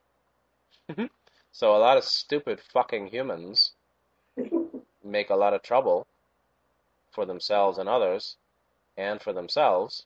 so 1.52 1.76
a 1.76 1.80
lot 1.80 1.98
of 1.98 2.04
stupid 2.04 2.60
fucking 2.74 3.08
humans 3.08 3.74
make 5.04 5.30
a 5.30 5.36
lot 5.36 5.54
of 5.54 5.62
trouble 5.62 6.08
for 7.12 7.26
themselves 7.26 7.78
and 7.78 7.89
others, 7.89 8.38
and 8.98 9.22
for 9.22 9.34
themselves, 9.34 10.06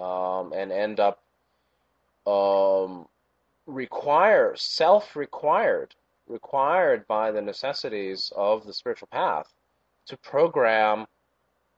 um, 0.00 0.52
and 0.52 0.72
end 0.72 0.98
up 0.98 1.22
um, 2.26 3.06
require 3.66 4.54
self-required, 4.56 5.94
required 6.26 7.06
by 7.06 7.30
the 7.30 7.42
necessities 7.42 8.32
of 8.36 8.66
the 8.66 8.72
spiritual 8.72 9.08
path 9.08 9.52
to 10.06 10.16
program 10.16 11.06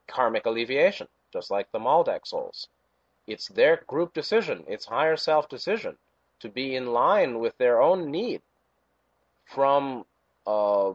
karmic 0.08 0.46
alleviation, 0.46 1.08
just 1.32 1.50
like 1.50 1.70
the 1.72 1.78
Maldek 1.78 2.26
souls. 2.26 2.68
It's 3.26 3.48
their 3.48 3.82
group 3.86 4.14
decision, 4.14 4.64
it's 4.68 4.86
higher 4.86 5.16
self 5.16 5.48
decision 5.48 5.98
to 6.40 6.48
be 6.48 6.76
in 6.76 6.92
line 6.92 7.38
with 7.38 7.56
their 7.58 7.80
own 7.82 8.10
need 8.10 8.42
from 9.44 10.04
uh, 10.46 10.92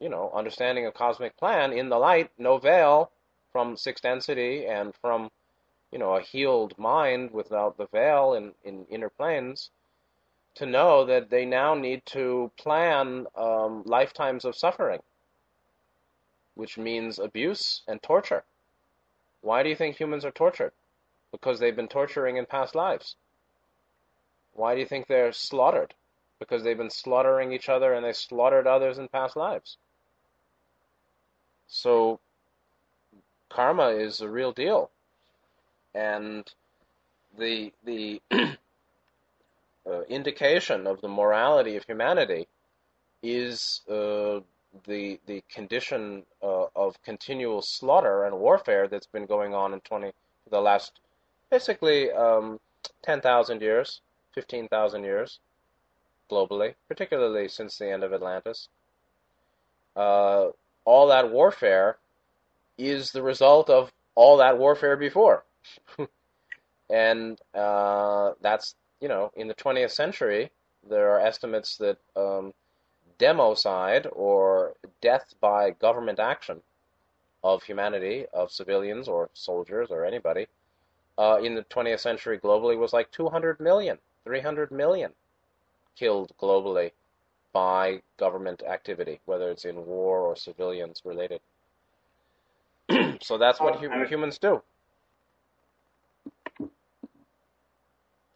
you 0.00 0.08
know, 0.08 0.30
understanding 0.34 0.86
a 0.86 0.92
cosmic 0.92 1.36
plan 1.36 1.72
in 1.72 1.88
the 1.88 1.98
light, 1.98 2.30
no 2.38 2.58
veil 2.58 3.10
from 3.52 3.76
sixth 3.76 4.02
density 4.02 4.66
and 4.66 4.94
from, 5.00 5.30
you 5.90 5.98
know, 5.98 6.16
a 6.16 6.20
healed 6.20 6.78
mind 6.78 7.30
without 7.30 7.76
the 7.76 7.86
veil 7.86 8.34
in, 8.34 8.52
in 8.64 8.84
inner 8.90 9.08
planes, 9.08 9.70
to 10.54 10.66
know 10.66 11.04
that 11.04 11.30
they 11.30 11.44
now 11.44 11.74
need 11.74 12.04
to 12.06 12.50
plan 12.56 13.26
um, 13.36 13.82
lifetimes 13.86 14.44
of 14.44 14.56
suffering, 14.56 15.00
which 16.54 16.76
means 16.76 17.18
abuse 17.18 17.82
and 17.88 18.02
torture. 18.02 18.44
Why 19.40 19.62
do 19.62 19.68
you 19.68 19.76
think 19.76 19.96
humans 19.96 20.24
are 20.24 20.30
tortured? 20.30 20.72
Because 21.36 21.60
they've 21.60 21.76
been 21.76 21.88
torturing 21.88 22.38
in 22.38 22.46
past 22.46 22.74
lives. 22.74 23.16
Why 24.54 24.74
do 24.74 24.80
you 24.80 24.86
think 24.86 25.06
they're 25.06 25.32
slaughtered? 25.32 25.92
Because 26.38 26.62
they've 26.62 26.76
been 26.76 26.90
slaughtering 26.90 27.52
each 27.52 27.68
other 27.68 27.92
and 27.92 28.04
they 28.04 28.12
slaughtered 28.12 28.66
others 28.66 28.98
in 28.98 29.08
past 29.08 29.36
lives. 29.36 29.76
So 31.68 32.20
karma 33.50 33.88
is 33.88 34.20
a 34.20 34.28
real 34.28 34.52
deal, 34.52 34.90
and 35.94 36.44
the 37.36 37.72
the 37.84 38.22
uh, 38.30 40.02
indication 40.08 40.86
of 40.86 41.00
the 41.00 41.08
morality 41.08 41.76
of 41.76 41.84
humanity 41.84 42.48
is 43.22 43.82
uh, 43.90 44.40
the 44.86 45.18
the 45.26 45.42
condition 45.50 46.24
uh, 46.42 46.66
of 46.74 47.02
continual 47.02 47.62
slaughter 47.62 48.24
and 48.24 48.38
warfare 48.38 48.88
that's 48.88 49.06
been 49.06 49.26
going 49.26 49.54
on 49.54 49.72
in 49.72 49.80
twenty 49.80 50.12
the 50.50 50.60
last 50.60 51.00
basically 51.50 52.10
um, 52.12 52.60
ten 53.02 53.20
thousand 53.20 53.62
years, 53.62 54.00
fifteen 54.34 54.68
thousand 54.68 55.04
years 55.04 55.40
globally, 56.30 56.74
particularly 56.88 57.48
since 57.48 57.78
the 57.78 57.90
end 57.90 58.02
of 58.04 58.12
Atlantis. 58.12 58.68
Uh, 59.94 60.48
all 60.84 61.08
that 61.08 61.30
warfare 61.30 61.96
is 62.78 63.12
the 63.12 63.22
result 63.22 63.70
of 63.70 63.92
all 64.14 64.38
that 64.38 64.58
warfare 64.58 64.96
before. 64.96 65.44
and 66.90 67.38
uh, 67.54 68.32
that's, 68.40 68.74
you 69.00 69.08
know, 69.08 69.30
in 69.36 69.48
the 69.48 69.54
20th 69.54 69.90
century, 69.90 70.50
there 70.88 71.10
are 71.10 71.20
estimates 71.20 71.76
that 71.78 71.98
um, 72.14 72.52
democide 73.18 74.06
or 74.12 74.74
death 75.00 75.34
by 75.40 75.70
government 75.70 76.18
action 76.18 76.60
of 77.42 77.62
humanity, 77.62 78.26
of 78.32 78.50
civilians 78.50 79.08
or 79.08 79.30
soldiers 79.32 79.88
or 79.90 80.04
anybody, 80.04 80.46
uh, 81.18 81.38
in 81.42 81.54
the 81.54 81.62
20th 81.64 82.00
century 82.00 82.38
globally 82.38 82.76
was 82.76 82.92
like 82.92 83.10
200 83.10 83.60
million, 83.60 83.98
300 84.24 84.70
million 84.70 85.12
killed 85.96 86.32
globally 86.40 86.92
by 87.52 88.02
government 88.18 88.62
activity, 88.62 89.20
whether 89.24 89.50
it's 89.50 89.64
in 89.64 89.86
war 89.86 90.20
or 90.20 90.36
civilians 90.36 91.02
related. 91.04 91.40
so 93.22 93.38
that's 93.38 93.60
what 93.60 93.76
hum- 93.76 94.06
humans 94.06 94.38
do. 94.38 94.62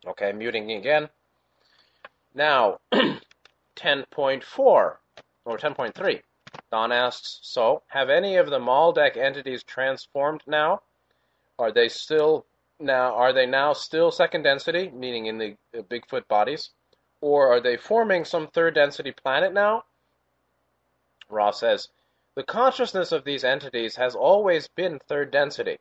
Okay, 0.06 0.32
muting 0.32 0.72
again. 0.72 1.10
Now, 2.34 2.78
10.4 3.76 4.58
or 4.58 4.98
10.3. 5.46 6.20
Don 6.70 6.92
asks, 6.92 7.40
so 7.42 7.82
have 7.88 8.08
any 8.08 8.36
of 8.36 8.48
the 8.48 8.58
Maldek 8.58 9.16
entities 9.16 9.62
transformed 9.62 10.42
now? 10.46 10.80
Are 11.58 11.70
they 11.70 11.88
still 11.88 12.46
now 12.80 13.14
are 13.14 13.32
they 13.32 13.46
now 13.46 13.72
still 13.72 14.10
second 14.10 14.42
density, 14.42 14.90
meaning 14.90 15.26
in 15.26 15.38
the 15.38 15.56
Bigfoot 15.74 16.26
bodies, 16.28 16.70
or 17.20 17.52
are 17.52 17.60
they 17.60 17.76
forming 17.76 18.24
some 18.24 18.48
third 18.48 18.74
density 18.74 19.12
planet 19.12 19.52
now? 19.52 19.84
Ra 21.28 21.50
says, 21.50 21.88
the 22.34 22.42
consciousness 22.42 23.12
of 23.12 23.24
these 23.24 23.44
entities 23.44 23.96
has 23.96 24.14
always 24.14 24.68
been 24.68 24.98
third 24.98 25.30
density. 25.30 25.78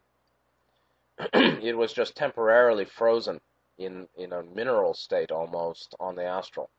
it 1.34 1.78
was 1.78 1.94
just 1.94 2.16
temporarily 2.16 2.86
frozen 2.86 3.40
in, 3.78 4.08
in 4.16 4.34
a 4.34 4.44
mineral 4.44 4.94
state 4.94 5.32
almost 5.32 5.96
on 6.00 6.16
the 6.16 6.26
astral. 6.26 6.70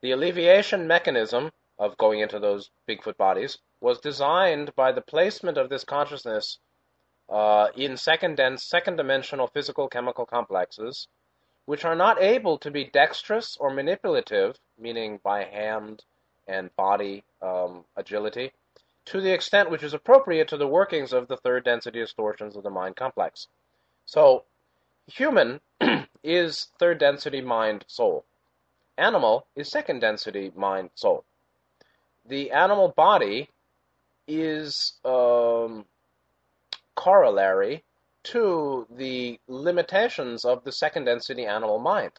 The 0.00 0.10
alleviation 0.10 0.86
mechanism 0.86 1.52
of 1.78 1.96
going 1.96 2.20
into 2.20 2.38
those 2.38 2.70
Bigfoot 2.88 3.16
bodies 3.16 3.58
was 3.80 4.00
designed 4.00 4.74
by 4.74 4.92
the 4.92 5.00
placement 5.00 5.58
of 5.58 5.68
this 5.68 5.84
consciousness 5.84 6.58
uh, 7.28 7.68
in 7.76 7.96
second 7.96 8.36
dense, 8.36 8.62
second 8.62 8.96
dimensional 8.96 9.46
physical 9.46 9.88
chemical 9.88 10.26
complexes, 10.26 11.08
which 11.66 11.84
are 11.84 11.94
not 11.96 12.20
able 12.20 12.58
to 12.58 12.70
be 12.70 12.84
dexterous 12.84 13.56
or 13.58 13.70
manipulative, 13.70 14.58
meaning 14.78 15.18
by 15.22 15.44
hand 15.44 16.04
and 16.46 16.74
body 16.76 17.24
um, 17.40 17.84
agility, 17.96 18.52
to 19.06 19.20
the 19.20 19.32
extent 19.32 19.70
which 19.70 19.82
is 19.82 19.94
appropriate 19.94 20.48
to 20.48 20.56
the 20.56 20.66
workings 20.66 21.12
of 21.12 21.28
the 21.28 21.36
third 21.36 21.64
density 21.64 22.00
distortions 22.00 22.56
of 22.56 22.62
the 22.62 22.70
mind 22.70 22.96
complex. 22.96 23.48
So, 24.06 24.44
human 25.06 25.60
is 26.22 26.68
third 26.78 26.98
density 26.98 27.40
mind 27.40 27.84
soul. 27.88 28.24
Animal 28.96 29.46
is 29.56 29.70
second 29.70 30.00
density 30.00 30.52
mind 30.54 30.90
soul. 30.94 31.24
The 32.26 32.50
animal 32.52 32.88
body 32.88 33.50
is 34.26 34.94
um, 35.04 35.84
corollary 36.94 37.84
to 38.24 38.86
the 38.90 39.38
limitations 39.48 40.44
of 40.44 40.64
the 40.64 40.72
second 40.72 41.04
density 41.04 41.44
animal 41.44 41.78
mind. 41.78 42.12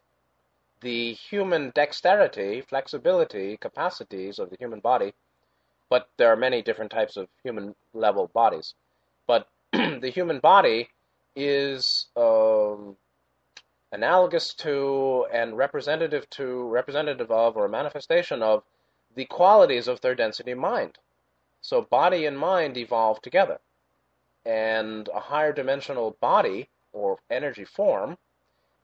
The 0.81 1.13
human 1.13 1.71
dexterity, 1.73 2.61
flexibility, 2.61 3.57
capacities 3.57 4.37
of 4.37 4.49
the 4.49 4.57
human 4.57 4.79
body, 4.79 5.13
but 5.89 6.09
there 6.17 6.31
are 6.31 6.35
many 6.35 6.61
different 6.61 6.91
types 6.91 7.17
of 7.17 7.27
human 7.43 7.75
level 7.93 8.27
bodies. 8.27 8.75
But 9.25 9.47
the 9.71 10.11
human 10.13 10.39
body 10.39 10.89
is 11.35 12.07
um, 12.15 12.95
analogous 13.91 14.53
to 14.55 15.25
and 15.33 15.57
representative 15.57 16.29
to, 16.31 16.67
representative 16.67 17.31
of, 17.31 17.57
or 17.57 17.65
a 17.65 17.69
manifestation 17.69 18.43
of 18.43 18.63
the 19.15 19.25
qualities 19.25 19.87
of 19.87 19.99
third 19.99 20.17
density 20.17 20.53
mind. 20.53 20.97
So 21.61 21.81
body 21.81 22.25
and 22.25 22.37
mind 22.37 22.77
evolve 22.77 23.21
together 23.21 23.59
and 24.45 25.09
a 25.13 25.19
higher 25.19 25.51
dimensional 25.51 26.17
body 26.21 26.69
or 26.93 27.19
energy 27.29 27.65
form 27.65 28.17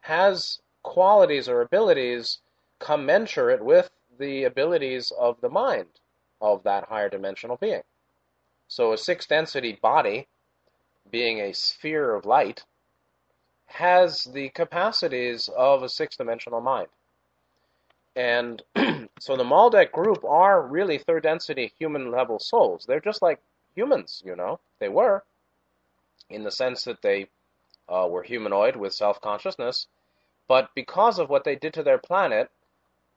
has 0.01 0.59
qualities 0.83 1.47
or 1.47 1.61
abilities 1.61 2.39
commensurate 2.79 3.63
with 3.63 3.91
the 4.19 4.43
abilities 4.43 5.11
of 5.19 5.39
the 5.41 5.49
mind 5.49 5.87
of 6.41 6.63
that 6.63 6.85
higher 6.85 7.09
dimensional 7.09 7.57
being. 7.57 7.81
So 8.67 8.93
a 8.93 8.97
sixth 8.97 9.29
density 9.29 9.77
body, 9.81 10.27
being 11.11 11.39
a 11.39 11.53
sphere 11.53 12.15
of 12.15 12.25
light, 12.25 12.63
has 13.67 14.23
the 14.23 14.49
capacities 14.49 15.49
of 15.55 15.83
a 15.83 15.89
sixth 15.89 16.17
dimensional 16.17 16.61
mind. 16.61 16.87
And 18.15 18.61
so 19.19 19.37
the 19.37 19.43
Maldek 19.43 19.91
group 19.91 20.23
are 20.25 20.61
really 20.61 20.97
third 20.97 21.23
density 21.23 21.73
human 21.77 22.11
level 22.11 22.39
souls. 22.39 22.85
They're 22.87 22.99
just 22.99 23.21
like 23.21 23.39
humans, 23.75 24.21
you 24.25 24.35
know, 24.35 24.59
they 24.79 24.89
were 24.89 25.23
in 26.29 26.43
the 26.43 26.51
sense 26.51 26.83
that 26.83 27.01
they 27.01 27.27
uh, 27.89 28.07
were 28.09 28.23
humanoid 28.23 28.75
with 28.75 28.93
self 28.93 29.19
consciousness, 29.21 29.87
but 30.47 30.69
because 30.75 31.19
of 31.19 31.29
what 31.29 31.43
they 31.43 31.55
did 31.55 31.73
to 31.73 31.83
their 31.83 31.97
planet 31.97 32.49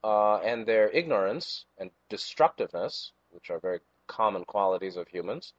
uh, 0.03 0.37
and 0.38 0.67
their 0.67 0.88
ignorance 0.90 1.64
and 1.79 1.90
destructiveness, 2.09 3.12
which 3.31 3.51
are 3.51 3.59
very 3.59 3.81
common 4.07 4.45
qualities 4.45 4.97
of 4.97 5.09
humans, 5.09 5.53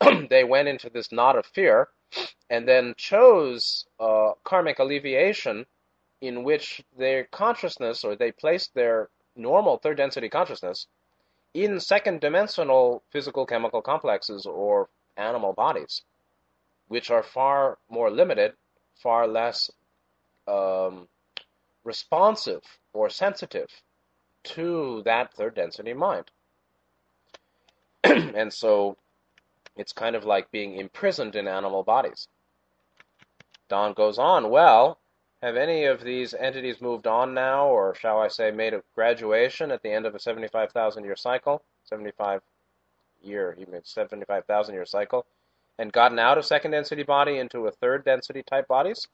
they 0.30 0.44
went 0.44 0.68
into 0.68 0.90
this 0.90 1.12
knot 1.12 1.36
of 1.36 1.46
fear 1.46 1.88
and 2.48 2.66
then 2.66 2.94
chose 2.96 3.86
uh, 4.00 4.32
karmic 4.44 4.78
alleviation 4.78 5.66
in 6.20 6.42
which 6.42 6.82
their 6.98 7.24
consciousness 7.24 8.04
or 8.04 8.16
they 8.16 8.32
placed 8.32 8.74
their 8.74 9.08
normal 9.36 9.78
third 9.78 9.96
density 9.96 10.28
consciousness 10.28 10.86
in 11.54 11.80
second 11.80 12.20
dimensional 12.20 13.02
physical 13.10 13.46
chemical 13.46 13.80
complexes 13.80 14.46
or 14.46 14.88
animal 15.16 15.52
bodies 15.52 16.02
which 16.90 17.08
are 17.08 17.22
far 17.22 17.78
more 17.88 18.10
limited, 18.10 18.52
far 18.96 19.28
less 19.28 19.70
um, 20.48 21.06
responsive 21.84 22.62
or 22.92 23.08
sensitive 23.08 23.68
to 24.42 25.00
that 25.04 25.32
third 25.32 25.54
density 25.54 25.92
mind. 25.92 26.24
and 28.04 28.52
so 28.52 28.96
it's 29.76 29.92
kind 29.92 30.16
of 30.16 30.24
like 30.24 30.50
being 30.50 30.74
imprisoned 30.74 31.36
in 31.36 31.46
animal 31.46 31.84
bodies. 31.84 32.26
Don 33.68 33.92
goes 33.92 34.18
on, 34.18 34.50
well, 34.50 34.98
have 35.44 35.54
any 35.54 35.84
of 35.84 36.02
these 36.02 36.34
entities 36.34 36.80
moved 36.80 37.06
on 37.06 37.32
now, 37.32 37.68
or 37.68 37.94
shall 37.94 38.18
I 38.18 38.26
say, 38.26 38.50
made 38.50 38.74
a 38.74 38.82
graduation 38.96 39.70
at 39.70 39.80
the 39.84 39.92
end 39.92 40.06
of 40.06 40.16
a 40.16 40.18
75,000 40.18 41.04
year 41.04 41.14
cycle? 41.14 41.62
75 41.84 42.42
year, 43.22 43.56
made 43.70 43.86
75,000 43.86 44.74
year 44.74 44.84
cycle 44.84 45.24
and 45.80 45.94
gotten 45.94 46.18
out 46.18 46.36
of 46.36 46.44
second 46.44 46.72
density 46.72 47.02
body 47.02 47.38
into 47.38 47.66
a 47.66 47.70
third 47.70 48.04
density 48.04 48.42
type 48.42 48.68
bodies? 48.68 49.08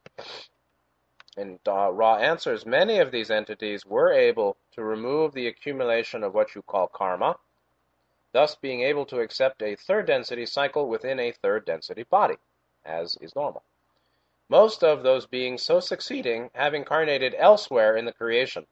And 1.36 1.60
uh, 1.68 1.92
Ra 1.92 2.16
answers 2.16 2.66
many 2.66 2.98
of 2.98 3.12
these 3.12 3.30
entities 3.30 3.86
were 3.86 4.12
able 4.12 4.56
to 4.72 4.82
remove 4.82 5.32
the 5.32 5.46
accumulation 5.46 6.24
of 6.24 6.34
what 6.34 6.56
you 6.56 6.62
call 6.62 6.88
karma, 6.88 7.36
thus 8.32 8.56
being 8.56 8.80
able 8.80 9.06
to 9.06 9.20
accept 9.20 9.62
a 9.62 9.76
third 9.76 10.06
density 10.06 10.44
cycle 10.44 10.88
within 10.88 11.20
a 11.20 11.30
third 11.30 11.64
density 11.64 12.02
body, 12.02 12.34
as 12.84 13.16
is 13.20 13.36
normal. 13.36 13.62
Most 14.48 14.82
of 14.82 15.04
those 15.04 15.26
beings 15.26 15.62
so 15.62 15.78
succeeding 15.78 16.50
have 16.52 16.74
incarnated 16.74 17.36
elsewhere 17.38 17.96
in 17.96 18.06
the 18.06 18.12
creation 18.12 18.66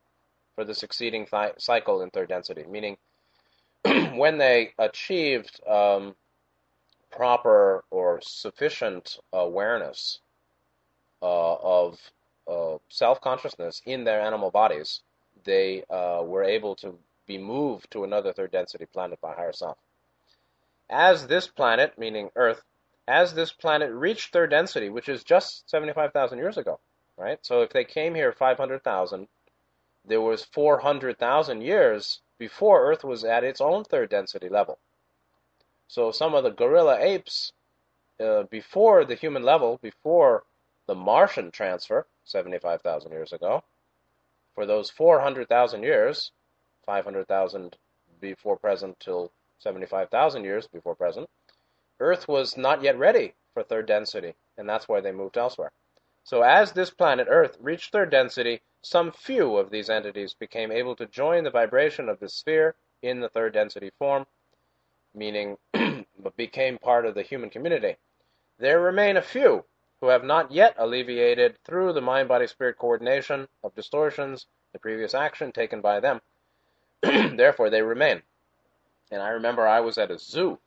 for 0.57 0.64
the 0.64 0.74
succeeding 0.74 1.26
th- 1.26 1.52
cycle 1.59 2.02
in 2.02 2.11
third 2.11 2.28
density, 2.28 2.64
meaning 2.68 2.96
when 4.16 4.38
they 4.38 4.72
achieved 4.78 5.61
um, 5.68 6.16
proper 7.14 7.85
or 7.90 8.20
sufficient 8.22 9.18
awareness 9.33 10.20
uh, 11.22 11.55
of 11.55 11.98
uh, 12.50 12.77
self 12.88 13.20
consciousness 13.20 13.81
in 13.87 14.05
their 14.05 14.20
animal 14.20 14.50
bodies, 14.50 15.00
they 15.44 15.85
uh, 15.90 16.22
were 16.24 16.44
able 16.44 16.74
to 16.77 16.98
be 17.27 17.38
moved 17.38 17.90
to 17.90 18.05
another 18.05 18.33
third 18.33 18.50
density 18.50 18.87
planet 18.87 19.20
by 19.20 19.35
higher 19.35 19.53
self. 19.53 19.79
As 20.90 21.27
this 21.27 21.46
planet, 21.46 21.96
meaning 21.98 22.31
Earth, 22.37 22.62
as 23.09 23.35
this 23.35 23.53
planet 23.53 23.90
reached 23.92 24.33
third 24.33 24.50
density, 24.50 24.88
which 24.88 25.09
is 25.09 25.24
just 25.24 25.68
75,000 25.70 26.38
years 26.38 26.59
ago, 26.59 26.81
right? 27.16 27.38
So 27.42 27.62
if 27.62 27.70
they 27.70 27.85
came 27.85 28.14
here 28.14 28.33
500,000, 28.33 29.29
there 30.05 30.20
was 30.20 30.44
400,000 30.44 31.62
years 31.62 32.20
before 32.38 32.90
Earth 32.90 33.05
was 33.05 33.24
at 33.24 33.44
its 33.44 33.61
own 33.61 33.85
third 33.85 34.11
density 34.11 34.48
level. 34.48 34.79
So 35.88 36.11
some 36.11 36.35
of 36.35 36.44
the 36.44 36.51
gorilla 36.51 36.99
apes, 37.01 37.53
uh, 38.20 38.44
before 38.44 39.05
the 39.05 39.14
human 39.14 39.42
level, 39.42 39.79
before 39.83 40.44
the 40.87 40.94
Martian 40.94 41.51
transfer, 41.51 42.07
75,000 42.24 43.12
years 43.12 43.32
ago, 43.32 43.62
for 44.55 44.66
those 44.66 44.91
400,000 44.91 45.82
years, 45.82 46.30
500,000 46.87 47.76
before 48.20 48.57
present 48.57 48.99
till 49.01 49.32
75,000 49.59 50.45
years 50.45 50.66
before 50.66 50.95
present, 50.95 51.28
Earth 52.01 52.28
was 52.28 52.57
not 52.57 52.82
yet 52.82 52.99
ready 52.99 53.35
for 53.53 53.62
third 53.62 53.87
density, 53.87 54.35
and 54.57 54.68
that's 54.68 54.89
why 54.89 55.01
they 55.01 55.12
moved 55.12 55.37
elsewhere. 55.37 55.72
So 56.24 56.43
as 56.43 56.72
this 56.72 56.91
planet 56.91 57.28
Earth 57.30 57.57
reached 57.61 57.93
third 57.93 58.11
density, 58.11 58.62
some 58.82 59.12
few 59.12 59.57
of 59.57 59.70
these 59.70 59.91
entities 59.91 60.35
became 60.35 60.72
able 60.72 60.97
to 60.97 61.07
join 61.07 61.45
the 61.45 61.51
vibration 61.51 62.09
of 62.09 62.20
the 62.20 62.28
sphere 62.28 62.74
in 63.03 63.20
the 63.20 63.28
third 63.28 63.53
density 63.53 63.91
form, 63.99 64.26
meaning 65.15 65.57
but 65.73 66.37
became 66.37 66.79
part 66.79 67.07
of 67.07 67.15
the 67.15 67.23
human 67.23 67.51
community. 67.51 67.97
There 68.59 68.81
remain 68.81 69.17
a 69.17 69.23
few 69.23 69.65
who 70.01 70.09
have 70.09 70.25
not 70.25 70.53
yet 70.53 70.75
alleviated 70.79 71.57
through 71.65 71.93
the 71.93 72.01
mind 72.01 72.29
body 72.29 72.47
spirit 72.47 72.79
coordination 72.79 73.49
of 73.62 73.75
distortions, 73.75 74.47
the 74.73 74.79
previous 74.79 75.15
action 75.15 75.53
taken 75.53 75.81
by 75.81 76.01
them. 76.01 76.21
Therefore, 77.03 77.71
they 77.71 77.83
remain. 77.83 78.23
And 79.11 79.23
I 79.23 79.29
remember 79.31 79.67
I 79.67 79.81
was 79.81 79.99
at 79.99 80.11
a 80.11 80.19
zoo 80.19 80.59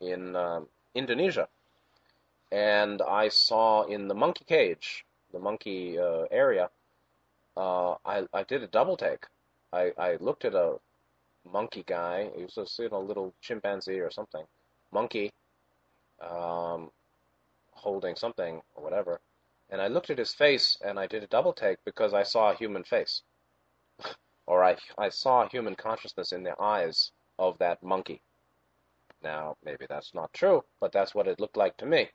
in 0.00 0.34
um, 0.36 0.68
Indonesia, 0.94 1.48
and 2.50 3.02
I 3.02 3.28
saw 3.28 3.84
in 3.84 4.08
the 4.08 4.14
monkey 4.14 4.44
cage 4.46 5.04
the 5.32 5.38
monkey 5.38 5.98
uh, 5.98 6.24
area, 6.30 6.70
uh, 7.56 7.94
I 8.04 8.26
I 8.32 8.42
did 8.42 8.62
a 8.62 8.66
double 8.66 8.96
take. 8.96 9.26
I 9.72 9.92
I 9.98 10.16
looked 10.16 10.44
at 10.44 10.54
a 10.54 10.76
monkey 11.52 11.84
guy. 11.86 12.30
He 12.36 12.42
was 12.42 12.54
just 12.54 12.78
you 12.78 12.88
know, 12.88 12.98
a 12.98 12.98
little 12.98 13.34
chimpanzee 13.40 14.00
or 14.00 14.10
something, 14.10 14.44
monkey, 14.92 15.32
um, 16.20 16.90
holding 17.72 18.16
something 18.16 18.60
or 18.74 18.82
whatever. 18.82 19.20
And 19.70 19.80
I 19.80 19.88
looked 19.88 20.10
at 20.10 20.18
his 20.18 20.34
face 20.34 20.78
and 20.84 20.98
I 20.98 21.06
did 21.06 21.22
a 21.22 21.28
double 21.28 21.52
take 21.52 21.78
because 21.84 22.14
I 22.14 22.22
saw 22.22 22.50
a 22.50 22.56
human 22.56 22.84
face. 22.84 23.22
or 24.46 24.64
I, 24.64 24.76
I 24.96 25.08
saw 25.08 25.48
human 25.48 25.74
consciousness 25.74 26.32
in 26.32 26.44
the 26.44 26.60
eyes 26.60 27.10
of 27.38 27.58
that 27.58 27.82
monkey. 27.82 28.22
Now, 29.22 29.56
maybe 29.64 29.86
that's 29.88 30.14
not 30.14 30.32
true, 30.32 30.62
but 30.80 30.92
that's 30.92 31.14
what 31.14 31.26
it 31.26 31.40
looked 31.40 31.56
like 31.56 31.76
to 31.78 31.86
me. 31.86 32.10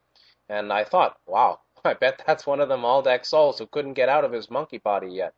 And 0.49 0.71
I 0.71 0.83
thought, 0.83 1.17
wow, 1.25 1.59
I 1.85 1.93
bet 1.93 2.23
that's 2.25 2.47
one 2.47 2.59
of 2.59 2.69
the 2.69 2.77
Maldek 2.77 3.25
souls 3.25 3.59
who 3.59 3.67
couldn't 3.67 3.93
get 3.93 4.09
out 4.09 4.23
of 4.23 4.31
his 4.31 4.49
monkey 4.49 4.77
body 4.77 5.09
yet. 5.09 5.33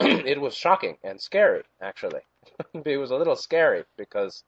it 0.00 0.40
was 0.40 0.54
shocking 0.54 0.98
and 1.02 1.20
scary, 1.20 1.64
actually. 1.80 2.22
it 2.86 2.98
was 2.98 3.10
a 3.10 3.16
little 3.16 3.36
scary 3.36 3.84
because 3.96 4.44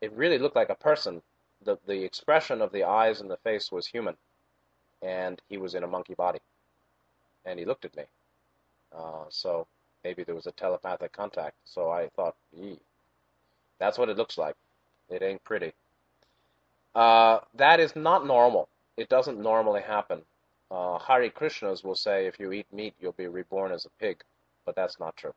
it 0.00 0.12
really 0.12 0.38
looked 0.38 0.56
like 0.56 0.70
a 0.70 0.74
person. 0.74 1.22
The, 1.64 1.78
the 1.86 2.04
expression 2.04 2.62
of 2.62 2.72
the 2.72 2.84
eyes 2.84 3.20
and 3.20 3.30
the 3.30 3.36
face 3.38 3.72
was 3.72 3.86
human 3.86 4.16
and 5.02 5.40
he 5.48 5.58
was 5.58 5.74
in 5.74 5.84
a 5.84 5.86
monkey 5.88 6.14
body, 6.14 6.40
and 7.44 7.58
he 7.58 7.64
looked 7.64 7.84
at 7.84 7.96
me. 7.96 8.04
Uh, 8.96 9.24
so 9.28 9.66
maybe 10.04 10.24
there 10.24 10.34
was 10.34 10.46
a 10.46 10.52
telepathic 10.52 11.12
contact. 11.12 11.56
So 11.64 11.90
I 11.90 12.08
thought, 12.16 12.36
Yee. 12.52 12.80
that's 13.78 13.98
what 13.98 14.08
it 14.08 14.16
looks 14.16 14.38
like. 14.38 14.56
It 15.08 15.22
ain't 15.22 15.44
pretty. 15.44 15.72
Uh, 16.94 17.40
that 17.54 17.80
is 17.80 17.94
not 17.94 18.26
normal. 18.26 18.68
It 18.96 19.08
doesn't 19.08 19.40
normally 19.40 19.82
happen. 19.82 20.22
Uh, 20.70 20.98
Hare 20.98 21.30
Krishnas 21.30 21.84
will 21.84 21.94
say 21.94 22.26
if 22.26 22.38
you 22.40 22.52
eat 22.52 22.66
meat, 22.72 22.94
you'll 23.00 23.12
be 23.12 23.26
reborn 23.26 23.72
as 23.72 23.86
a 23.86 23.90
pig, 24.00 24.22
but 24.66 24.74
that's 24.74 24.98
not 24.98 25.16
true. 25.16 25.34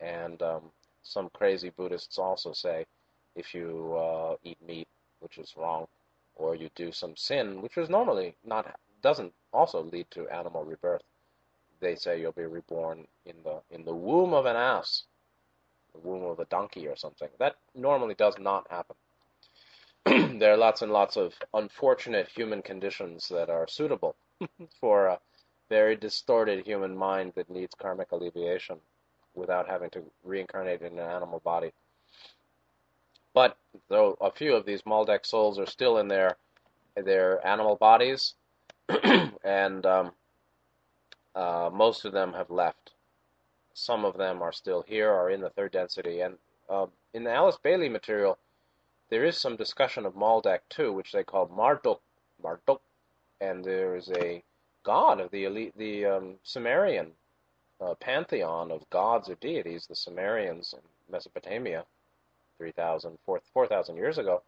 And 0.00 0.40
um, 0.42 0.62
some 1.06 1.30
crazy 1.30 1.70
Buddhists 1.70 2.18
also 2.18 2.52
say 2.52 2.84
if 3.36 3.54
you 3.54 3.94
uh, 3.96 4.36
eat 4.42 4.58
meat, 4.66 4.88
which 5.20 5.38
is 5.38 5.56
wrong, 5.56 5.86
or 6.34 6.54
you 6.54 6.68
do 6.74 6.90
some 6.92 7.16
sin, 7.16 7.62
which 7.62 7.78
is 7.78 7.88
normally 7.88 8.36
not 8.44 8.78
doesn't 9.02 9.32
also 9.52 9.82
lead 9.82 10.10
to 10.10 10.28
animal 10.28 10.64
rebirth. 10.64 11.02
They 11.80 11.94
say 11.94 12.20
you'll 12.20 12.32
be 12.32 12.44
reborn 12.44 13.06
in 13.24 13.36
the 13.44 13.60
in 13.70 13.84
the 13.84 13.94
womb 13.94 14.34
of 14.34 14.46
an 14.46 14.56
ass, 14.56 15.04
the 15.92 16.00
womb 16.00 16.24
of 16.24 16.40
a 16.40 16.44
donkey 16.46 16.88
or 16.88 16.96
something. 16.96 17.28
That 17.38 17.56
normally 17.74 18.14
does 18.14 18.38
not 18.38 18.66
happen. 18.70 18.96
there 20.38 20.52
are 20.52 20.56
lots 20.56 20.82
and 20.82 20.92
lots 20.92 21.16
of 21.16 21.34
unfortunate 21.54 22.28
human 22.28 22.62
conditions 22.62 23.28
that 23.28 23.48
are 23.50 23.68
suitable 23.68 24.16
for 24.80 25.06
a 25.06 25.20
very 25.68 25.96
distorted 25.96 26.66
human 26.66 26.96
mind 26.96 27.32
that 27.34 27.50
needs 27.50 27.74
karmic 27.74 28.12
alleviation 28.12 28.80
without 29.36 29.68
having 29.68 29.90
to 29.90 30.02
reincarnate 30.24 30.82
in 30.82 30.98
an 30.98 31.10
animal 31.10 31.40
body. 31.44 31.72
But 33.34 33.56
though 33.88 34.16
a 34.20 34.30
few 34.30 34.54
of 34.54 34.64
these 34.64 34.82
Maldek 34.82 35.26
souls 35.26 35.58
are 35.58 35.66
still 35.66 35.98
in 35.98 36.08
their 36.08 36.36
their 36.96 37.46
animal 37.46 37.76
bodies, 37.76 38.34
and 39.44 39.84
um, 39.84 40.12
uh, 41.34 41.68
most 41.70 42.06
of 42.06 42.12
them 42.12 42.32
have 42.32 42.50
left. 42.50 42.92
Some 43.74 44.06
of 44.06 44.16
them 44.16 44.40
are 44.40 44.52
still 44.52 44.82
here, 44.88 45.10
are 45.10 45.30
in 45.30 45.42
the 45.42 45.50
third 45.50 45.72
density, 45.72 46.22
and 46.22 46.38
uh, 46.70 46.86
in 47.12 47.24
the 47.24 47.32
Alice 47.32 47.58
Bailey 47.62 47.90
material, 47.90 48.38
there 49.10 49.24
is 49.24 49.36
some 49.36 49.56
discussion 49.56 50.06
of 50.06 50.14
Maldek 50.14 50.60
too, 50.70 50.92
which 50.94 51.12
they 51.12 51.22
call 51.22 51.46
Marduk, 51.48 52.00
Marduk, 52.42 52.80
and 53.42 53.62
there 53.62 53.96
is 53.96 54.10
a 54.16 54.42
god 54.82 55.20
of 55.20 55.30
the 55.30 55.44
elite, 55.44 55.76
the 55.76 56.06
um, 56.06 56.34
Sumerian 56.42 57.12
uh, 57.80 57.94
pantheon 57.94 58.70
of 58.70 58.88
gods 58.90 59.28
or 59.28 59.34
deities, 59.36 59.86
the 59.86 59.94
Sumerians 59.94 60.74
in 60.74 60.80
Mesopotamia, 61.10 61.84
3,000, 62.58 63.18
4,000 63.52 63.96
years 63.96 64.18
ago, 64.18 64.42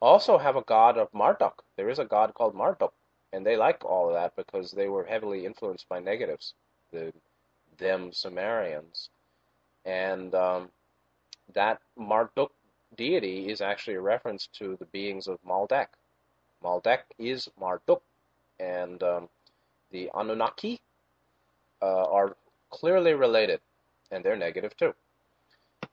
also 0.00 0.38
have 0.38 0.56
a 0.56 0.62
god 0.62 0.98
of 0.98 1.12
Marduk. 1.12 1.62
There 1.76 1.88
is 1.88 1.98
a 1.98 2.04
god 2.04 2.34
called 2.34 2.54
Marduk, 2.54 2.92
and 3.32 3.44
they 3.44 3.56
like 3.56 3.84
all 3.84 4.08
of 4.08 4.14
that 4.14 4.36
because 4.36 4.70
they 4.70 4.88
were 4.88 5.04
heavily 5.04 5.44
influenced 5.44 5.88
by 5.88 6.00
negatives, 6.00 6.54
the 6.92 7.12
them 7.78 8.12
Sumerians, 8.12 9.10
and 9.84 10.34
um, 10.34 10.70
that 11.54 11.80
Marduk 11.98 12.50
deity 12.96 13.50
is 13.50 13.60
actually 13.60 13.96
a 13.96 14.00
reference 14.00 14.48
to 14.58 14.76
the 14.76 14.86
beings 14.86 15.28
of 15.28 15.38
Maldek. 15.46 15.88
Maldek 16.64 17.00
is 17.18 17.48
Marduk, 17.60 18.00
and 18.58 19.02
um, 19.02 19.28
the 19.90 20.10
Anunnaki 20.14 20.80
uh, 21.82 22.04
are 22.04 22.36
clearly 22.76 23.14
related, 23.14 23.60
and 24.10 24.22
they're 24.22 24.36
negative 24.36 24.76
too. 24.76 24.94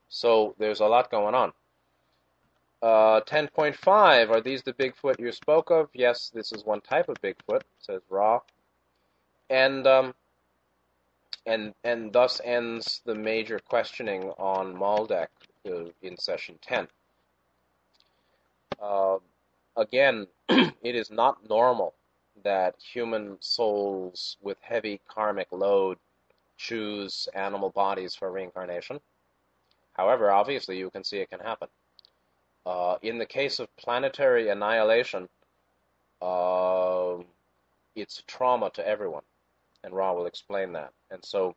So 0.09 0.53
there's 0.59 0.81
a 0.81 0.85
lot 0.85 1.09
going 1.09 1.33
on. 1.33 1.53
Uh, 2.81 3.21
10.5, 3.21 4.29
are 4.29 4.41
these 4.41 4.61
the 4.61 4.73
Bigfoot 4.73 5.17
you 5.17 5.31
spoke 5.31 5.71
of? 5.71 5.87
Yes, 5.93 6.29
this 6.33 6.51
is 6.51 6.65
one 6.65 6.81
type 6.81 7.07
of 7.07 7.15
Bigfoot, 7.21 7.61
says 7.79 8.01
Ra. 8.09 8.41
And, 9.49 9.87
um, 9.87 10.13
and, 11.45 11.73
and 11.85 12.11
thus 12.11 12.41
ends 12.43 13.01
the 13.05 13.15
major 13.15 13.59
questioning 13.59 14.23
on 14.37 14.75
Maldek 14.75 15.27
uh, 15.65 15.85
in 16.01 16.17
session 16.17 16.59
10. 16.61 16.89
Uh, 18.81 19.17
again, 19.77 20.27
it 20.49 20.95
is 20.95 21.09
not 21.09 21.49
normal 21.49 21.95
that 22.43 22.75
human 22.93 23.37
souls 23.39 24.35
with 24.41 24.57
heavy 24.61 24.99
karmic 25.07 25.47
load 25.51 25.97
choose 26.57 27.27
animal 27.33 27.69
bodies 27.69 28.15
for 28.15 28.31
reincarnation. 28.31 28.99
However, 29.93 30.31
obviously, 30.31 30.77
you 30.77 30.89
can 30.89 31.03
see 31.03 31.17
it 31.17 31.29
can 31.29 31.39
happen. 31.39 31.67
Uh, 32.65 32.95
in 33.01 33.17
the 33.17 33.25
case 33.25 33.59
of 33.59 33.75
planetary 33.75 34.49
annihilation, 34.49 35.27
uh, 36.21 37.17
it's 37.95 38.23
trauma 38.27 38.69
to 38.71 38.87
everyone, 38.87 39.23
and 39.83 39.93
Ra 39.93 40.13
will 40.13 40.25
explain 40.25 40.73
that. 40.73 40.91
And 41.11 41.23
so 41.23 41.55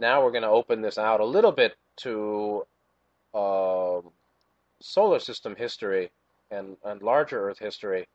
now 0.00 0.22
we're 0.22 0.30
going 0.30 0.42
to 0.42 0.48
open 0.48 0.80
this 0.80 0.98
out 0.98 1.20
a 1.20 1.24
little 1.24 1.52
bit 1.52 1.76
to 1.98 2.66
uh, 3.34 4.00
solar 4.80 5.18
system 5.18 5.54
history 5.56 6.10
and, 6.50 6.76
and 6.84 7.02
larger 7.02 7.48
Earth 7.48 7.58
history. 7.58 8.08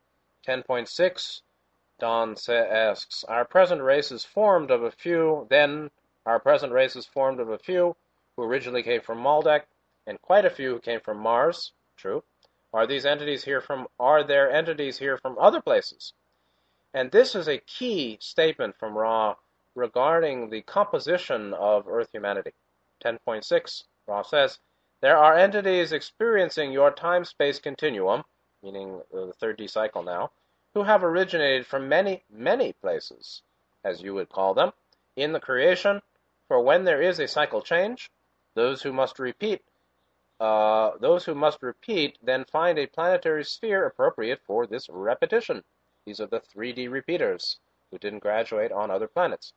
10.6, 0.47 1.41
Don 1.99 2.35
asks, 2.49 3.23
Our 3.25 3.45
present 3.45 3.81
race 3.81 4.11
is 4.11 4.25
formed 4.25 4.71
of 4.71 4.83
a 4.83 4.91
few, 4.91 5.45
then 5.49 5.91
our 6.25 6.39
present 6.39 6.71
race 6.71 6.95
is 6.95 7.05
formed 7.05 7.39
of 7.39 7.49
a 7.49 7.57
few 7.57 7.95
who 8.35 8.43
originally 8.43 8.83
came 8.83 9.01
from 9.01 9.19
Maldek, 9.19 9.63
and 10.05 10.21
quite 10.21 10.45
a 10.45 10.49
few 10.49 10.73
who 10.73 10.79
came 10.79 10.99
from 10.99 11.17
Mars. 11.17 11.73
True. 11.97 12.23
Are 12.73 12.87
these 12.87 13.05
entities 13.05 13.43
here 13.43 13.59
from? 13.59 13.87
Are 13.99 14.23
there 14.23 14.49
entities 14.49 14.97
here 14.97 15.17
from 15.17 15.37
other 15.39 15.61
places? 15.61 16.13
And 16.93 17.11
this 17.11 17.35
is 17.35 17.47
a 17.47 17.57
key 17.57 18.17
statement 18.21 18.77
from 18.77 18.97
Ra 18.97 19.35
regarding 19.75 20.49
the 20.49 20.61
composition 20.61 21.53
of 21.53 21.87
Earth 21.87 22.09
humanity. 22.11 22.51
10.6, 23.03 23.83
Ra 24.07 24.21
says, 24.21 24.59
There 25.01 25.17
are 25.17 25.37
entities 25.37 25.91
experiencing 25.91 26.71
your 26.71 26.91
time 26.91 27.25
space 27.25 27.59
continuum, 27.59 28.23
meaning 28.61 29.01
the 29.11 29.33
third 29.39 29.57
D 29.57 29.67
cycle 29.67 30.03
now, 30.03 30.31
who 30.73 30.83
have 30.83 31.03
originated 31.03 31.65
from 31.65 31.89
many, 31.89 32.23
many 32.29 32.73
places, 32.73 33.41
as 33.83 34.01
you 34.01 34.13
would 34.13 34.29
call 34.29 34.53
them, 34.53 34.71
in 35.15 35.33
the 35.33 35.39
creation, 35.39 36.01
for 36.51 36.59
when 36.59 36.83
there 36.83 37.01
is 37.01 37.17
a 37.17 37.29
cycle 37.29 37.61
change, 37.61 38.11
those 38.55 38.81
who 38.81 38.91
must 38.91 39.19
repeat, 39.19 39.61
uh, 40.41 40.91
those 40.99 41.23
who 41.23 41.33
must 41.33 41.63
repeat 41.63 42.17
then 42.21 42.43
find 42.43 42.77
a 42.77 42.87
planetary 42.87 43.45
sphere 43.45 43.85
appropriate 43.85 44.41
for 44.45 44.67
this 44.67 44.89
repetition. 44.89 45.63
These 46.05 46.19
are 46.19 46.27
the 46.27 46.41
3D 46.41 46.91
repeaters 46.91 47.57
who 47.89 47.97
didn't 47.99 48.19
graduate 48.19 48.73
on 48.73 48.91
other 48.91 49.07
planets. 49.07 49.53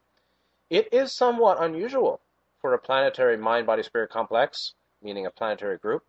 It 0.70 0.86
is 0.92 1.10
somewhat 1.10 1.60
unusual 1.60 2.20
for 2.60 2.74
a 2.74 2.78
planetary 2.78 3.36
mind 3.38 3.66
body 3.66 3.82
spirit 3.82 4.10
complex, 4.10 4.74
meaning 5.02 5.26
a 5.26 5.32
planetary 5.32 5.78
group, 5.78 6.04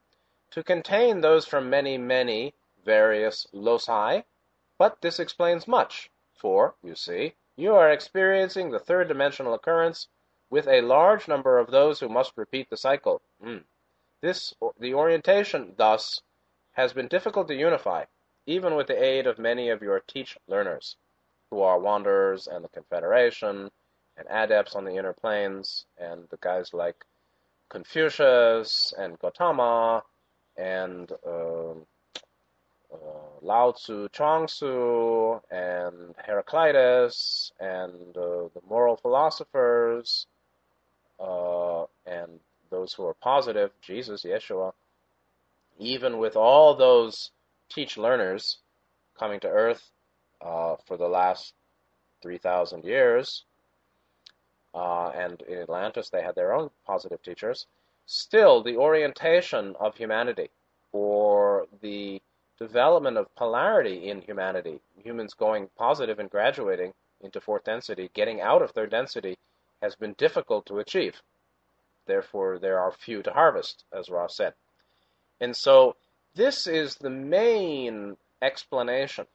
to 0.52 0.62
contain 0.62 1.22
those 1.22 1.48
from 1.48 1.68
many, 1.68 1.98
many 1.98 2.54
various 2.84 3.48
loci, 3.52 4.22
but 4.78 5.02
this 5.02 5.20
explains 5.20 5.68
much, 5.68 6.12
for, 6.36 6.76
you 6.84 6.94
see, 6.94 7.34
you 7.56 7.74
are 7.74 7.90
experiencing 7.90 8.70
the 8.70 8.78
third 8.78 9.08
dimensional 9.08 9.56
occurrence 9.56 10.10
with 10.50 10.68
a 10.68 10.82
large 10.82 11.28
number 11.28 11.58
of 11.58 11.72
those 11.72 12.00
who 12.00 12.10
must 12.10 12.34
repeat 12.36 12.70
the 12.70 12.78
cycle. 12.78 13.22
Mm. 13.44 13.64
This, 14.22 14.54
the 14.80 14.94
orientation, 14.94 15.74
thus, 15.78 16.22
has 16.74 16.94
been 16.94 17.08
difficult 17.08 17.48
to 17.48 17.56
unify, 17.56 18.06
even 18.46 18.76
with 18.76 18.88
the 18.88 19.04
aid 19.04 19.28
of 19.28 19.40
many 19.40 19.70
of 19.70 19.82
your 19.82 20.00
teach 20.00 20.38
learners, 20.48 20.98
who 21.50 21.62
are 21.62 21.80
wanderers 21.80 22.48
and 22.48 22.64
the 22.64 22.70
Confederation, 22.70 23.70
and 24.18 24.28
adepts 24.30 24.76
on 24.76 24.86
the 24.86 24.96
inner 24.96 25.14
planes, 25.14 25.86
and 25.98 26.28
the 26.30 26.38
guys 26.38 26.74
like 26.74 27.06
Confucius 27.70 28.94
and 28.98 29.20
Gautama, 29.20 30.04
and 30.58 31.12
uh, 31.26 31.72
uh, 32.94 32.96
Lao 33.42 33.72
Tzu, 33.72 34.08
Chuang 34.10 34.48
and 35.52 36.16
Heraclitus, 36.26 37.52
and 37.60 38.16
uh, 38.18 38.48
the 38.54 38.62
moral 38.68 38.96
philosophers, 38.96 40.28
uh, 41.20 41.84
and 42.06 42.40
those 42.70 42.94
who 42.94 43.06
are 43.06 43.14
positive, 43.14 43.72
Jesus, 43.82 44.24
Yeshua, 44.24 44.74
even 45.80 46.18
with 46.18 46.36
all 46.36 46.76
those 46.76 47.32
teach 47.70 47.98
learners 47.98 48.58
coming 49.18 49.40
to 49.42 49.48
earth 49.48 49.92
uh, 50.42 50.76
for 50.86 50.98
the 50.98 51.08
last 51.08 51.54
3,000 52.22 52.84
years, 52.84 53.44
uh, 54.74 55.10
and 55.10 55.42
in 55.44 55.60
Atlantis 55.60 56.10
they 56.10 56.22
had 56.22 56.36
their 56.36 56.54
own 56.54 56.70
positive 56.86 57.22
teachers, 57.24 57.66
still 58.06 58.62
the 58.62 58.78
orientation 58.78 59.76
of 59.80 59.96
humanity 59.96 60.50
or 60.92 61.66
the 61.82 62.22
development 62.60 63.18
of 63.18 63.34
polarity 63.36 64.10
in 64.10 64.22
humanity, 64.22 64.80
humans 65.04 65.34
going 65.34 65.70
positive 65.78 66.20
and 66.20 66.30
graduating 66.30 66.94
into 67.22 67.42
fourth 67.42 67.64
density, 67.64 68.10
getting 68.14 68.42
out 68.42 68.62
of 68.62 68.72
third 68.72 68.92
density, 68.92 69.38
has 69.82 69.96
been 69.96 70.14
difficult 70.14 70.66
to 70.68 70.80
achieve. 70.80 71.22
Therefore, 72.06 72.60
there 72.60 72.80
are 72.80 72.92
few 72.92 73.24
to 73.24 73.32
harvest, 73.32 73.84
as 73.92 74.10
Ra 74.10 74.28
said. 74.28 74.54
And 75.40 75.56
so, 75.56 75.96
this 76.36 76.68
is 76.68 76.96
the 76.96 77.10
main 77.10 78.18
explanation 78.42 79.28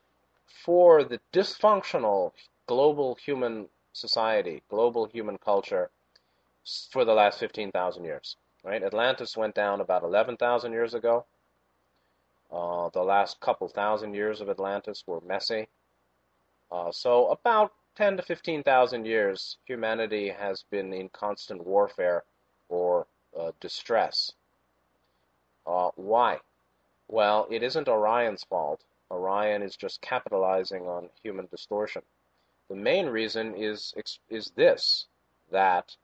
for 0.63 1.03
the 1.03 1.19
dysfunctional 1.33 2.31
global 2.67 3.15
human 3.15 3.67
society, 3.93 4.63
global 4.69 5.05
human 5.05 5.37
culture 5.37 5.89
for 6.91 7.03
the 7.03 7.13
last 7.13 7.39
15,000 7.39 8.03
years. 8.03 8.37
Right? 8.63 8.83
Atlantis 8.83 9.35
went 9.35 9.55
down 9.55 9.81
about 9.81 10.03
11,000 10.03 10.71
years 10.71 10.93
ago. 10.93 11.25
Uh, 12.51 12.89
the 12.89 13.03
last 13.03 13.39
couple 13.39 13.67
thousand 13.67 14.13
years 14.13 14.41
of 14.41 14.49
Atlantis 14.49 15.03
were 15.07 15.21
messy. 15.21 15.67
Uh, 16.71 16.91
so 16.91 17.27
about 17.27 17.73
10 18.01 18.17
to 18.17 18.23
15,000 18.23 19.05
years, 19.05 19.57
humanity 19.63 20.29
has 20.29 20.63
been 20.71 20.91
in 20.91 21.07
constant 21.09 21.63
warfare 21.63 22.23
or 22.67 23.05
uh, 23.39 23.51
distress. 23.59 24.31
Uh, 25.67 25.91
why? 25.93 26.39
Well, 27.07 27.45
it 27.51 27.61
isn't 27.61 27.87
Orion's 27.87 28.43
fault. 28.43 28.83
Orion 29.11 29.61
is 29.61 29.75
just 29.75 30.01
capitalizing 30.01 30.87
on 30.87 31.11
human 31.21 31.45
distortion. 31.51 32.01
The 32.69 32.75
main 32.75 33.05
reason 33.05 33.53
is 33.55 33.93
is 34.29 34.51
this 34.55 35.05
that 35.51 35.95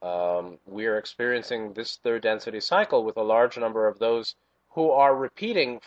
um, 0.00 0.60
we 0.64 0.86
are 0.86 0.96
experiencing 0.96 1.72
this 1.72 1.96
third 1.96 2.22
density 2.22 2.60
cycle 2.60 3.02
with 3.02 3.16
a 3.16 3.22
large 3.34 3.58
number 3.58 3.88
of 3.88 3.98
those 3.98 4.36
who 4.76 4.92
are 4.92 5.16
repeating 5.16 5.80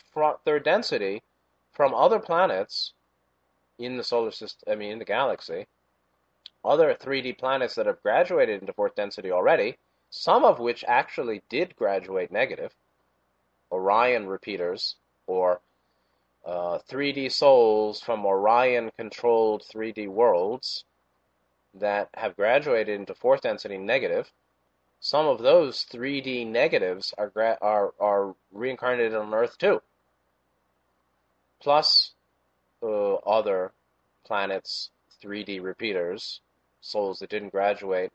third 0.44 0.66
density 0.66 1.24
from 1.72 1.96
other 1.96 2.20
planets 2.20 2.92
in 3.78 3.98
the 3.98 4.04
solar 4.04 4.32
system, 4.32 4.72
I 4.72 4.76
mean, 4.76 4.92
in 4.92 5.00
the 5.00 5.06
galaxy, 5.06 5.68
other 6.64 6.94
3D 6.94 7.38
planets 7.38 7.76
that 7.76 7.86
have 7.86 8.02
graduated 8.02 8.62
into 8.62 8.74
fourth 8.74 8.96
density 8.96 9.32
already, 9.32 9.78
some 10.10 10.44
of 10.44 10.60
which 10.60 10.84
actually 10.88 11.44
did 11.50 11.76
graduate 11.76 12.32
negative, 12.32 12.74
Orion 13.72 14.28
repeaters, 14.28 14.96
or 15.28 15.62
uh, 16.46 16.80
3D 16.90 17.32
souls 17.32 18.02
from 18.02 18.26
Orion 18.26 18.92
controlled 18.98 19.64
3D 19.64 20.08
worlds 20.08 20.86
that 21.74 22.10
have 22.14 22.36
graduated 22.36 23.00
into 23.00 23.14
fourth 23.14 23.42
density 23.42 23.78
negative 23.78 24.32
some 25.06 25.28
of 25.28 25.38
those 25.38 25.86
3D 25.86 26.48
negatives 26.48 27.14
are 27.16 27.32
are 27.62 27.94
are 28.00 28.36
reincarnated 28.52 29.14
on 29.14 29.34
Earth 29.36 29.56
too. 29.56 29.82
Plus 31.60 32.16
uh, 32.86 33.16
other 33.28 33.72
planets, 34.26 34.92
3D 35.22 35.62
repeaters, 35.62 36.42
souls 36.82 37.20
that 37.20 37.30
didn't 37.30 37.50
graduate 37.50 38.12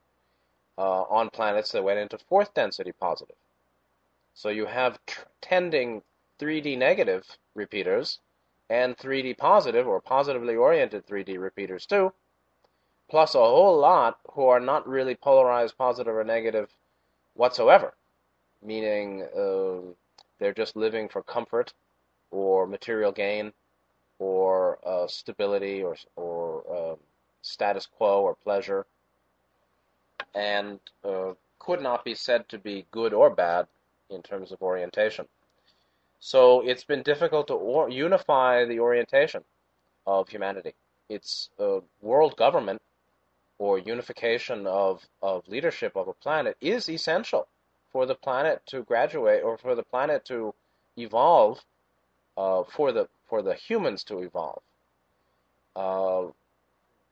uh, 0.78 1.02
on 1.02 1.28
planets 1.30 1.72
that 1.72 1.84
went 1.84 1.98
into 1.98 2.16
fourth 2.18 2.54
density 2.54 2.92
positive. 2.92 3.36
So 4.34 4.48
you 4.48 4.66
have 4.66 4.98
tending 5.40 6.02
3D 6.38 6.78
negative 6.78 7.36
repeaters 7.54 8.20
and 8.70 8.96
3D 8.96 9.36
positive 9.36 9.86
or 9.86 10.00
positively 10.00 10.54
oriented 10.54 11.06
3D 11.06 11.38
repeaters 11.38 11.84
too, 11.84 12.12
plus 13.08 13.34
a 13.34 13.38
whole 13.38 13.78
lot 13.78 14.18
who 14.32 14.46
are 14.46 14.60
not 14.60 14.88
really 14.88 15.16
polarized 15.16 15.76
positive 15.76 16.14
or 16.14 16.24
negative 16.24 16.70
whatsoever, 17.34 17.94
meaning 18.62 19.22
uh, 19.36 19.92
they're 20.38 20.54
just 20.54 20.76
living 20.76 21.08
for 21.08 21.22
comfort 21.22 21.74
or 22.30 22.66
material 22.66 23.12
gain 23.12 23.52
or 24.20 24.78
uh, 24.86 25.06
stability 25.08 25.82
or, 25.82 25.96
or 26.14 26.62
uh, 26.70 26.96
status 27.42 27.86
quo 27.86 28.20
or 28.20 28.36
pleasure, 28.36 28.86
and 30.34 30.78
uh, 31.04 31.32
could 31.58 31.82
not 31.82 32.04
be 32.04 32.14
said 32.14 32.48
to 32.50 32.58
be 32.58 32.86
good 32.90 33.12
or 33.12 33.30
bad 33.30 33.66
in 34.10 34.22
terms 34.22 34.52
of 34.52 34.62
orientation. 34.62 35.26
So 36.20 36.60
it's 36.60 36.84
been 36.84 37.02
difficult 37.02 37.48
to 37.48 37.54
or- 37.54 37.88
unify 37.88 38.66
the 38.66 38.78
orientation 38.78 39.42
of 40.06 40.28
humanity. 40.28 40.74
It's 41.08 41.48
world 42.00 42.36
government 42.36 42.80
or 43.58 43.78
unification 43.78 44.66
of, 44.66 45.02
of 45.22 45.48
leadership 45.48 45.96
of 45.96 46.08
a 46.08 46.12
planet 46.12 46.56
is 46.60 46.88
essential 46.88 47.48
for 47.90 48.06
the 48.06 48.14
planet 48.14 48.62
to 48.66 48.82
graduate 48.82 49.42
or 49.42 49.58
for 49.58 49.74
the 49.74 49.82
planet 49.82 50.24
to 50.26 50.54
evolve, 50.96 51.60
uh, 52.36 52.62
for 52.64 52.92
the 52.92 53.08
for 53.30 53.40
the 53.40 53.54
humans 53.54 54.04
to 54.04 54.18
evolve. 54.18 54.60
Uh, 55.74 56.24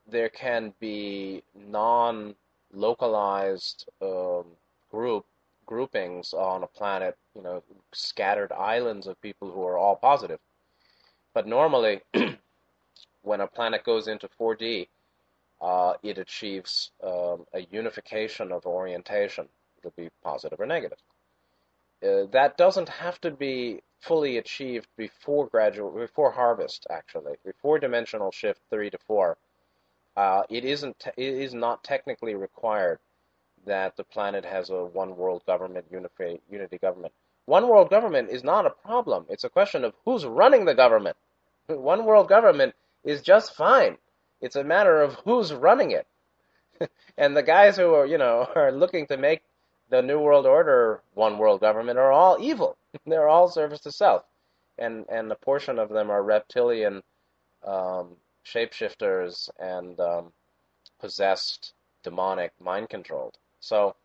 there 0.07 0.29
can 0.29 0.71
be 0.79 1.41
non-localized 1.55 3.89
um, 4.01 4.45
group 4.91 5.25
groupings 5.65 6.33
on 6.33 6.63
a 6.63 6.67
planet, 6.67 7.17
you 7.35 7.41
know, 7.43 7.61
scattered 7.93 8.51
islands 8.51 9.05
of 9.05 9.21
people 9.21 9.51
who 9.51 9.63
are 9.63 9.77
all 9.77 9.95
positive. 9.95 10.39
But 11.35 11.45
normally, 11.45 12.01
when 13.21 13.41
a 13.41 13.47
planet 13.47 13.83
goes 13.83 14.07
into 14.07 14.27
4D, 14.39 14.87
uh, 15.61 15.93
it 16.01 16.17
achieves 16.17 16.89
um, 17.03 17.45
a 17.53 17.67
unification 17.69 18.51
of 18.51 18.65
orientation. 18.65 19.47
It'll 19.77 19.93
be 19.95 20.09
positive 20.23 20.59
or 20.59 20.65
negative. 20.65 20.97
Uh, 22.03 22.25
that 22.31 22.57
doesn't 22.57 22.89
have 22.89 23.19
to 23.21 23.31
be 23.31 23.81
fully 24.01 24.37
achieved 24.37 24.87
before 24.97 25.47
gradual, 25.47 25.91
before 25.91 26.31
harvest. 26.31 26.87
Actually, 26.89 27.33
before 27.45 27.79
dimensional 27.79 28.31
shift 28.31 28.61
three 28.69 28.89
to 28.89 28.97
four, 29.07 29.37
uh, 30.15 30.43
it 30.49 30.63
isn't. 30.65 30.99
Te- 30.99 31.11
it 31.17 31.33
is 31.33 31.53
not 31.53 31.83
technically 31.83 32.35
required 32.35 32.99
that 33.65 33.97
the 33.97 34.03
planet 34.03 34.45
has 34.45 34.69
a 34.69 34.85
one 34.85 35.15
world 35.17 35.43
government, 35.45 35.85
unity, 35.91 36.41
unity 36.49 36.77
government. 36.77 37.13
One 37.45 37.67
world 37.67 37.89
government 37.89 38.29
is 38.29 38.43
not 38.43 38.65
a 38.65 38.69
problem. 38.69 39.25
It's 39.29 39.43
a 39.43 39.49
question 39.49 39.83
of 39.83 39.93
who's 40.05 40.25
running 40.25 40.65
the 40.65 40.75
government. 40.75 41.17
One 41.67 42.05
world 42.05 42.29
government 42.29 42.75
is 43.03 43.21
just 43.21 43.55
fine. 43.55 43.97
It's 44.41 44.55
a 44.55 44.63
matter 44.63 45.01
of 45.01 45.15
who's 45.25 45.53
running 45.53 45.91
it. 45.91 46.07
and 47.17 47.35
the 47.35 47.43
guys 47.43 47.77
who 47.77 47.93
are, 47.93 48.05
you 48.05 48.17
know, 48.17 48.47
are 48.55 48.71
looking 48.71 49.07
to 49.07 49.17
make 49.17 49.41
the 49.89 50.01
New 50.01 50.19
World 50.19 50.45
Order 50.45 51.01
one 51.13 51.37
world 51.37 51.61
government 51.61 51.99
are 51.99 52.11
all 52.11 52.37
evil. 52.39 52.77
They're 53.05 53.29
all 53.29 53.49
service 53.49 53.81
to 53.81 53.91
self. 53.91 54.23
And 54.77 55.05
and 55.09 55.31
a 55.31 55.35
portion 55.35 55.79
of 55.79 55.89
them 55.89 56.09
are 56.09 56.23
reptilian 56.23 57.03
um, 57.65 58.15
shapeshifters 58.45 59.49
and 59.59 59.99
um, 59.99 60.31
possessed, 60.99 61.73
demonic, 62.03 62.51
mind 62.61 62.89
controlled. 62.89 63.37
So 63.59 63.95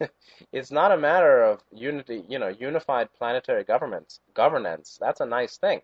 it's 0.52 0.70
not 0.70 0.92
a 0.92 0.96
matter 0.96 1.42
of 1.42 1.62
unity, 1.72 2.24
you 2.28 2.38
know, 2.38 2.48
unified 2.48 3.08
planetary 3.16 3.64
governments 3.64 4.20
governance. 4.34 4.98
That's 5.00 5.20
a 5.20 5.26
nice 5.26 5.56
thing. 5.56 5.80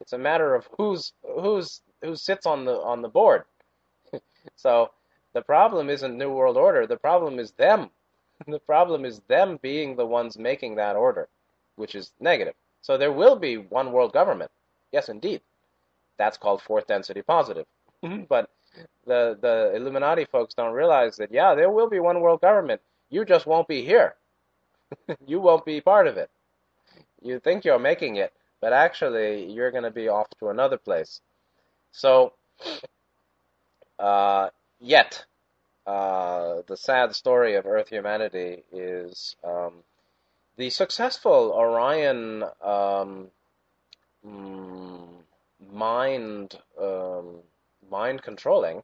It's 0.00 0.12
a 0.12 0.18
matter 0.18 0.54
of 0.54 0.68
who's 0.76 1.12
who's 1.22 1.80
who 2.02 2.16
sits 2.16 2.46
on 2.46 2.64
the 2.64 2.74
on 2.74 3.02
the 3.02 3.08
board. 3.08 3.44
so 4.56 4.90
the 5.34 5.42
problem 5.42 5.90
isn't 5.90 6.18
New 6.18 6.30
World 6.30 6.56
Order. 6.56 6.86
The 6.86 6.96
problem 6.96 7.38
is 7.38 7.52
them. 7.52 7.90
The 8.46 8.60
problem 8.60 9.04
is 9.04 9.20
them 9.28 9.58
being 9.62 9.96
the 9.96 10.06
ones 10.06 10.38
making 10.38 10.76
that 10.76 10.96
order, 10.96 11.28
which 11.76 11.94
is 11.94 12.12
negative. 12.20 12.54
So 12.82 12.98
there 12.98 13.12
will 13.12 13.36
be 13.36 13.56
one 13.58 13.92
world 13.92 14.12
government. 14.12 14.50
Yes, 14.92 15.08
indeed. 15.08 15.40
That's 16.18 16.38
called 16.38 16.62
fourth 16.62 16.86
density 16.86 17.22
positive. 17.22 17.66
But 18.28 18.50
the 19.06 19.38
the 19.40 19.72
Illuminati 19.76 20.24
folks 20.24 20.54
don't 20.54 20.72
realize 20.72 21.16
that 21.16 21.32
yeah, 21.32 21.54
there 21.54 21.70
will 21.70 21.88
be 21.88 22.00
one 22.00 22.20
world 22.20 22.40
government. 22.40 22.80
You 23.10 23.24
just 23.24 23.46
won't 23.46 23.68
be 23.68 23.84
here. 23.84 24.14
you 25.26 25.40
won't 25.40 25.64
be 25.64 25.80
part 25.80 26.06
of 26.06 26.16
it. 26.16 26.30
You 27.20 27.38
think 27.40 27.64
you're 27.64 27.78
making 27.78 28.16
it, 28.16 28.32
but 28.60 28.72
actually 28.72 29.50
you're 29.52 29.70
going 29.70 29.84
to 29.84 29.90
be 29.90 30.08
off 30.08 30.28
to 30.40 30.48
another 30.48 30.78
place. 30.78 31.20
So, 31.92 32.32
uh, 33.98 34.48
yet, 34.80 35.24
uh, 35.86 36.62
the 36.66 36.76
sad 36.76 37.14
story 37.14 37.54
of 37.54 37.66
Earth 37.66 37.88
humanity 37.88 38.62
is 38.72 39.36
um, 39.44 39.82
the 40.56 40.70
successful 40.70 41.52
Orion 41.52 42.44
um, 42.62 43.28
mm, 44.26 45.08
mind 45.72 46.58
um, 46.80 47.40
mind 47.90 48.22
controlling 48.22 48.82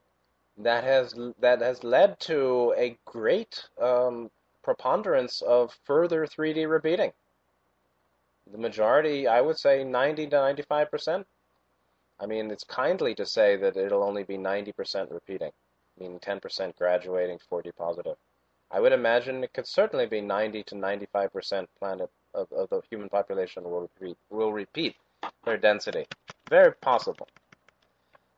that 0.59 0.85
has 0.85 1.15
that 1.39 1.61
has 1.61 1.85
led 1.85 2.19
to 2.21 2.75
a 2.77 2.99
great 3.05 3.69
um, 3.81 4.31
preponderance 4.63 5.41
of 5.43 5.73
further 5.85 6.27
3D 6.27 6.69
repeating. 6.69 7.13
The 8.51 8.59
majority, 8.59 9.27
I 9.27 9.41
would 9.41 9.59
say, 9.59 9.85
90 9.85 10.27
to 10.29 10.37
95 10.37 10.91
percent. 10.91 11.27
I 12.21 12.27
mean, 12.27 12.51
it's 12.51 12.65
kindly 12.65 13.15
to 13.15 13.27
say 13.27 13.57
that 13.57 13.77
it'll 13.77 14.03
only 14.03 14.25
be 14.25 14.37
90 14.37 14.73
percent 14.73 15.11
repeating, 15.11 15.53
meaning 15.99 16.19
10 16.19 16.41
percent 16.41 16.77
graduating, 16.77 17.39
40 17.49 17.73
positive. 17.73 18.17
I 18.71 18.81
would 18.81 18.93
imagine 18.93 19.43
it 19.43 19.53
could 19.55 19.67
certainly 19.67 20.07
be 20.07 20.21
90 20.21 20.63
to 20.65 20.75
95 20.77 21.33
percent 21.33 21.69
planet 21.79 22.11
of, 22.35 22.53
of 22.53 22.69
the 22.71 22.83
human 22.91 23.09
population 23.09 23.65
will 23.65 23.83
repeat, 23.83 24.17
will 24.31 24.53
repeat 24.53 24.97
their 25.45 25.57
density. 25.57 26.07
Very 26.49 26.73
possible. 26.75 27.29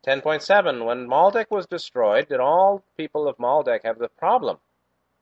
10.7. 0.07 0.87
When 0.87 1.07
Maldek 1.07 1.51
was 1.51 1.67
destroyed, 1.67 2.29
did 2.29 2.41
all 2.41 2.83
people 2.97 3.29
of 3.29 3.37
Maldek 3.37 3.85
have 3.85 3.99
the 3.99 4.09
problem? 4.09 4.59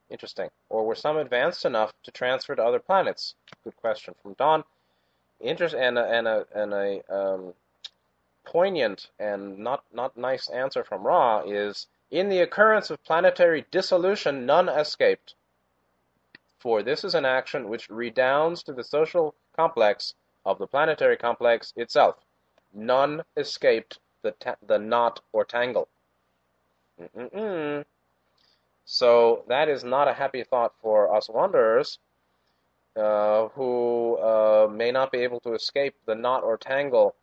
Interesting. 0.09 0.49
Or 0.69 0.85
were 0.85 0.95
some 0.95 1.17
advanced 1.17 1.65
enough 1.65 1.91
to 2.03 2.11
transfer 2.11 2.55
to 2.55 2.63
other 2.63 2.79
planets? 2.79 3.35
Good 3.63 3.75
question 3.75 4.15
from 4.21 4.33
Don. 4.33 4.63
Interest 5.41 5.75
and 5.75 5.97
a, 5.97 6.03
and 6.05 6.27
a, 6.27 6.45
and 6.55 6.73
a 6.73 7.13
um, 7.13 7.53
poignant 8.45 9.07
and 9.19 9.59
not, 9.59 9.83
not 9.93 10.17
nice 10.17 10.49
answer 10.49 10.83
from 10.83 11.05
Ra 11.05 11.41
is 11.45 11.87
in 12.11 12.29
the 12.29 12.39
occurrence 12.39 12.89
of 12.89 13.03
planetary 13.03 13.65
dissolution, 13.71 14.45
none 14.45 14.69
escaped. 14.69 15.35
For 16.59 16.83
this 16.83 17.03
is 17.03 17.15
an 17.15 17.25
action 17.25 17.69
which 17.69 17.89
redounds 17.89 18.63
to 18.63 18.73
the 18.73 18.83
social 18.83 19.35
complex 19.55 20.15
of 20.45 20.57
the 20.57 20.67
planetary 20.67 21.17
complex 21.17 21.73
itself. 21.75 22.15
None 22.73 23.23
escaped 23.37 23.99
the, 24.21 24.31
ta- 24.31 24.57
the 24.65 24.77
knot 24.77 25.21
or 25.31 25.45
tangle. 25.45 25.87
Mm-mm-mm. 26.99 27.85
So 28.85 29.43
that 29.47 29.69
is 29.69 29.83
not 29.83 30.07
a 30.07 30.13
happy 30.13 30.43
thought 30.43 30.73
for 30.81 31.13
us 31.15 31.29
wanderers 31.29 31.99
uh, 32.95 33.47
who 33.49 34.17
uh, 34.17 34.67
may 34.71 34.91
not 34.91 35.11
be 35.11 35.19
able 35.19 35.39
to 35.41 35.53
escape 35.53 35.95
the 36.05 36.15
knot 36.15 36.43
or 36.43 36.57
tangle 36.57 37.15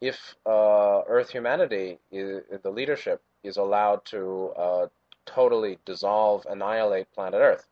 if 0.00 0.34
uh, 0.44 1.02
Earth 1.06 1.30
humanity, 1.30 1.98
is, 2.10 2.42
the 2.62 2.70
leadership, 2.70 3.22
is 3.42 3.56
allowed 3.56 4.04
to 4.06 4.52
uh, 4.56 4.86
totally 5.26 5.78
dissolve, 5.84 6.46
annihilate 6.48 7.12
planet 7.12 7.40
Earth. 7.40 7.66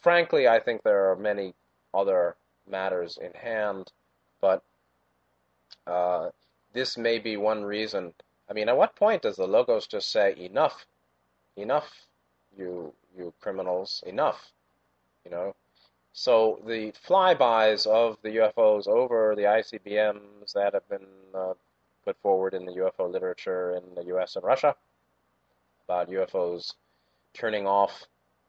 Frankly, 0.00 0.46
I 0.48 0.60
think 0.60 0.82
there 0.82 1.10
are 1.10 1.16
many 1.16 1.54
other 1.92 2.36
matters 2.68 3.18
in 3.18 3.32
hand, 3.32 3.90
but 4.40 4.62
uh, 5.86 6.30
this 6.72 6.96
may 6.96 7.18
be 7.18 7.36
one 7.36 7.64
reason. 7.64 8.12
I 8.48 8.52
mean, 8.52 8.68
at 8.68 8.76
what 8.76 8.96
point 8.96 9.22
does 9.22 9.36
the 9.36 9.46
logos 9.46 9.86
just 9.86 10.10
say 10.10 10.34
enough, 10.36 10.86
enough, 11.56 11.90
you 12.56 12.92
you 13.16 13.32
criminals, 13.40 14.02
enough? 14.06 14.52
You 15.24 15.30
know. 15.30 15.54
So 16.12 16.60
the 16.66 16.92
flybys 16.92 17.86
of 17.86 18.18
the 18.22 18.36
UFOs 18.36 18.86
over 18.86 19.34
the 19.34 19.42
ICBMs 19.42 20.52
that 20.54 20.74
have 20.74 20.88
been 20.88 21.06
uh, 21.34 21.54
put 22.04 22.16
forward 22.20 22.54
in 22.54 22.64
the 22.64 22.72
UFO 22.72 23.10
literature 23.10 23.76
in 23.76 23.94
the 23.94 24.04
U.S. 24.08 24.36
and 24.36 24.44
Russia 24.44 24.74
about 25.84 26.10
UFOs 26.10 26.74
turning 27.34 27.66
off 27.66 28.06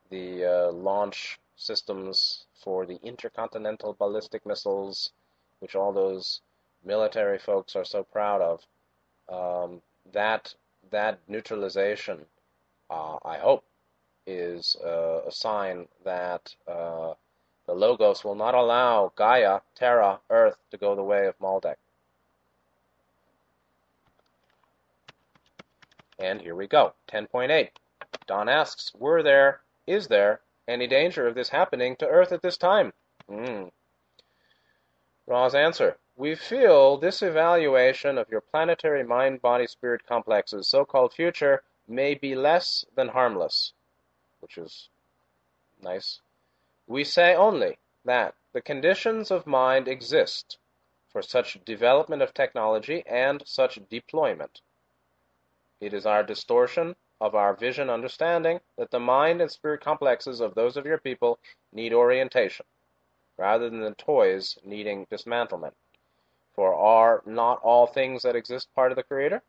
the 0.10 0.46
uh, 0.46 0.72
launch 0.72 1.40
systems 1.56 2.46
for 2.64 2.86
the 2.86 3.00
intercontinental 3.04 3.94
ballistic 3.94 4.46
missiles, 4.46 5.12
which 5.60 5.76
all 5.76 5.92
those 5.92 6.42
military 6.84 7.40
folks 7.40 7.76
are 7.76 7.86
so 7.86 8.04
proud 8.04 8.42
of, 8.42 8.62
um, 9.30 9.82
that 10.14 10.54
that 10.92 11.20
neutralization, 11.28 12.26
uh, 12.90 13.18
I 13.26 13.38
hope, 13.38 13.64
is 14.28 14.76
uh, 14.84 15.22
a 15.26 15.32
sign 15.32 15.88
that 16.04 16.56
uh, 16.68 17.14
the 17.66 17.74
Logos 17.74 18.24
will 18.24 18.36
not 18.36 18.54
allow 18.54 19.12
Gaia, 19.16 19.62
Terra, 19.76 20.20
Earth 20.30 20.58
to 20.72 20.78
go 20.78 20.96
the 20.96 21.04
way 21.04 21.26
of 21.26 21.38
Maldek. 21.40 21.78
And 26.20 26.42
here 26.42 26.56
we 26.56 26.68
go. 26.68 26.94
10.8. 27.10 27.70
Don 28.28 28.50
asks, 28.50 28.94
were 28.96 29.22
there, 29.22 29.62
is 29.86 30.08
there, 30.08 30.42
any 30.68 30.88
danger 30.88 31.28
of 31.28 31.36
this 31.36 31.50
happening 31.50 31.96
to 31.98 32.08
Earth 32.08 32.32
at 32.32 32.42
this 32.42 32.58
time? 32.58 32.94
Mm. 33.30 33.72
Ra's 35.28 35.56
answer, 35.56 35.98
we 36.16 36.36
feel 36.36 36.98
this 36.98 37.22
evaluation 37.22 38.18
of 38.18 38.30
your 38.30 38.42
planetary 38.42 39.04
mind 39.04 39.42
body 39.42 39.68
spirit 39.68 40.06
complex's 40.08 40.68
so 40.68 40.86
called 40.86 41.14
future 41.14 41.64
may 41.88 42.14
be 42.14 42.36
less 42.36 42.86
than 42.96 43.10
harmless, 43.10 43.74
which 44.40 44.58
is 44.58 44.90
nice. 45.82 46.22
We 46.88 47.04
say 47.04 47.36
only 47.36 47.78
that 48.06 48.36
the 48.54 48.62
conditions 48.62 49.32
of 49.32 49.46
mind 49.46 49.88
exist 49.88 50.58
for 51.10 51.22
such 51.22 51.64
development 51.66 52.22
of 52.22 52.34
technology 52.34 53.04
and 53.06 53.42
such 53.46 53.80
deployment. 53.90 54.62
It 55.86 55.94
is 55.94 56.08
our 56.08 56.24
distortion 56.24 56.96
of 57.22 57.36
our 57.36 57.54
vision 57.54 57.92
understanding 57.92 58.60
that 58.76 58.90
the 58.90 59.00
mind 59.00 59.40
and 59.40 59.52
spirit 59.52 59.82
complexes 59.82 60.40
of 60.40 60.56
those 60.56 60.78
of 60.78 60.86
your 60.88 60.98
people 60.98 61.38
need 61.72 61.94
orientation, 61.94 62.66
rather 63.38 63.70
than 63.70 63.82
the 63.82 63.94
toys 63.94 64.58
needing 64.66 65.06
dismantlement. 65.12 65.76
For 66.56 66.74
are 66.74 67.22
not 67.28 67.62
all 67.62 67.86
things 67.86 68.24
that 68.24 68.36
exist 68.36 68.74
part 68.74 68.92
of 68.92 68.96
the 68.96 69.04
Creator? 69.04 69.44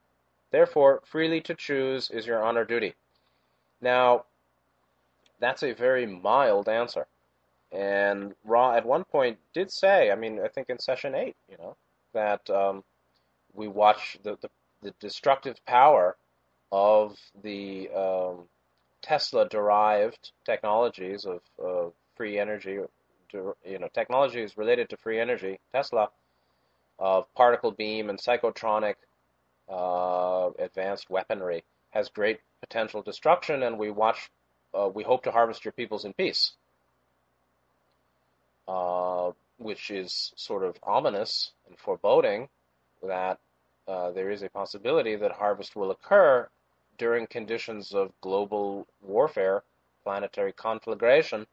Therefore, 0.50 1.00
freely 1.06 1.40
to 1.40 1.54
choose 1.54 2.10
is 2.10 2.26
your 2.26 2.44
honor 2.44 2.66
duty. 2.66 2.96
Now, 3.80 4.26
that's 5.40 5.62
a 5.62 5.72
very 5.72 6.04
mild 6.04 6.68
answer. 6.68 7.06
And 7.72 8.34
Ra 8.44 8.74
at 8.74 8.84
one 8.84 9.04
point 9.04 9.38
did 9.54 9.70
say, 9.70 10.10
I 10.10 10.16
mean, 10.16 10.38
I 10.44 10.48
think 10.48 10.68
in 10.68 10.78
session 10.78 11.14
eight, 11.14 11.36
you 11.48 11.56
know, 11.56 11.76
that 12.12 12.50
um, 12.50 12.84
we 13.54 13.68
watch 13.68 14.18
the, 14.22 14.36
the, 14.42 14.50
the, 14.82 14.90
destructive 15.00 15.64
power 15.64 16.16
of 16.72 17.16
the 17.42 17.88
um, 17.90 18.44
Tesla 19.02 19.48
derived 19.48 20.32
technologies 20.44 21.24
of, 21.24 21.40
of 21.58 21.92
free 22.16 22.38
energy, 22.38 22.78
you 23.32 23.78
know, 23.78 23.88
technologies 23.94 24.56
related 24.56 24.88
to 24.90 24.96
free 24.96 25.20
energy, 25.20 25.60
Tesla, 25.72 26.08
of 26.98 27.32
particle 27.34 27.70
beam 27.70 28.08
and 28.08 28.18
psychotronic 28.18 28.94
uh, 29.68 30.50
advanced 30.58 31.10
weaponry 31.10 31.62
has 31.90 32.08
great 32.08 32.40
potential 32.60 33.02
destruction, 33.02 33.62
and 33.62 33.78
we 33.78 33.90
watch, 33.90 34.30
uh, 34.74 34.88
we 34.92 35.02
hope 35.02 35.22
to 35.24 35.30
harvest 35.30 35.64
your 35.64 35.72
peoples 35.72 36.04
in 36.04 36.12
peace, 36.12 36.52
uh, 38.66 39.30
which 39.58 39.90
is 39.90 40.32
sort 40.36 40.64
of 40.64 40.76
ominous 40.82 41.52
and 41.68 41.78
foreboding 41.78 42.48
that 43.02 43.38
uh, 43.86 44.10
there 44.10 44.30
is 44.30 44.42
a 44.42 44.48
possibility 44.50 45.16
that 45.16 45.32
harvest 45.32 45.76
will 45.76 45.90
occur 45.90 46.48
during 46.98 47.26
conditions 47.26 47.92
of 47.92 48.12
global 48.20 48.86
warfare, 49.00 49.62
planetary 50.04 50.52
conflagration. 50.52 51.46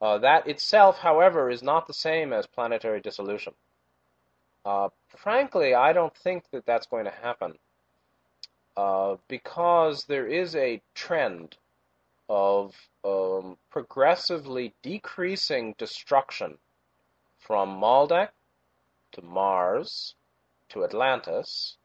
Uh, 0.00 0.18
that 0.18 0.46
itself, 0.46 0.98
however, 0.98 1.50
is 1.50 1.62
not 1.62 1.86
the 1.86 1.94
same 1.94 2.32
as 2.32 2.46
planetary 2.46 3.00
dissolution. 3.00 3.52
Uh, 4.64 4.88
frankly, 5.08 5.74
I 5.74 5.92
don't 5.92 6.14
think 6.16 6.44
that 6.52 6.66
that's 6.66 6.86
going 6.86 7.04
to 7.04 7.10
happen 7.10 7.58
uh, 8.76 9.16
because 9.28 10.04
there 10.04 10.26
is 10.26 10.54
a 10.56 10.80
trend 10.94 11.56
of 12.28 12.74
um, 13.04 13.58
progressively 13.70 14.74
decreasing 14.82 15.74
destruction 15.78 16.56
from 17.38 17.80
Maldek 17.80 18.28
to 19.12 19.22
Mars 19.22 20.14
to 20.68 20.84
Atlantis 20.84 21.76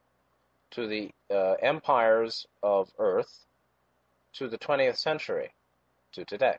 to 0.72 0.86
the 0.86 1.10
uh, 1.30 1.54
empires 1.62 2.46
of 2.62 2.90
Earth 2.98 3.46
to 4.34 4.48
the 4.48 4.58
20th 4.58 4.98
century 4.98 5.52
to 6.12 6.24
today. 6.24 6.56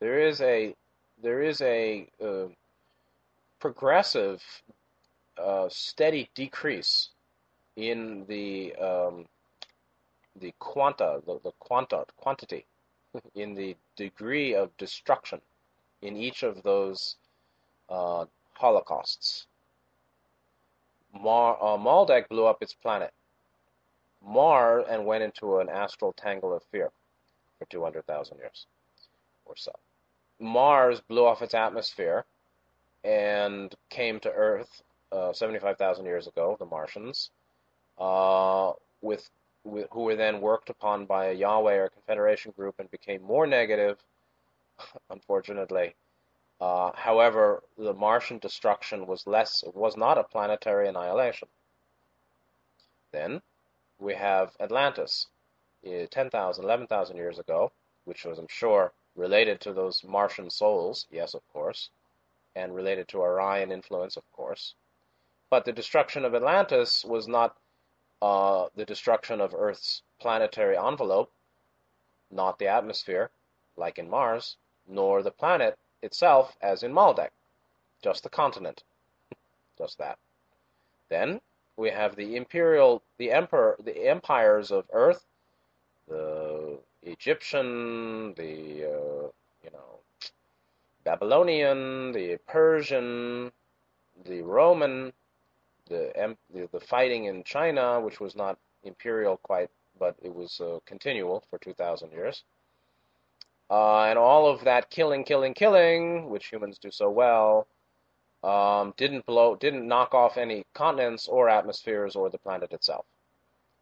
There 0.00 0.18
is 0.18 0.40
a 0.40 0.74
there 1.22 1.42
is 1.42 1.60
a 1.60 2.08
uh, 2.22 2.48
progressive 3.60 4.42
uh, 5.38 5.68
steady 5.68 6.28
decrease 6.34 7.10
in 7.76 8.24
the 8.26 8.74
um, 8.76 9.26
the 10.40 10.52
quanta, 10.58 11.22
the, 11.26 11.38
the 11.44 11.52
quanta 11.58 12.04
quantity, 12.16 12.66
in 13.34 13.54
the 13.54 13.76
degree 13.96 14.54
of 14.54 14.76
destruction 14.76 15.40
in 16.00 16.16
each 16.16 16.42
of 16.42 16.62
those 16.62 17.16
uh, 17.88 18.24
holocausts. 18.54 19.46
Mar, 21.12 21.58
uh, 21.60 21.76
Maldek 21.76 22.28
blew 22.28 22.46
up 22.46 22.62
its 22.62 22.74
planet. 22.74 23.12
Mar 24.24 24.80
and 24.88 25.04
went 25.04 25.22
into 25.22 25.58
an 25.58 25.68
astral 25.68 26.12
tangle 26.12 26.54
of 26.54 26.62
fear 26.70 26.90
for 27.58 27.66
200,000 27.66 28.38
years 28.38 28.66
or 29.44 29.56
so. 29.56 29.72
Mars 30.40 31.00
blew 31.00 31.24
off 31.24 31.42
its 31.42 31.54
atmosphere 31.54 32.24
and 33.04 33.74
came 33.90 34.20
to 34.20 34.30
Earth 34.30 34.82
uh, 35.10 35.32
75,000 35.32 36.04
years 36.04 36.26
ago, 36.26 36.56
the 36.58 36.66
Martians, 36.66 37.30
uh, 37.98 38.72
with, 39.00 39.28
with, 39.64 39.86
who 39.90 40.02
were 40.02 40.16
then 40.16 40.40
worked 40.40 40.70
upon 40.70 41.04
by 41.06 41.26
a 41.26 41.32
Yahweh 41.32 41.76
or 41.76 41.88
Confederation 41.90 42.52
group 42.56 42.76
and 42.78 42.90
became 42.90 43.22
more 43.22 43.46
negative, 43.46 43.98
unfortunately. 45.10 45.94
Uh, 46.60 46.92
however, 46.94 47.62
the 47.76 47.94
Martian 47.94 48.38
destruction 48.38 49.06
was 49.06 49.26
less 49.26 49.64
was 49.74 49.96
not 49.96 50.18
a 50.18 50.24
planetary 50.24 50.88
annihilation. 50.88 51.48
Then 53.10 53.42
we 53.98 54.14
have 54.14 54.56
Atlantis, 54.60 55.26
uh, 55.86 56.06
10,000, 56.10 56.64
11,000 56.64 57.16
years 57.16 57.38
ago, 57.38 57.72
which 58.04 58.24
was, 58.24 58.38
I'm 58.38 58.48
sure, 58.48 58.92
related 59.14 59.60
to 59.60 59.72
those 59.72 60.02
Martian 60.04 60.50
souls, 60.50 61.06
yes, 61.10 61.34
of 61.34 61.46
course, 61.52 61.90
and 62.54 62.74
related 62.74 63.08
to 63.08 63.20
Orion 63.20 63.70
influence, 63.70 64.16
of 64.16 64.30
course. 64.32 64.74
But 65.50 65.64
the 65.64 65.72
destruction 65.72 66.24
of 66.24 66.34
Atlantis 66.34 67.04
was 67.04 67.28
not 67.28 67.56
uh, 68.22 68.68
the 68.74 68.84
destruction 68.84 69.40
of 69.40 69.54
Earth's 69.54 70.02
planetary 70.20 70.78
envelope, 70.78 71.32
not 72.30 72.58
the 72.58 72.68
atmosphere, 72.68 73.30
like 73.76 73.98
in 73.98 74.08
Mars, 74.08 74.56
nor 74.86 75.22
the 75.22 75.30
planet 75.30 75.78
itself, 76.02 76.56
as 76.60 76.82
in 76.82 76.92
Maldek, 76.92 77.30
just 78.02 78.22
the 78.22 78.28
continent, 78.28 78.82
just 79.78 79.98
that. 79.98 80.18
Then 81.08 81.40
we 81.76 81.90
have 81.90 82.16
the 82.16 82.36
imperial, 82.36 83.02
the 83.18 83.30
emperor, 83.32 83.76
the 83.82 84.08
empires 84.08 84.70
of 84.70 84.84
Earth, 84.92 85.24
the 86.08 86.78
Egyptian, 87.02 88.34
the 88.34 88.84
uh, 88.84 89.28
you 89.64 89.70
know 89.72 90.00
Babylonian, 91.04 92.12
the 92.12 92.38
Persian, 92.46 93.52
the 94.24 94.42
Roman, 94.42 95.12
the, 95.88 96.36
the, 96.52 96.68
the 96.72 96.80
fighting 96.80 97.24
in 97.24 97.44
China, 97.44 98.00
which 98.00 98.20
was 98.20 98.36
not 98.36 98.58
imperial 98.84 99.36
quite, 99.38 99.70
but 99.98 100.16
it 100.22 100.34
was 100.34 100.60
uh, 100.60 100.78
continual 100.86 101.44
for 101.50 101.58
2,000 101.58 102.12
years. 102.12 102.44
Uh, 103.72 104.04
and 104.04 104.18
all 104.18 104.46
of 104.46 104.64
that 104.64 104.90
killing, 104.90 105.24
killing, 105.24 105.54
killing, 105.54 106.28
which 106.28 106.48
humans 106.48 106.76
do 106.76 106.90
so 106.90 107.08
well, 107.08 107.66
um, 108.44 108.92
didn't 108.98 109.24
blow, 109.24 109.56
didn't 109.56 109.88
knock 109.88 110.12
off 110.12 110.36
any 110.36 110.62
continents 110.74 111.26
or 111.26 111.48
atmospheres 111.48 112.14
or 112.14 112.28
the 112.28 112.36
planet 112.36 112.70
itself. 112.74 113.06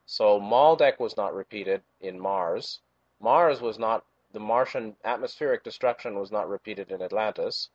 So 0.07 0.39
Maldek 0.39 1.01
was 1.01 1.17
not 1.17 1.35
repeated 1.35 1.83
in 2.01 2.21
Mars. 2.21 2.79
Mars 3.19 3.61
was 3.61 3.81
not 3.81 4.05
the 4.33 4.39
Martian 4.39 4.95
atmospheric 5.05 5.65
destruction 5.65 6.17
was 6.17 6.31
not 6.31 6.49
repeated 6.49 6.93
in 6.93 7.03
Atlantis. 7.03 7.69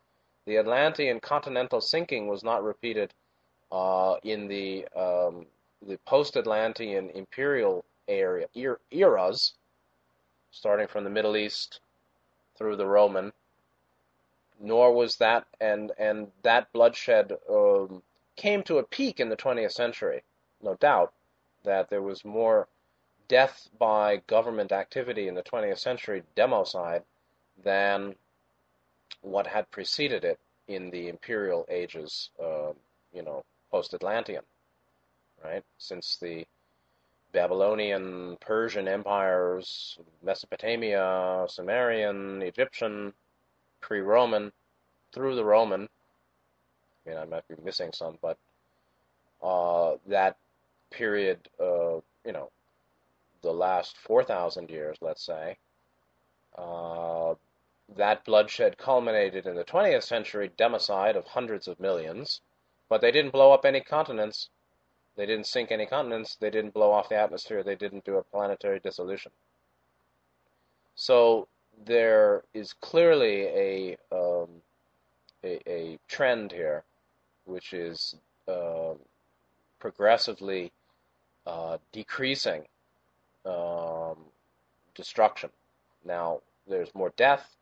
The 0.45 0.57
Atlantean 0.57 1.19
continental 1.19 1.81
sinking 1.81 2.27
was 2.27 2.45
not 2.45 2.63
repeated 2.63 3.13
uh, 3.73 4.15
in 4.23 4.47
the 4.47 4.87
um, 4.95 5.47
the 5.85 5.97
post-Atlantean 6.05 7.09
imperial 7.09 7.83
area 8.07 8.47
er, 8.55 8.79
eras, 8.91 9.55
starting 10.51 10.87
from 10.87 11.03
the 11.03 11.09
Middle 11.09 11.35
East 11.35 11.81
through 12.57 12.77
the 12.77 12.87
Roman. 12.87 13.33
Nor 14.59 14.93
was 14.93 15.17
that 15.17 15.45
and 15.59 15.91
and 15.97 16.31
that 16.43 16.71
bloodshed 16.71 17.33
um, 17.49 18.01
came 18.35 18.63
to 18.63 18.77
a 18.77 18.83
peak 18.83 19.19
in 19.19 19.29
the 19.29 19.35
20th 19.35 19.73
century, 19.73 20.23
no 20.61 20.75
doubt 20.75 21.13
that 21.63 21.89
there 21.89 22.01
was 22.01 22.23
more 22.23 22.67
death 23.27 23.69
by 23.79 24.17
government 24.27 24.71
activity 24.71 25.27
in 25.27 25.35
the 25.35 25.43
20th 25.43 25.79
century 25.79 26.23
democide 26.35 27.03
than 27.63 28.15
what 29.21 29.47
had 29.47 29.69
preceded 29.71 30.23
it 30.23 30.39
in 30.67 30.89
the 30.91 31.07
imperial 31.07 31.65
ages, 31.69 32.29
uh, 32.41 32.71
you 33.13 33.23
know, 33.23 33.43
post-Atlantean, 33.71 34.41
right? 35.43 35.63
Since 35.77 36.17
the 36.21 36.45
Babylonian, 37.35 38.37
Persian 38.39 38.87
empires, 38.87 39.99
Mesopotamia, 40.23 41.45
Sumerian, 41.49 42.41
Egyptian, 42.41 43.13
pre-Roman, 43.81 44.53
through 45.13 45.35
the 45.35 45.43
Roman. 45.43 45.89
I 47.05 47.09
mean, 47.09 47.17
I 47.17 47.25
might 47.25 47.47
be 47.49 47.55
missing 47.61 47.91
some, 47.91 48.17
but 48.21 48.37
uh, 49.43 49.97
that 50.07 50.37
period, 50.91 51.37
uh, 51.59 51.99
you 52.25 52.31
know, 52.31 52.49
the 53.41 53.51
last 53.51 53.97
4,000 53.97 54.69
years, 54.69 54.97
let's 55.01 55.25
say, 55.25 55.57
uh, 56.57 57.35
that 57.97 58.23
bloodshed 58.23 58.77
culminated 58.77 59.45
in 59.45 59.55
the 59.55 59.65
20th 59.65 60.03
century 60.03 60.49
democide 60.57 61.17
of 61.17 61.27
hundreds 61.27 61.67
of 61.67 61.81
millions, 61.81 62.39
but 62.87 63.01
they 63.01 63.11
didn't 63.11 63.31
blow 63.31 63.51
up 63.51 63.65
any 63.65 63.81
continents. 63.81 64.49
They 65.15 65.25
didn't 65.25 65.47
sink 65.47 65.71
any 65.71 65.85
continents. 65.85 66.35
They 66.35 66.49
didn't 66.49 66.73
blow 66.73 66.91
off 66.91 67.09
the 67.09 67.15
atmosphere. 67.15 67.63
They 67.63 67.75
didn't 67.75 68.03
do 68.05 68.17
a 68.17 68.23
planetary 68.23 68.79
dissolution. 68.79 69.31
So 70.95 71.47
there 71.85 72.43
is 72.53 72.73
clearly 72.73 73.43
a 73.47 73.97
um, 74.11 74.49
a, 75.43 75.59
a, 75.69 75.99
trend 76.07 76.51
here, 76.51 76.83
which 77.45 77.73
is 77.73 78.15
uh, 78.47 78.93
progressively 79.79 80.71
uh, 81.45 81.77
decreasing 81.91 82.63
um, 83.45 84.17
destruction. 84.95 85.49
Now, 86.03 86.41
there's 86.67 86.93
more 86.95 87.13
death, 87.15 87.55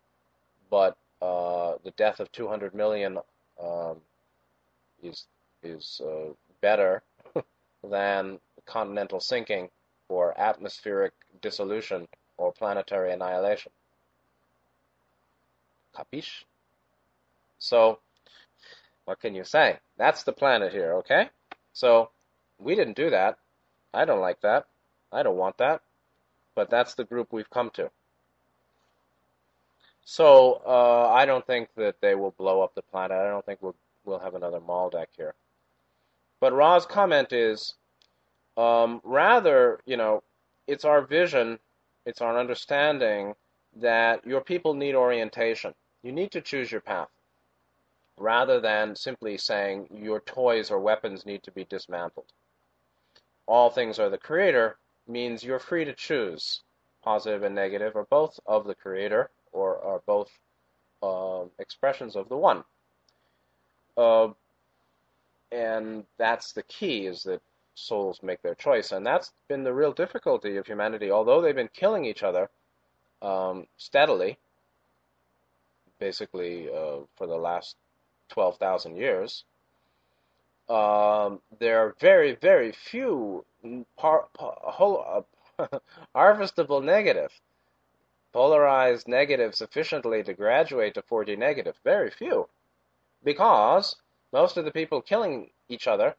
but 0.70 0.95
uh, 1.22 1.74
the 1.84 1.91
death 1.97 2.20
of 2.20 2.32
200 2.32 2.74
million 2.74 3.18
um, 3.62 3.97
is 5.01 5.26
is 5.62 6.01
uh, 6.06 6.32
better 6.62 7.01
than 7.90 8.40
continental 8.66 9.20
sinking 9.20 9.70
or 10.10 10.40
atmospheric 10.40 11.14
dissolution 11.42 12.08
or 12.38 12.52
planetary 12.52 13.12
annihilation. 13.12 13.72
Capiche? 15.96 16.44
So, 17.60 18.00
what 19.06 19.20
can 19.20 19.36
you 19.36 19.44
say? 19.44 19.80
That's 19.98 20.24
the 20.24 20.34
planet 20.34 20.72
here, 20.72 20.94
okay? 20.96 21.30
So, 21.74 22.10
we 22.58 22.76
didn't 22.76 22.98
do 22.98 23.10
that. 23.10 23.38
I 23.94 24.06
don't 24.06 24.22
like 24.22 24.42
that. 24.42 24.66
I 25.12 25.24
don't 25.24 25.38
want 25.38 25.58
that. 25.58 25.82
But 26.56 26.70
that's 26.70 26.96
the 26.96 27.04
group 27.04 27.32
we've 27.32 27.50
come 27.50 27.70
to. 27.72 27.90
So 30.06 30.62
uh, 30.66 31.10
I 31.14 31.26
don't 31.26 31.46
think 31.46 31.70
that 31.78 31.96
they 32.02 32.16
will 32.16 32.32
blow 32.32 32.62
up 32.62 32.76
the 32.76 32.82
planet. 32.82 33.18
I 33.18 33.30
don't 33.30 33.46
think 33.46 33.62
we'll 33.62 33.76
we'll 34.06 34.20
have 34.20 34.36
another 34.36 34.60
Maldek 34.60 35.08
here. 35.16 35.34
But 36.44 36.52
Ra's 36.52 36.86
comment 36.86 37.32
is, 37.32 37.76
um, 38.58 39.00
rather, 39.06 39.80
you 39.86 39.96
know, 39.96 40.24
it's 40.68 40.84
our 40.84 41.02
vision, 41.02 41.58
it's 42.06 42.20
our 42.20 42.38
understanding 42.38 43.34
that 43.78 44.28
your 44.28 44.41
people 44.41 44.74
need 44.74 44.94
orientation. 44.94 45.74
You 46.02 46.12
need 46.12 46.32
to 46.32 46.41
choose 46.41 46.70
your 46.70 46.82
path, 46.82 47.08
rather 48.18 48.60
than 48.60 48.94
simply 48.94 49.38
saying 49.38 49.88
your 49.89 50.20
toys 50.20 50.70
or 50.70 50.82
weapons 50.82 51.26
need 51.26 51.44
to 51.44 51.52
be 51.52 51.64
dismantled. 51.64 52.34
All 53.46 53.70
things 53.70 53.98
are 53.98 54.10
the 54.10 54.18
creator 54.18 54.76
means 55.08 55.46
you're 55.46 55.60
free 55.60 55.86
to 55.86 55.94
choose 55.94 56.64
positive 57.06 57.44
and 57.44 57.56
negative, 57.56 57.96
or 57.96 58.04
both 58.10 58.38
of 58.46 58.68
the 58.68 58.76
creator, 58.76 59.30
or 59.54 59.82
are 59.82 60.02
both 60.06 60.30
uh, 61.02 61.46
expressions 61.58 62.18
of 62.18 62.28
the 62.28 62.36
one. 62.36 62.66
Uh, 63.96 64.28
and 65.54 66.06
that's 66.18 66.54
the 66.54 66.64
key 66.64 67.06
is 67.06 67.24
that 67.24 67.41
souls 67.76 68.22
make 68.24 68.41
their 68.41 68.56
choice, 68.56 68.91
and 68.91 69.06
that's 69.06 69.32
been 69.47 69.64
the 69.64 69.74
real 69.74 69.93
difficulty 69.93 70.58
of 70.58 70.66
humanity. 70.66 71.12
Although 71.12 71.41
they've 71.41 71.56
been 71.56 71.70
killing 71.74 72.06
each 72.06 72.24
other 72.24 72.49
um, 73.22 73.68
steadily, 73.78 74.38
basically 75.99 76.70
uh, 76.70 76.99
for 77.16 77.28
the 77.28 77.38
last 77.38 77.76
twelve 78.30 78.58
thousand 78.58 78.97
years, 78.97 79.43
um, 80.70 81.41
there 81.60 81.80
are 81.80 81.95
very, 81.99 82.36
very 82.36 82.72
few 82.72 83.45
par, 83.97 84.28
par, 84.34 84.58
whole, 84.62 85.26
uh, 85.60 85.80
harvestable 86.16 86.84
negative, 86.84 87.32
polarized 88.32 89.08
negative 89.08 89.56
sufficiently 89.56 90.24
to 90.24 90.34
graduate 90.34 90.93
to 90.95 91.01
4D 91.01 91.38
negative. 91.38 91.76
Very 91.84 92.10
few. 92.10 92.47
Because 93.24 93.95
most 94.34 94.58
of 94.58 94.66
the 94.66 94.72
people 94.72 95.02
killing 95.02 95.52
each 95.70 95.88
other 95.88 96.16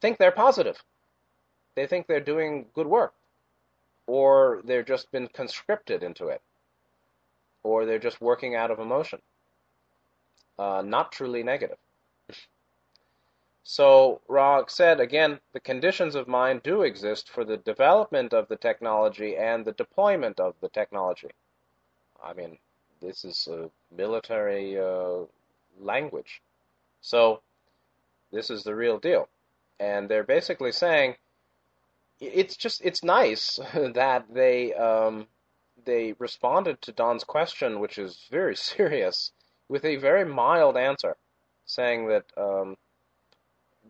think 0.00 0.18
they're 0.18 0.32
positive. 0.32 0.82
They 1.76 1.86
think 1.86 2.06
they're 2.06 2.18
doing 2.18 2.66
good 2.74 2.86
work. 2.86 3.12
Or 4.06 4.62
they've 4.64 4.86
just 4.86 5.12
been 5.12 5.28
conscripted 5.28 6.02
into 6.02 6.28
it. 6.28 6.40
Or 7.62 7.84
they're 7.84 7.98
just 7.98 8.22
working 8.22 8.54
out 8.54 8.70
of 8.70 8.78
emotion. 8.78 9.20
Uh, 10.58 10.82
not 10.84 11.12
truly 11.12 11.42
negative. 11.42 11.78
So 13.64 14.22
Ra 14.28 14.64
said 14.66 14.98
again, 14.98 15.40
the 15.52 15.60
conditions 15.60 16.14
of 16.14 16.26
mind 16.26 16.62
do 16.62 16.80
exist 16.80 17.28
for 17.28 17.44
the 17.44 17.58
development 17.58 18.32
of 18.32 18.48
the 18.48 18.56
technology 18.56 19.36
and 19.36 19.62
the 19.62 19.72
deployment 19.72 20.40
of 20.40 20.54
the 20.62 20.70
technology. 20.70 21.28
I 22.24 22.32
mean, 22.32 22.56
this 23.02 23.26
is 23.26 23.46
a 23.46 23.68
military 23.94 24.80
uh, 24.80 25.26
language. 25.78 26.40
So 27.02 27.42
This 28.32 28.50
is 28.50 28.62
the 28.62 28.74
real 28.74 28.98
deal. 28.98 29.28
And 29.80 30.08
they're 30.08 30.24
basically 30.24 30.72
saying 30.72 31.16
it's 32.20 32.56
just 32.56 32.80
it's 32.84 33.04
nice 33.04 33.58
that 33.74 34.26
they 34.32 34.74
um, 34.74 35.26
they 35.84 36.14
responded 36.18 36.82
to 36.82 36.92
Don's 36.92 37.24
question, 37.24 37.80
which 37.80 37.98
is 37.98 38.26
very 38.30 38.56
serious, 38.72 39.32
with 39.68 39.84
a 39.84 39.96
very 39.96 40.24
mild 40.24 40.76
answer, 40.76 41.16
saying 41.64 42.08
that 42.08 42.24
um, 42.36 42.76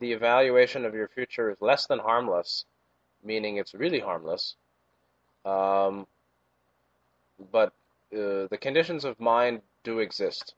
the 0.00 0.12
evaluation 0.12 0.84
of 0.84 0.94
your 0.94 1.08
future 1.08 1.50
is 1.50 1.60
less 1.60 1.86
than 1.86 1.98
harmless, 1.98 2.64
meaning 3.24 3.56
it's 3.56 3.74
really 3.74 4.00
harmless. 4.00 4.54
Um, 5.44 6.06
but 7.50 7.72
uh, 8.12 8.46
the 8.50 8.58
conditions 8.60 9.04
of 9.04 9.18
mind 9.20 9.62
do 9.84 10.00
exist. 10.00 10.54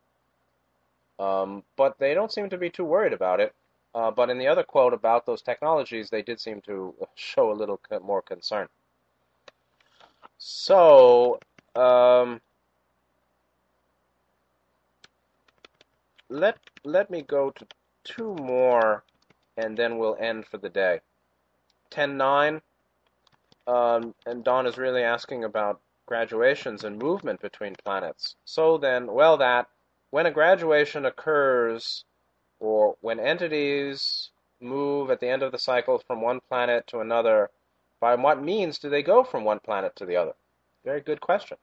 Um, 1.18 1.64
but 1.76 1.98
they 1.98 2.14
don't 2.14 2.32
seem 2.32 2.48
to 2.48 2.56
be 2.56 2.70
too 2.70 2.84
worried 2.84 3.12
about 3.12 3.40
it. 3.40 3.54
Uh, 3.94 4.10
but 4.10 4.30
in 4.30 4.38
the 4.38 4.46
other 4.46 4.62
quote 4.62 4.94
about 4.94 5.26
those 5.26 5.42
technologies, 5.42 6.10
they 6.10 6.22
did 6.22 6.40
seem 6.40 6.60
to 6.60 6.94
show 7.16 7.50
a 7.50 7.54
little 7.54 7.80
more 8.02 8.22
concern. 8.22 8.68
So, 10.38 11.40
um, 11.74 12.40
let 16.28 16.56
let 16.84 17.10
me 17.10 17.22
go 17.22 17.50
to 17.50 17.66
two 18.04 18.34
more, 18.36 19.02
and 19.56 19.76
then 19.76 19.98
we'll 19.98 20.16
end 20.18 20.46
for 20.46 20.58
the 20.58 20.68
day. 20.68 21.00
Ten 21.90 22.16
nine, 22.16 22.62
um, 23.66 24.14
and 24.24 24.44
Don 24.44 24.66
is 24.66 24.78
really 24.78 25.02
asking 25.02 25.44
about 25.44 25.80
graduations 26.06 26.84
and 26.84 26.98
movement 26.98 27.40
between 27.40 27.74
planets. 27.84 28.36
So 28.44 28.78
then, 28.78 29.06
well, 29.12 29.36
that 29.38 29.68
when 30.10 30.26
a 30.26 30.30
graduation 30.30 31.04
occurs, 31.04 32.04
or 32.60 32.96
when 33.00 33.18
entities 33.18 34.30
move 34.60 35.10
at 35.10 35.18
the 35.20 35.28
end 35.28 35.42
of 35.42 35.50
the 35.50 35.58
cycle 35.58 35.98
from 35.98 36.20
one 36.20 36.40
planet 36.40 36.86
to 36.86 37.00
another, 37.00 37.50
by 37.98 38.14
what 38.14 38.42
means 38.42 38.78
do 38.78 38.88
they 38.88 39.02
go 39.02 39.24
from 39.24 39.44
one 39.44 39.58
planet 39.58 39.96
to 39.96 40.06
the 40.06 40.16
other? 40.16 40.34
Very 40.84 41.00
good 41.00 41.20
question. 41.20 41.56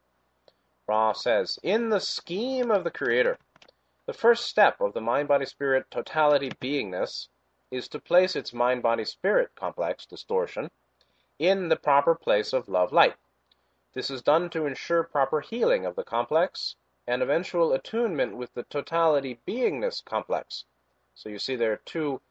Ra 0.88 1.14
says, 1.14 1.60
in 1.64 1.90
the 1.90 2.00
scheme 2.00 2.72
of 2.72 2.84
the 2.84 2.92
Creator, 2.92 3.38
the 4.06 4.14
first 4.14 4.46
step 4.48 4.80
of 4.80 4.94
the 4.94 5.02
mind 5.02 5.28
body 5.28 5.46
spirit 5.46 5.92
totality 5.92 6.50
beingness 6.62 7.28
is 7.70 7.88
to 7.90 8.00
place 8.00 8.36
its 8.36 8.54
mind 8.54 8.82
body 8.82 9.06
spirit 9.06 9.54
complex 9.56 10.06
distortion 10.06 10.72
in 11.38 11.70
the 11.70 11.76
proper 11.76 12.16
place 12.16 12.54
of 12.54 12.70
love 12.70 12.92
light. 12.92 13.16
This 13.94 14.10
is 14.10 14.22
done 14.22 14.50
to 14.52 14.66
ensure 14.66 15.04
proper 15.04 15.42
healing 15.42 15.86
of 15.86 15.96
the 15.96 16.04
complex 16.04 16.76
and 17.06 17.22
eventual 17.22 17.74
attunement 17.74 18.38
with 18.38 18.54
the 18.54 18.64
totality 18.64 19.40
beingness 19.46 20.04
complex. 20.04 20.66
So 21.18 21.30
you 21.30 21.40
see 21.40 21.56
there 21.56 21.74
are 21.74 21.82
two 21.84 22.22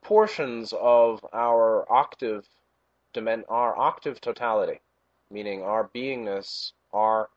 portions 0.00 0.72
of 0.72 1.26
our 1.32 1.90
octave 1.92 2.48
our 3.48 3.76
octave 3.76 4.20
totality, 4.20 4.80
meaning 5.28 5.62
our 5.62 5.88
beingness, 5.88 6.72
our 6.92 7.30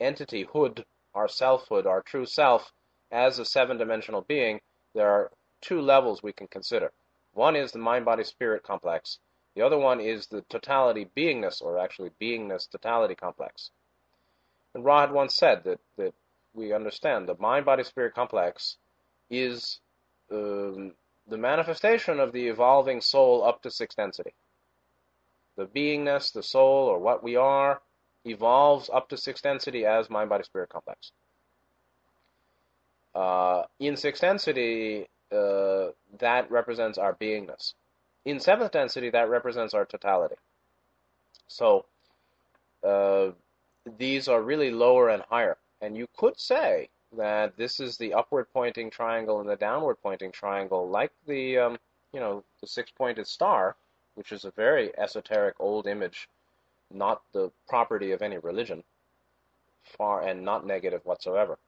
entityhood, 0.00 0.84
our 1.14 1.28
selfhood, 1.28 1.86
our 1.86 2.02
true 2.02 2.26
self, 2.26 2.72
as 3.12 3.38
a 3.38 3.44
seven 3.44 3.78
dimensional 3.78 4.22
being, 4.22 4.60
there 4.92 5.08
are 5.08 5.30
two 5.60 5.80
levels 5.80 6.20
we 6.20 6.32
can 6.32 6.48
consider. 6.48 6.90
One 7.34 7.54
is 7.54 7.70
the 7.70 7.78
mind 7.78 8.04
body 8.04 8.24
spirit 8.24 8.64
complex, 8.64 9.20
the 9.54 9.62
other 9.62 9.78
one 9.78 10.00
is 10.00 10.26
the 10.26 10.42
totality 10.48 11.08
beingness, 11.16 11.62
or 11.62 11.78
actually 11.78 12.10
beingness 12.20 12.68
totality 12.68 13.14
complex. 13.14 13.70
And 14.74 14.84
Ra 14.84 15.02
had 15.02 15.12
once 15.12 15.36
said 15.36 15.62
that, 15.62 15.78
that 15.96 16.14
we 16.54 16.72
understand 16.72 17.28
the 17.28 17.36
mind 17.38 17.64
body 17.64 17.84
spirit 17.84 18.14
complex 18.14 18.78
is 19.30 19.80
um, 20.30 20.92
the 21.28 21.36
manifestation 21.36 22.20
of 22.20 22.32
the 22.32 22.48
evolving 22.48 23.00
soul 23.00 23.44
up 23.44 23.62
to 23.62 23.70
sixth 23.70 23.96
density. 23.96 24.34
The 25.56 25.66
beingness, 25.66 26.32
the 26.32 26.42
soul, 26.42 26.86
or 26.88 26.98
what 26.98 27.22
we 27.22 27.36
are, 27.36 27.80
evolves 28.24 28.90
up 28.92 29.08
to 29.08 29.16
sixth 29.16 29.42
density 29.42 29.86
as 29.86 30.10
mind 30.10 30.28
body 30.28 30.44
spirit 30.44 30.68
complex. 30.68 31.12
Uh, 33.14 33.62
in 33.80 33.96
sixth 33.96 34.20
density, 34.20 35.06
uh, 35.32 35.86
that 36.18 36.50
represents 36.50 36.98
our 36.98 37.14
beingness. 37.14 37.74
In 38.24 38.40
seventh 38.40 38.72
density, 38.72 39.10
that 39.10 39.30
represents 39.30 39.72
our 39.72 39.86
totality. 39.86 40.34
So 41.48 41.86
uh, 42.86 43.28
these 43.98 44.28
are 44.28 44.42
really 44.42 44.70
lower 44.70 45.08
and 45.08 45.22
higher. 45.22 45.56
And 45.80 45.96
you 45.96 46.08
could 46.16 46.38
say 46.38 46.88
that 47.16 47.56
this 47.56 47.80
is 47.80 47.96
the 47.96 48.14
upward 48.14 48.46
pointing 48.52 48.90
triangle 48.90 49.40
and 49.40 49.48
the 49.48 49.56
downward 49.56 49.96
pointing 50.02 50.32
triangle, 50.32 50.88
like 50.88 51.12
the 51.26 51.58
um, 51.58 51.78
you 52.12 52.20
know 52.20 52.44
the 52.60 52.66
six 52.66 52.90
pointed 52.90 53.26
star, 53.26 53.76
which 54.14 54.32
is 54.32 54.44
a 54.44 54.50
very 54.50 54.96
esoteric 54.98 55.54
old 55.60 55.86
image, 55.86 56.28
not 56.92 57.22
the 57.32 57.50
property 57.68 58.12
of 58.12 58.22
any 58.22 58.38
religion, 58.38 58.82
far 59.82 60.22
and 60.22 60.44
not 60.44 60.66
negative 60.66 61.04
whatsoever. 61.04 61.58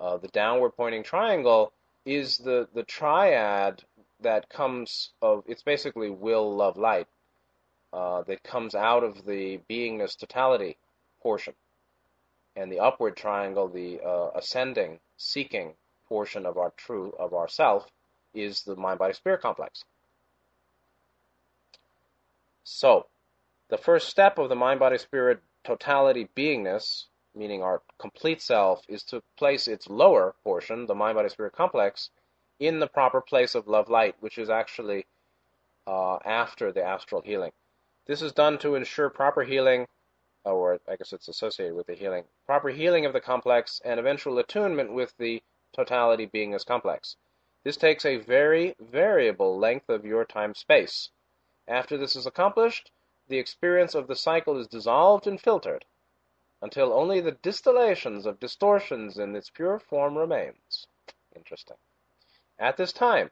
Uh, 0.00 0.16
the 0.16 0.28
downward 0.28 0.70
pointing 0.72 1.02
triangle 1.02 1.72
is 2.04 2.38
the 2.38 2.68
the 2.74 2.82
triad 2.82 3.82
that 4.20 4.48
comes 4.48 5.10
of 5.22 5.44
it's 5.46 5.62
basically 5.62 6.10
will, 6.10 6.54
love, 6.54 6.76
light 6.76 7.06
uh, 7.92 8.22
that 8.22 8.42
comes 8.42 8.74
out 8.74 9.04
of 9.04 9.24
the 9.26 9.60
beingness 9.68 10.16
totality 10.16 10.76
portion, 11.22 11.54
and 12.56 12.72
the 12.72 12.80
upward 12.80 13.16
triangle, 13.16 13.68
the 13.68 14.00
uh, 14.00 14.30
ascending, 14.34 14.98
seeking 15.16 15.74
portion 16.08 16.46
of 16.46 16.56
our 16.56 16.72
true 16.76 17.14
of 17.18 17.34
our 17.34 17.48
self, 17.48 17.86
is 18.34 18.62
the 18.62 18.76
mind 18.76 18.98
body 18.98 19.12
spirit 19.12 19.42
complex. 19.42 19.84
So, 22.64 23.06
the 23.68 23.78
first 23.78 24.08
step 24.08 24.38
of 24.38 24.48
the 24.48 24.56
mind 24.56 24.80
body 24.80 24.98
spirit 24.98 25.40
totality 25.64 26.28
beingness, 26.36 27.04
meaning 27.34 27.62
our 27.62 27.82
complete 27.98 28.40
self, 28.40 28.84
is 28.88 29.02
to 29.04 29.22
place 29.36 29.68
its 29.68 29.88
lower 29.88 30.34
portion, 30.42 30.86
the 30.86 30.94
mind 30.94 31.16
body 31.16 31.28
spirit 31.28 31.52
complex, 31.52 32.10
in 32.58 32.80
the 32.80 32.86
proper 32.86 33.20
place 33.20 33.54
of 33.54 33.68
love 33.68 33.88
light, 33.88 34.16
which 34.20 34.38
is 34.38 34.48
actually 34.48 35.06
uh, 35.86 36.16
after 36.24 36.72
the 36.72 36.82
astral 36.82 37.20
healing. 37.20 37.52
This 38.06 38.22
is 38.22 38.32
done 38.32 38.58
to 38.58 38.74
ensure 38.76 39.10
proper 39.10 39.42
healing, 39.42 39.86
or 40.52 40.80
I 40.88 40.96
guess 40.96 41.12
it's 41.12 41.28
associated 41.28 41.74
with 41.74 41.86
the 41.86 41.94
healing, 41.94 42.24
proper 42.46 42.68
healing 42.68 43.04
of 43.04 43.12
the 43.12 43.20
complex 43.20 43.80
and 43.84 43.98
eventual 43.98 44.38
attunement 44.38 44.92
with 44.92 45.16
the 45.18 45.42
totality 45.72 46.26
beingness 46.26 46.64
complex. 46.64 47.16
This 47.64 47.76
takes 47.76 48.04
a 48.04 48.16
very 48.16 48.76
variable 48.78 49.58
length 49.58 49.88
of 49.88 50.04
your 50.04 50.24
time 50.24 50.54
space. 50.54 51.10
After 51.66 51.96
this 51.96 52.14
is 52.14 52.26
accomplished, 52.26 52.92
the 53.28 53.38
experience 53.38 53.94
of 53.94 54.06
the 54.06 54.14
cycle 54.14 54.56
is 54.56 54.68
dissolved 54.68 55.26
and 55.26 55.40
filtered 55.40 55.84
until 56.62 56.92
only 56.92 57.20
the 57.20 57.32
distillations 57.32 58.24
of 58.24 58.40
distortions 58.40 59.18
in 59.18 59.34
its 59.34 59.50
pure 59.50 59.78
form 59.78 60.16
remains. 60.16 60.86
Interesting. 61.34 61.76
At 62.58 62.76
this 62.76 62.92
time, 62.92 63.30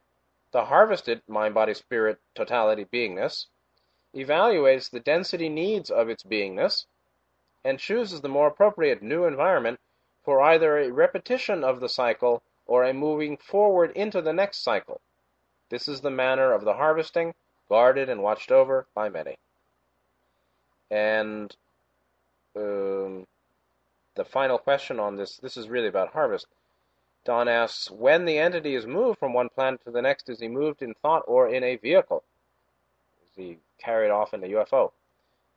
the 0.50 0.64
harvested 0.66 1.22
mind 1.28 1.54
body 1.54 1.74
spirit 1.74 2.18
totality 2.34 2.84
beingness 2.84 3.46
evaluates 4.14 4.90
the 4.90 5.00
density 5.00 5.48
needs 5.48 5.90
of 5.90 6.08
its 6.08 6.22
beingness 6.22 6.86
and 7.64 7.78
chooses 7.78 8.20
the 8.20 8.28
more 8.28 8.48
appropriate 8.48 9.02
new 9.02 9.24
environment 9.24 9.80
for 10.22 10.40
either 10.40 10.78
a 10.78 10.92
repetition 10.92 11.64
of 11.64 11.80
the 11.80 11.88
cycle 11.88 12.42
or 12.66 12.84
a 12.84 12.94
moving 12.94 13.36
forward 13.36 13.90
into 13.92 14.22
the 14.22 14.32
next 14.32 14.62
cycle. 14.62 15.00
This 15.70 15.88
is 15.88 16.00
the 16.00 16.10
manner 16.10 16.52
of 16.52 16.64
the 16.64 16.74
harvesting, 16.74 17.34
guarded 17.68 18.08
and 18.08 18.22
watched 18.22 18.52
over 18.52 18.86
by 18.94 19.08
many. 19.08 19.38
And 20.90 21.54
um, 22.56 23.26
the 24.14 24.24
final 24.24 24.58
question 24.58 25.00
on 25.00 25.16
this 25.16 25.38
this 25.38 25.56
is 25.56 25.68
really 25.68 25.88
about 25.88 26.12
harvest. 26.12 26.46
Don 27.24 27.48
asks, 27.48 27.90
when 27.90 28.26
the 28.26 28.38
entity 28.38 28.74
is 28.74 28.86
moved 28.86 29.18
from 29.18 29.32
one 29.32 29.48
planet 29.48 29.82
to 29.84 29.90
the 29.90 30.02
next, 30.02 30.28
is 30.28 30.40
he 30.40 30.48
moved 30.48 30.82
in 30.82 30.94
thought 30.94 31.24
or 31.26 31.48
in 31.48 31.64
a 31.64 31.76
vehicle? 31.76 32.22
Is 33.24 33.30
he 33.34 33.58
carried 33.78 34.10
off 34.10 34.34
in 34.34 34.44
a 34.44 34.48
UFO? 34.48 34.92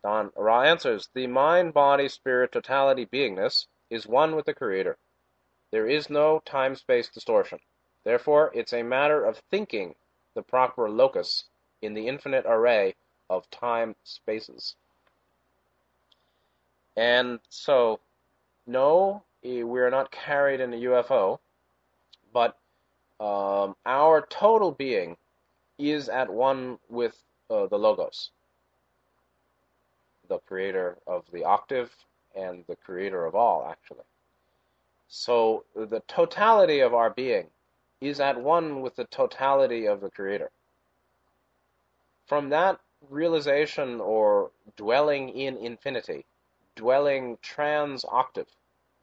Don 0.03 0.31
Ra 0.35 0.61
answers, 0.61 1.09
the 1.13 1.27
mind, 1.27 1.73
body, 1.73 2.07
spirit, 2.07 2.51
totality, 2.51 3.05
beingness 3.05 3.67
is 3.89 4.07
one 4.07 4.35
with 4.35 4.45
the 4.45 4.53
Creator. 4.53 4.97
There 5.71 5.87
is 5.87 6.09
no 6.09 6.41
time-space 6.45 7.09
distortion. 7.09 7.59
Therefore, 8.03 8.51
it's 8.53 8.73
a 8.73 8.83
matter 8.83 9.25
of 9.25 9.37
thinking 9.51 9.95
the 10.33 10.41
proper 10.41 10.89
locus 10.89 11.45
in 11.81 11.93
the 11.93 12.07
infinite 12.07 12.45
array 12.47 12.95
of 13.29 13.49
time 13.49 13.95
spaces. 14.03 14.75
And 16.95 17.39
so, 17.49 17.99
no, 18.65 19.23
we're 19.43 19.89
not 19.89 20.11
carried 20.11 20.61
in 20.61 20.73
a 20.73 20.77
UFO 20.77 21.39
but 22.37 22.57
um, 23.19 23.75
our 23.85 24.25
total 24.29 24.71
being 24.71 25.17
is 25.79 26.09
at 26.09 26.29
one 26.29 26.77
with 26.89 27.15
uh, 27.49 27.65
the 27.67 27.77
Logos, 27.77 28.31
the 30.27 30.39
creator 30.39 30.97
of 31.07 31.23
the 31.31 31.43
octave 31.43 31.91
and 32.35 32.63
the 32.67 32.75
creator 32.75 33.25
of 33.25 33.35
all, 33.35 33.67
actually. 33.69 34.03
So 35.07 35.63
the 35.75 36.01
totality 36.07 36.81
of 36.81 36.93
our 36.93 37.09
being 37.09 37.47
is 38.01 38.19
at 38.19 38.41
one 38.41 38.81
with 38.81 38.95
the 38.95 39.05
totality 39.05 39.87
of 39.87 40.01
the 40.01 40.09
Creator. 40.09 40.51
From 42.25 42.49
that 42.49 42.79
realization 43.09 44.01
or 44.01 44.51
dwelling 44.75 45.29
in 45.29 45.57
infinity, 45.57 46.25
dwelling 46.75 47.37
trans 47.41 48.05
octave, 48.05 48.49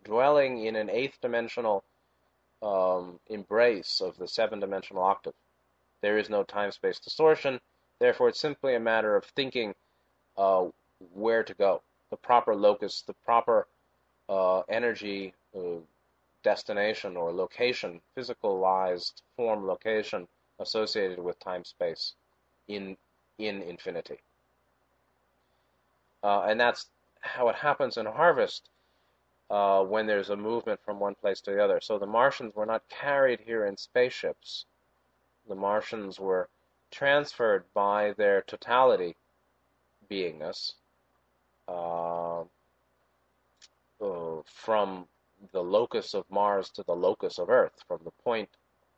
dwelling 0.04 0.64
in 0.66 0.76
an 0.76 0.90
eighth 0.90 1.20
dimensional 1.20 1.82
um, 2.62 3.18
embrace 3.28 4.00
of 4.00 4.16
the 4.18 4.28
seven 4.28 4.60
dimensional 4.60 5.02
octave. 5.02 5.34
There 6.02 6.18
is 6.18 6.28
no 6.28 6.44
time 6.44 6.70
space 6.70 6.98
distortion, 7.00 7.60
therefore, 7.98 8.28
it's 8.28 8.40
simply 8.40 8.74
a 8.74 8.80
matter 8.80 9.16
of 9.16 9.24
thinking 9.24 9.74
uh, 10.36 10.66
where 11.12 11.42
to 11.42 11.54
go, 11.54 11.82
the 12.10 12.16
proper 12.16 12.54
locus, 12.54 13.02
the 13.02 13.14
proper 13.24 13.66
uh, 14.28 14.60
energy 14.68 15.34
uh, 15.56 15.78
destination 16.42 17.16
or 17.16 17.32
location, 17.32 18.00
physicalized 18.16 19.22
form 19.36 19.66
location 19.66 20.28
associated 20.60 21.18
with 21.18 21.38
time 21.40 21.64
space 21.64 22.14
in 22.68 22.96
in 23.38 23.62
infinity. 23.62 24.20
Uh, 26.22 26.42
and 26.42 26.58
that's 26.60 26.86
how 27.20 27.48
it 27.48 27.56
happens 27.56 27.96
in 27.96 28.06
harvest 28.06 28.70
uh, 29.50 29.82
when 29.82 30.06
there's 30.06 30.30
a 30.30 30.36
movement 30.36 30.80
from 30.84 31.00
one 31.00 31.14
place 31.14 31.40
to 31.40 31.50
the 31.50 31.62
other. 31.62 31.80
So 31.80 31.98
the 31.98 32.06
Martians 32.06 32.54
were 32.54 32.66
not 32.66 32.88
carried 32.88 33.40
here 33.40 33.66
in 33.66 33.76
spaceships. 33.76 34.66
The 35.48 35.54
Martians 35.54 36.18
were 36.20 36.48
transferred 36.90 37.64
by 37.74 38.12
their 38.12 38.42
totality 38.42 39.16
beingness 40.10 40.74
from 44.64 45.06
the 45.52 45.62
locus 45.62 46.14
of 46.14 46.24
Mars 46.30 46.70
to 46.70 46.82
the 46.84 46.94
locus 46.94 47.38
of 47.38 47.50
Earth, 47.50 47.84
from 47.86 48.00
the 48.04 48.10
point 48.22 48.48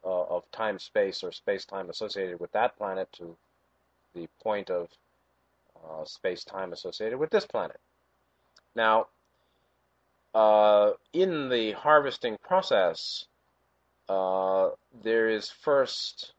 uh, 0.05 0.23
of 0.25 0.49
time 0.53 0.79
space 0.79 1.25
or 1.25 1.33
space 1.33 1.65
time 1.65 1.91
associated 1.91 2.39
with 2.39 2.53
that 2.53 2.77
planet 2.77 3.09
to 3.13 3.37
the 4.15 4.29
point 4.43 4.71
of 4.71 4.89
uh, 5.85 6.05
space 6.05 6.45
time 6.45 6.73
associated 6.73 7.19
with 7.19 7.31
this 7.31 7.47
planet. 7.47 7.81
Now, 8.75 9.09
uh, 10.35 10.93
in 11.13 11.49
the 11.49 11.73
harvesting 11.73 12.37
process, 12.43 13.27
uh, 14.09 14.71
there 15.03 15.29
is 15.29 15.51
first 15.51 16.33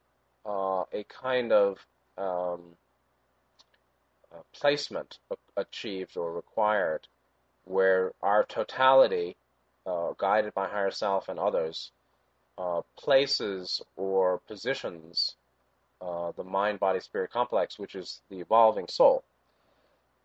uh, 0.46 0.84
a 0.92 1.04
kind 1.08 1.52
of 1.52 1.78
um, 2.16 2.60
placement 4.52 5.18
achieved 5.56 6.16
or 6.16 6.32
required 6.32 7.06
where 7.64 8.12
our 8.22 8.44
totality, 8.44 9.36
uh, 9.86 10.12
guided 10.16 10.54
by 10.54 10.66
higher 10.66 10.90
self 10.90 11.28
and 11.28 11.38
others, 11.38 11.92
uh, 12.56 12.80
places 12.96 13.80
or 13.96 14.40
positions 14.48 15.36
uh, 16.00 16.32
the 16.36 16.44
mind 16.44 16.80
body 16.80 17.00
spirit 17.00 17.30
complex, 17.30 17.78
which 17.78 17.94
is 17.94 18.20
the 18.30 18.40
evolving 18.40 18.86
soul, 18.88 19.22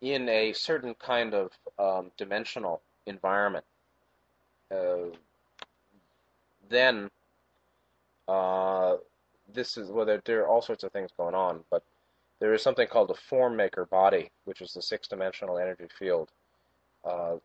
in 0.02 0.30
a 0.30 0.54
certain 0.54 0.94
kind 0.96 1.34
of 1.34 1.52
um, 1.80 2.12
dimensional 2.18 2.82
environment. 3.06 3.66
Uh, 4.72 5.10
then, 6.70 7.10
uh, 8.28 8.96
this 9.54 9.78
is 9.78 9.90
well, 9.92 10.06
there, 10.06 10.22
there, 10.26 10.44
are 10.44 10.48
all 10.48 10.62
sorts 10.62 10.84
of 10.84 10.92
things 10.92 11.12
going 11.18 11.36
on, 11.36 11.64
but 11.70 11.84
there 12.44 12.54
is 12.54 12.62
something 12.62 12.90
called 12.90 13.10
a 13.10 13.14
form 13.14 13.56
maker 13.56 13.86
body, 13.86 14.30
which 14.44 14.60
is 14.60 14.74
the 14.74 14.82
six 14.82 15.08
dimensional 15.08 15.58
energy 15.58 15.88
field. 15.98 16.30
Uh, 17.06 17.38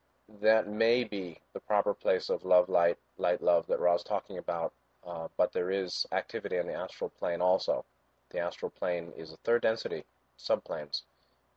that 0.42 0.66
may 0.66 1.04
be 1.04 1.38
the 1.54 1.60
proper 1.60 1.94
place 1.94 2.28
of 2.28 2.44
love, 2.44 2.68
light, 2.68 2.96
light, 3.16 3.40
love 3.40 3.64
that 3.68 3.78
Ra's 3.78 4.02
talking 4.02 4.38
about, 4.38 4.72
uh, 5.06 5.28
but 5.36 5.52
there 5.52 5.70
is 5.70 6.04
activity 6.10 6.56
in 6.56 6.66
the 6.66 6.74
astral 6.74 7.10
plane 7.10 7.40
also. 7.40 7.84
The 8.30 8.40
astral 8.40 8.72
plane 8.72 9.12
is 9.16 9.32
a 9.32 9.36
third 9.44 9.62
density 9.62 10.02
subplanes, 10.36 11.02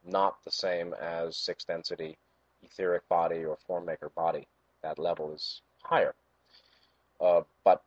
not 0.05 0.35
the 0.45 0.51
same 0.51 0.93
as 1.01 1.35
sixth 1.35 1.65
density 1.65 2.19
etheric 2.61 3.09
body 3.09 3.43
or 3.43 3.57
form 3.65 3.87
maker 3.87 4.11
body. 4.15 4.45
That 4.83 4.99
level 4.99 5.33
is 5.33 5.61
higher. 5.81 6.13
Uh, 7.19 7.41
but 7.63 7.81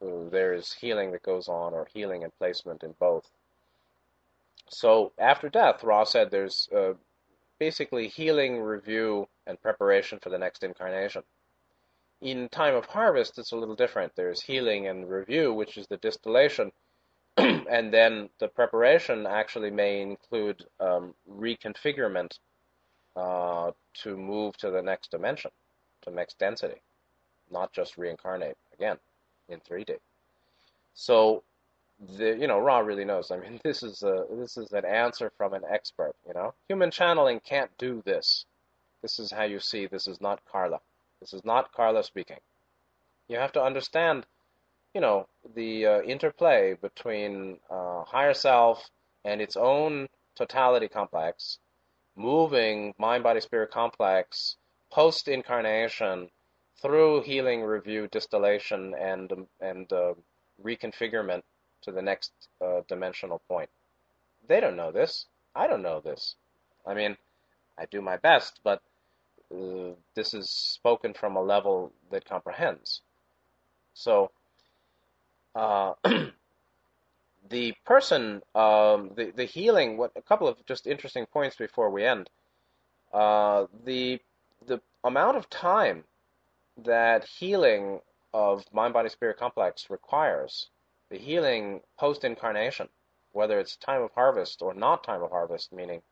uh, 0.00 0.30
there 0.30 0.54
is 0.54 0.72
healing 0.72 1.12
that 1.12 1.22
goes 1.22 1.46
on, 1.46 1.74
or 1.74 1.86
healing 1.92 2.24
and 2.24 2.32
placement 2.38 2.82
in 2.82 2.94
both. 2.98 3.30
So 4.70 5.12
after 5.18 5.48
death, 5.48 5.82
Ra 5.82 6.04
said 6.04 6.30
there's 6.30 6.68
uh, 6.74 6.94
basically 7.58 8.08
healing, 8.08 8.60
review, 8.60 9.28
and 9.46 9.60
preparation 9.60 10.18
for 10.18 10.30
the 10.30 10.38
next 10.38 10.62
incarnation. 10.62 11.22
In 12.20 12.48
time 12.48 12.74
of 12.74 12.86
harvest, 12.86 13.38
it's 13.38 13.52
a 13.52 13.56
little 13.56 13.76
different. 13.76 14.14
There's 14.16 14.42
healing 14.42 14.88
and 14.88 15.08
review, 15.08 15.52
which 15.54 15.76
is 15.78 15.86
the 15.86 15.96
distillation, 15.98 16.72
and 17.36 17.92
then 17.92 18.28
the 18.40 18.48
preparation 18.48 19.26
actually 19.26 19.70
may 19.70 20.02
include 20.02 20.64
um, 20.80 21.14
reconfigurement 21.30 22.38
uh, 23.16 23.70
to 23.94 24.16
move 24.16 24.56
to 24.58 24.70
the 24.70 24.82
next 24.82 25.10
dimension, 25.10 25.50
to 26.02 26.10
next 26.10 26.38
density, 26.38 26.80
not 27.50 27.72
just 27.72 27.96
reincarnate 27.96 28.56
again 28.72 28.96
in 29.48 29.60
3D. 29.60 29.96
So, 30.94 31.44
the 32.16 32.36
you 32.38 32.46
know 32.46 32.58
Ra 32.58 32.78
really 32.78 33.04
knows. 33.04 33.30
I 33.30 33.38
mean, 33.38 33.60
this 33.64 33.82
is 33.82 34.02
a 34.02 34.24
this 34.30 34.56
is 34.56 34.72
an 34.72 34.84
answer 34.84 35.32
from 35.36 35.54
an 35.54 35.62
expert. 35.70 36.14
You 36.26 36.34
know, 36.34 36.54
human 36.68 36.90
channeling 36.90 37.40
can't 37.40 37.70
do 37.78 38.02
this. 38.04 38.44
This 39.02 39.18
is 39.18 39.30
how 39.30 39.44
you 39.44 39.60
see. 39.60 39.86
This 39.86 40.06
is 40.08 40.20
not 40.20 40.40
Carla. 40.50 40.80
This 41.20 41.32
is 41.32 41.44
not 41.44 41.72
Carla 41.72 42.02
speaking. 42.02 42.38
You 43.28 43.38
have 43.38 43.52
to 43.52 43.62
understand 43.62 44.26
you 44.94 45.00
know, 45.00 45.28
the 45.54 45.86
uh, 45.86 46.00
interplay 46.02 46.74
between 46.74 47.58
uh, 47.70 48.02
higher 48.04 48.34
self 48.34 48.90
and 49.24 49.40
its 49.40 49.56
own 49.56 50.08
totality 50.36 50.88
complex, 50.88 51.58
moving 52.16 52.94
mind 52.98 53.22
body 53.22 53.40
spirit 53.40 53.70
complex 53.70 54.56
post 54.90 55.28
incarnation 55.28 56.30
through 56.80 57.22
healing, 57.22 57.62
review, 57.62 58.08
distillation, 58.10 58.94
and 58.98 59.30
um, 59.32 59.46
and 59.60 59.92
uh, 59.92 60.14
reconfigurement 60.64 61.42
to 61.82 61.92
the 61.92 62.02
next 62.02 62.32
uh, 62.60 62.82
dimensional 62.88 63.40
point. 63.48 63.70
They 64.46 64.60
don't 64.60 64.76
know 64.76 64.92
this. 64.92 65.26
I 65.54 65.66
don't 65.66 65.82
know 65.82 66.00
this. 66.00 66.34
I 66.86 66.94
mean, 66.94 67.16
I 67.78 67.86
do 67.86 68.00
my 68.00 68.16
best, 68.16 68.60
but 68.64 68.82
uh, 69.52 69.94
this 70.14 70.34
is 70.34 70.50
spoken 70.50 71.14
from 71.14 71.36
a 71.36 71.42
level 71.42 71.92
that 72.10 72.24
comprehends. 72.24 73.02
So 73.94 74.30
uh, 75.54 75.94
the 77.50 77.74
person, 77.84 78.42
um, 78.54 79.10
the 79.16 79.32
the 79.34 79.44
healing. 79.44 79.96
What 79.96 80.12
a 80.16 80.22
couple 80.22 80.48
of 80.48 80.64
just 80.66 80.86
interesting 80.86 81.26
points 81.26 81.56
before 81.56 81.90
we 81.90 82.04
end. 82.04 82.30
Uh, 83.12 83.66
the 83.84 84.20
the 84.66 84.80
amount 85.04 85.36
of 85.36 85.48
time 85.48 86.04
that 86.84 87.24
healing 87.24 88.00
of 88.32 88.64
mind 88.72 88.92
body 88.92 89.08
spirit 89.08 89.38
complex 89.38 89.88
requires, 89.90 90.68
the 91.10 91.18
healing 91.18 91.80
post 91.98 92.24
incarnation, 92.24 92.88
whether 93.32 93.58
it's 93.58 93.76
time 93.76 94.02
of 94.02 94.12
harvest 94.12 94.62
or 94.62 94.74
not 94.74 95.04
time 95.04 95.22
of 95.22 95.30
harvest, 95.30 95.72
meaning 95.72 96.02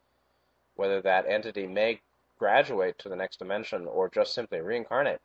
whether 0.75 1.01
that 1.03 1.27
entity 1.27 1.67
may 1.67 2.01
graduate 2.39 2.99
to 2.99 3.09
the 3.09 3.17
next 3.17 3.39
dimension 3.39 3.87
or 3.87 4.09
just 4.09 4.35
simply 4.35 4.61
reincarnate, 4.61 5.21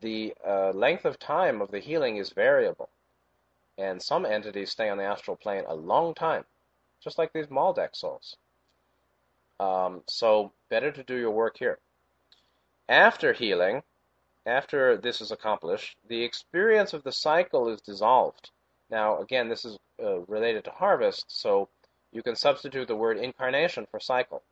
the 0.00 0.34
uh, 0.46 0.70
length 0.70 1.04
of 1.04 1.18
time 1.18 1.60
of 1.60 1.70
the 1.70 1.80
healing 1.80 2.16
is 2.16 2.30
variable. 2.30 2.88
And 3.78 4.02
some 4.02 4.24
entities 4.24 4.70
stay 4.70 4.88
on 4.88 4.98
the 4.98 5.04
astral 5.04 5.36
plane 5.36 5.64
a 5.66 5.74
long 5.74 6.14
time, 6.14 6.44
just 7.02 7.18
like 7.18 7.32
these 7.32 7.48
Maldek 7.48 7.94
souls. 7.94 8.36
Um, 9.58 10.02
so 10.06 10.52
better 10.68 10.90
to 10.90 11.02
do 11.02 11.16
your 11.16 11.30
work 11.30 11.56
here. 11.58 11.78
After 12.88 13.32
healing, 13.32 13.82
after 14.46 14.96
this 14.96 15.20
is 15.20 15.32
accomplished, 15.32 15.96
the 16.08 16.22
experience 16.22 16.92
of 16.92 17.02
the 17.02 17.12
cycle 17.12 17.68
is 17.68 17.80
dissolved. 17.80 18.50
Now, 18.90 19.20
again, 19.20 19.48
this 19.48 19.64
is 19.64 19.78
uh, 20.02 20.20
related 20.20 20.64
to 20.64 20.70
harvest, 20.70 21.24
so 21.28 21.68
you 22.12 22.22
can 22.22 22.36
substitute 22.36 22.88
the 22.88 22.96
word 22.96 23.18
incarnation 23.18 23.86
for 23.90 23.98
cycle. 23.98 24.42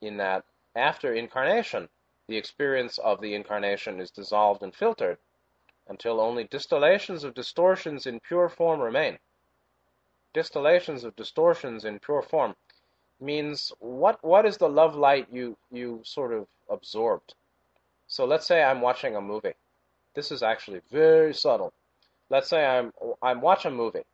In 0.00 0.16
that, 0.18 0.44
after 0.76 1.12
incarnation, 1.12 1.88
the 2.28 2.36
experience 2.36 2.98
of 2.98 3.20
the 3.20 3.34
incarnation 3.34 4.00
is 4.00 4.10
dissolved 4.10 4.62
and 4.62 4.74
filtered, 4.74 5.18
until 5.88 6.20
only 6.20 6.44
distillations 6.44 7.24
of 7.24 7.34
distortions 7.34 8.06
in 8.06 8.20
pure 8.20 8.48
form 8.48 8.80
remain. 8.80 9.18
Distillations 10.34 11.04
of 11.04 11.16
distortions 11.16 11.84
in 11.84 11.98
pure 11.98 12.22
form 12.22 12.54
means 13.18 13.72
what 13.80 14.22
what 14.22 14.46
is 14.46 14.58
the 14.58 14.68
love 14.68 14.94
light 14.94 15.26
you 15.32 15.56
you 15.72 16.00
sort 16.04 16.32
of 16.32 16.46
absorbed? 16.68 17.34
So 18.06 18.24
let's 18.24 18.46
say 18.46 18.62
I'm 18.62 18.80
watching 18.80 19.16
a 19.16 19.20
movie. 19.20 19.54
This 20.14 20.30
is 20.30 20.42
actually 20.42 20.80
very 20.90 21.34
subtle. 21.34 21.72
Let's 22.30 22.48
say 22.48 22.64
I'm 22.66 22.92
I'm 23.22 23.40
watching 23.40 23.72
a 23.72 23.74
movie. 23.74 24.04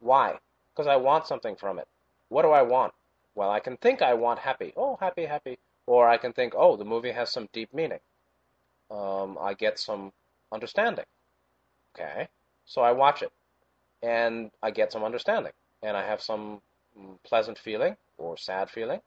Why? 0.00 0.38
Because 0.72 0.86
I 0.88 0.96
want 0.96 1.26
something 1.26 1.56
from 1.56 1.78
it. 1.78 1.88
What 2.28 2.42
do 2.42 2.50
I 2.50 2.62
want? 2.62 2.94
Well, 3.34 3.50
I 3.50 3.60
can 3.60 3.76
think 3.78 4.02
I 4.02 4.14
want 4.14 4.40
happy. 4.40 4.72
Oh, 4.76 4.96
happy, 4.96 5.26
happy. 5.26 5.58
Or 5.86 6.08
I 6.08 6.16
can 6.18 6.32
think, 6.32 6.54
oh, 6.56 6.76
the 6.76 6.84
movie 6.84 7.12
has 7.12 7.30
some 7.32 7.48
deep 7.52 7.72
meaning. 7.74 8.00
Um, 8.90 9.38
I 9.40 9.54
get 9.54 9.78
some 9.78 10.12
understanding. 10.52 11.06
Okay, 11.94 12.28
so 12.64 12.82
I 12.82 12.92
watch 12.92 13.22
it. 13.22 13.32
and 14.02 14.50
I 14.62 14.70
get 14.70 14.92
some 14.92 15.04
understanding, 15.04 15.52
and 15.82 15.96
I 15.96 16.04
have 16.06 16.20
some 16.22 16.62
mm, 16.98 17.18
pleasant 17.24 17.58
feeling 17.58 17.96
or 18.18 18.36
sad 18.36 18.70
feeling, 18.70 19.00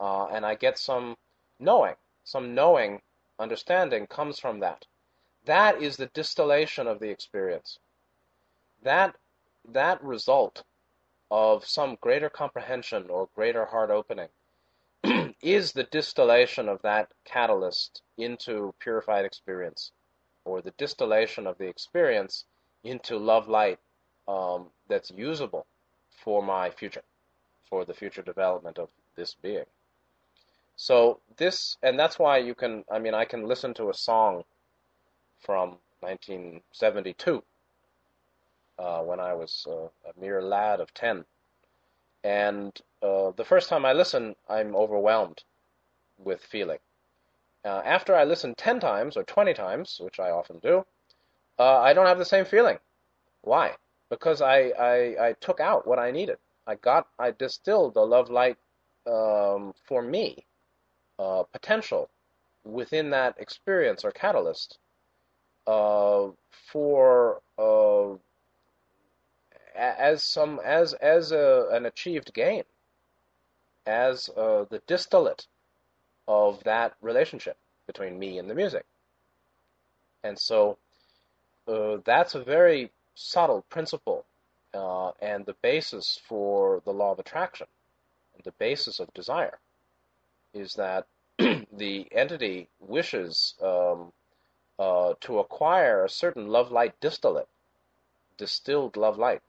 uh, 0.00 0.26
and 0.28 0.44
I 0.46 0.54
get 0.56 0.78
some 0.78 1.16
knowing. 1.60 1.96
Some 2.24 2.54
knowing, 2.54 3.02
understanding 3.38 4.06
comes 4.06 4.38
from 4.40 4.60
that. 4.60 4.86
That 5.44 5.82
is 5.82 5.96
the 5.96 6.06
distillation 6.08 6.86
of 6.86 7.00
the 7.00 7.10
experience. 7.10 7.78
That 8.82 9.16
that 9.64 10.02
result 10.02 10.64
of 11.30 11.66
some 11.66 11.96
greater 12.00 12.30
comprehension 12.30 13.10
or 13.10 13.28
greater 13.34 13.66
heart 13.66 13.90
opening 13.90 14.28
is 15.42 15.72
the 15.72 15.84
distillation 15.84 16.68
of 16.68 16.80
that 16.82 17.12
catalyst 17.24 18.02
into 18.16 18.74
purified 18.78 19.24
experience, 19.24 19.92
or 20.44 20.62
the 20.62 20.72
distillation 20.72 21.46
of 21.46 21.58
the 21.58 21.66
experience 21.66 22.44
into 22.84 23.18
love 23.18 23.48
light 23.48 23.78
um, 24.26 24.68
that's 24.88 25.10
usable 25.10 25.66
for 26.10 26.42
my 26.42 26.70
future, 26.70 27.02
for 27.68 27.84
the 27.84 27.94
future 27.94 28.22
development 28.22 28.78
of 28.78 28.88
this 29.16 29.34
being. 29.34 29.66
So 30.76 31.20
this, 31.36 31.76
and 31.82 31.98
that's 31.98 32.18
why 32.18 32.38
you 32.38 32.54
can, 32.54 32.84
I 32.90 32.98
mean, 32.98 33.14
I 33.14 33.24
can 33.24 33.46
listen 33.46 33.74
to 33.74 33.90
a 33.90 33.94
song 33.94 34.44
from 35.40 35.78
1972 36.00 37.42
uh, 38.78 39.00
when 39.02 39.20
I 39.20 39.34
was 39.34 39.66
uh, 39.68 39.88
a 40.08 40.20
mere 40.20 40.40
lad 40.40 40.80
of 40.80 40.94
10. 40.94 41.24
And 42.24 42.78
uh, 43.02 43.32
the 43.36 43.44
first 43.44 43.68
time 43.68 43.84
I 43.84 43.92
listen, 43.92 44.36
I'm 44.48 44.76
overwhelmed 44.76 45.42
with 46.18 46.42
feeling. 46.42 46.78
Uh, 47.64 47.82
after 47.84 48.14
I 48.14 48.24
listen 48.24 48.54
10 48.54 48.80
times 48.80 49.16
or 49.16 49.24
20 49.24 49.54
times, 49.54 50.00
which 50.02 50.20
I 50.20 50.30
often 50.30 50.58
do, 50.58 50.84
uh, 51.58 51.80
I 51.80 51.92
don't 51.92 52.06
have 52.06 52.18
the 52.18 52.24
same 52.24 52.44
feeling. 52.44 52.78
Why? 53.42 53.72
Because 54.10 54.40
I, 54.40 54.72
I, 54.78 55.28
I, 55.28 55.32
took 55.40 55.60
out 55.60 55.86
what 55.86 55.98
I 55.98 56.10
needed. 56.10 56.38
I 56.66 56.76
got, 56.76 57.08
I 57.18 57.32
distilled 57.32 57.94
the 57.94 58.06
love 58.06 58.30
light 58.30 58.56
um, 59.06 59.74
for 59.86 60.02
me 60.02 60.44
potential 61.52 62.08
within 62.64 63.10
that 63.10 63.34
experience 63.38 64.04
or 64.04 64.12
catalyst 64.12 64.78
for 65.66 67.42
as 69.78 70.22
some 70.24 70.60
as 70.64 70.92
as 70.94 71.32
a, 71.32 71.68
an 71.70 71.86
achieved 71.86 72.34
gain, 72.34 72.64
as 73.86 74.28
uh, 74.36 74.64
the 74.68 74.82
distillate 74.86 75.46
of 76.26 76.62
that 76.64 76.94
relationship 77.00 77.56
between 77.86 78.18
me 78.18 78.38
and 78.38 78.50
the 78.50 78.54
music. 78.54 78.84
And 80.22 80.38
so 80.38 80.78
uh, 81.66 81.98
that's 82.04 82.34
a 82.34 82.42
very 82.42 82.90
subtle 83.14 83.64
principle 83.70 84.26
uh, 84.74 85.12
and 85.22 85.46
the 85.46 85.56
basis 85.62 86.20
for 86.28 86.82
the 86.84 86.92
law 86.92 87.12
of 87.12 87.18
attraction 87.18 87.66
and 88.34 88.44
the 88.44 88.52
basis 88.52 89.00
of 89.00 89.12
desire 89.14 89.58
is 90.52 90.74
that 90.74 91.06
the 91.38 92.06
entity 92.12 92.68
wishes 92.80 93.54
um, 93.62 94.12
uh, 94.78 95.14
to 95.20 95.38
acquire 95.38 96.04
a 96.04 96.10
certain 96.10 96.48
love 96.48 96.70
light 96.70 96.98
distillate, 97.00 97.48
distilled 98.36 98.96
love 98.96 99.18
light 99.18 99.42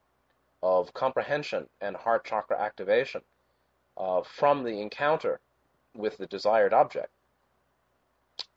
of 0.61 0.93
comprehension 0.93 1.67
and 1.81 1.95
heart 1.95 2.25
chakra 2.25 2.59
activation 2.59 3.21
uh, 3.97 4.21
from 4.21 4.63
the 4.63 4.81
encounter 4.81 5.39
with 5.95 6.17
the 6.17 6.27
desired 6.27 6.73
object. 6.73 7.09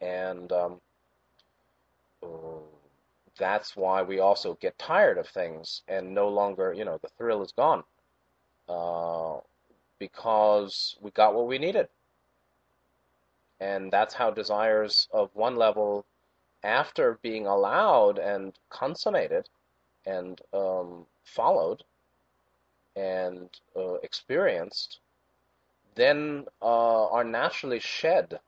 And 0.00 0.50
um, 0.52 0.80
that's 3.38 3.76
why 3.76 4.02
we 4.02 4.20
also 4.20 4.58
get 4.60 4.78
tired 4.78 5.18
of 5.18 5.28
things 5.28 5.82
and 5.88 6.14
no 6.14 6.28
longer, 6.28 6.72
you 6.72 6.84
know, 6.84 6.98
the 7.02 7.08
thrill 7.18 7.42
is 7.42 7.52
gone 7.52 7.82
uh, 8.68 9.38
because 9.98 10.96
we 11.00 11.10
got 11.12 11.34
what 11.34 11.46
we 11.46 11.58
needed. 11.58 11.88
And 13.60 13.92
that's 13.92 14.14
how 14.14 14.30
desires 14.30 15.08
of 15.12 15.30
one 15.34 15.56
level, 15.56 16.04
after 16.64 17.18
being 17.22 17.46
allowed 17.46 18.18
and 18.18 18.52
consummated 18.70 19.48
and 20.06 20.40
um, 20.52 21.06
followed 21.24 21.84
and 22.96 23.48
uh, 23.76 23.94
experienced, 24.02 24.98
then 25.94 26.46
uh, 26.60 27.06
are 27.08 27.24
naturally 27.24 27.80
shed 27.80 28.40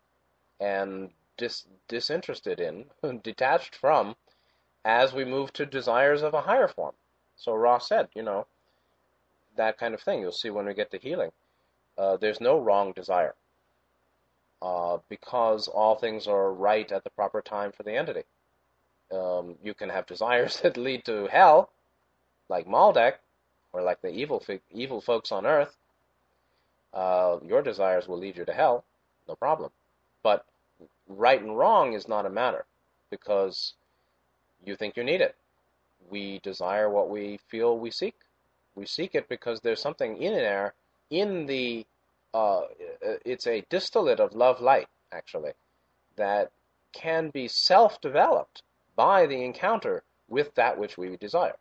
and 0.61 1.11
dis- 1.37 1.67
disinterested 1.89 2.61
in, 2.61 2.87
detached 3.23 3.75
from, 3.75 4.17
as 4.85 5.13
we 5.13 5.25
move 5.25 5.53
to 5.53 5.67
desires 5.67 6.23
of 6.23 6.35
a 6.35 6.43
higher 6.43 6.69
form. 6.69 6.95
So 7.37 7.55
Ra 7.55 7.79
said, 7.79 8.09
you 8.15 8.23
know, 8.23 8.47
that 9.57 9.79
kind 9.79 9.95
of 9.95 10.01
thing. 10.01 10.21
You'll 10.21 10.33
see 10.33 10.51
when 10.51 10.67
we 10.67 10.75
get 10.75 10.91
to 10.91 10.99
healing. 10.99 11.31
Uh, 11.97 12.17
there's 12.17 12.41
no 12.41 12.59
wrong 12.59 12.93
desire 12.93 13.35
uh, 14.63 14.99
because 15.09 15.69
all 15.69 15.95
things 15.95 16.27
are 16.27 16.53
right 16.53 16.91
at 16.91 17.05
the 17.05 17.11
proper 17.11 17.43
time 17.43 17.73
for 17.73 17.83
the 17.83 17.95
entity. 17.97 18.25
Um, 19.13 19.57
you 19.63 19.75
can 19.75 19.91
have 19.91 20.07
desires 20.07 20.61
that 20.63 20.77
lead 20.77 21.05
to 21.05 21.27
hell, 21.27 21.71
like 22.49 22.67
Maldek, 22.67 23.15
or 23.75 23.83
like 23.83 24.01
the 24.01 24.09
evil 24.09 24.43
evil 24.71 25.01
folks 25.01 25.33
on 25.33 25.45
earth. 25.45 25.77
Uh, 26.95 27.39
your 27.43 27.61
desires 27.61 28.07
will 28.07 28.19
lead 28.19 28.37
you 28.37 28.45
to 28.45 28.53
hell, 28.53 28.85
no 29.29 29.35
problem. 29.35 29.71
But 30.23 30.47
right 31.09 31.43
and 31.43 31.59
wrong 31.59 31.93
is 31.93 32.07
not 32.07 32.25
a 32.25 32.31
matter 32.31 32.65
because 33.11 33.75
you 34.65 34.77
think 34.77 34.97
you 34.97 35.03
need 35.03 35.21
it. 35.21 35.35
We 36.09 36.39
desire 36.45 36.89
what 36.89 37.11
we 37.11 37.41
feel 37.49 37.77
we 37.77 37.91
seek. 37.91 38.15
We 38.77 38.87
seek 38.87 39.15
it 39.15 39.29
because 39.29 39.61
there's 39.61 39.81
something 39.81 40.23
in 40.23 40.35
there, 40.35 40.75
in 41.11 41.47
the, 41.47 41.85
uh, 42.33 42.63
it's 43.25 43.47
a 43.47 43.65
distillate 43.71 44.21
of 44.21 44.35
love 44.35 44.61
light, 44.61 44.89
actually, 45.13 45.53
that 46.17 46.53
can 46.93 47.31
be 47.31 47.49
self 47.49 48.01
developed 48.01 48.63
by 48.95 49.27
the 49.27 49.43
encounter 49.45 50.05
with 50.29 50.55
that 50.55 50.79
which 50.79 50.97
we 50.97 51.17
desire. 51.17 51.57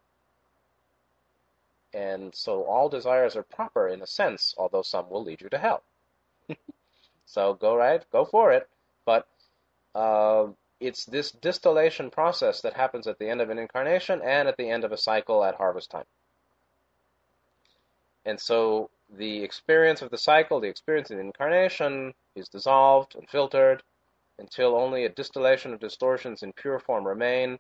And 1.94 2.34
so 2.34 2.64
all 2.64 2.90
desires 2.90 3.36
are 3.36 3.44
proper 3.44 3.88
in 3.88 4.02
a 4.02 4.08
sense, 4.08 4.56
although 4.58 4.82
some 4.82 5.10
will 5.10 5.24
lead 5.24 5.42
you 5.42 5.50
to 5.50 5.58
hell. 5.58 5.84
so 7.26 7.54
go 7.54 7.76
right, 7.76 8.04
go 8.12 8.26
for 8.26 8.52
it. 8.52 8.68
But 9.06 9.28
uh, 9.94 10.48
it's 10.80 11.06
this 11.06 11.32
distillation 11.32 12.10
process 12.10 12.62
that 12.62 12.74
happens 12.74 13.08
at 13.08 13.20
the 13.20 13.30
end 13.30 13.42
of 13.42 13.50
an 13.50 13.60
incarnation 13.60 14.22
and 14.24 14.48
at 14.48 14.58
the 14.58 14.70
end 14.70 14.84
of 14.84 14.92
a 14.92 14.98
cycle 14.98 15.44
at 15.44 15.56
harvest 15.56 15.92
time. 15.92 16.06
And 18.26 18.40
so 18.40 18.90
the 19.10 19.44
experience 19.44 20.02
of 20.02 20.10
the 20.10 20.18
cycle, 20.18 20.60
the 20.60 20.70
experience 20.70 21.12
of 21.12 21.18
the 21.18 21.24
incarnation, 21.24 22.14
is 22.36 22.50
dissolved 22.50 23.16
and 23.16 23.30
filtered 23.30 23.84
until 24.40 24.76
only 24.76 25.06
a 25.06 25.10
distillation 25.10 25.74
of 25.74 25.80
distortions 25.80 26.42
in 26.42 26.54
pure 26.54 26.80
form 26.80 27.06
remain. 27.06 27.60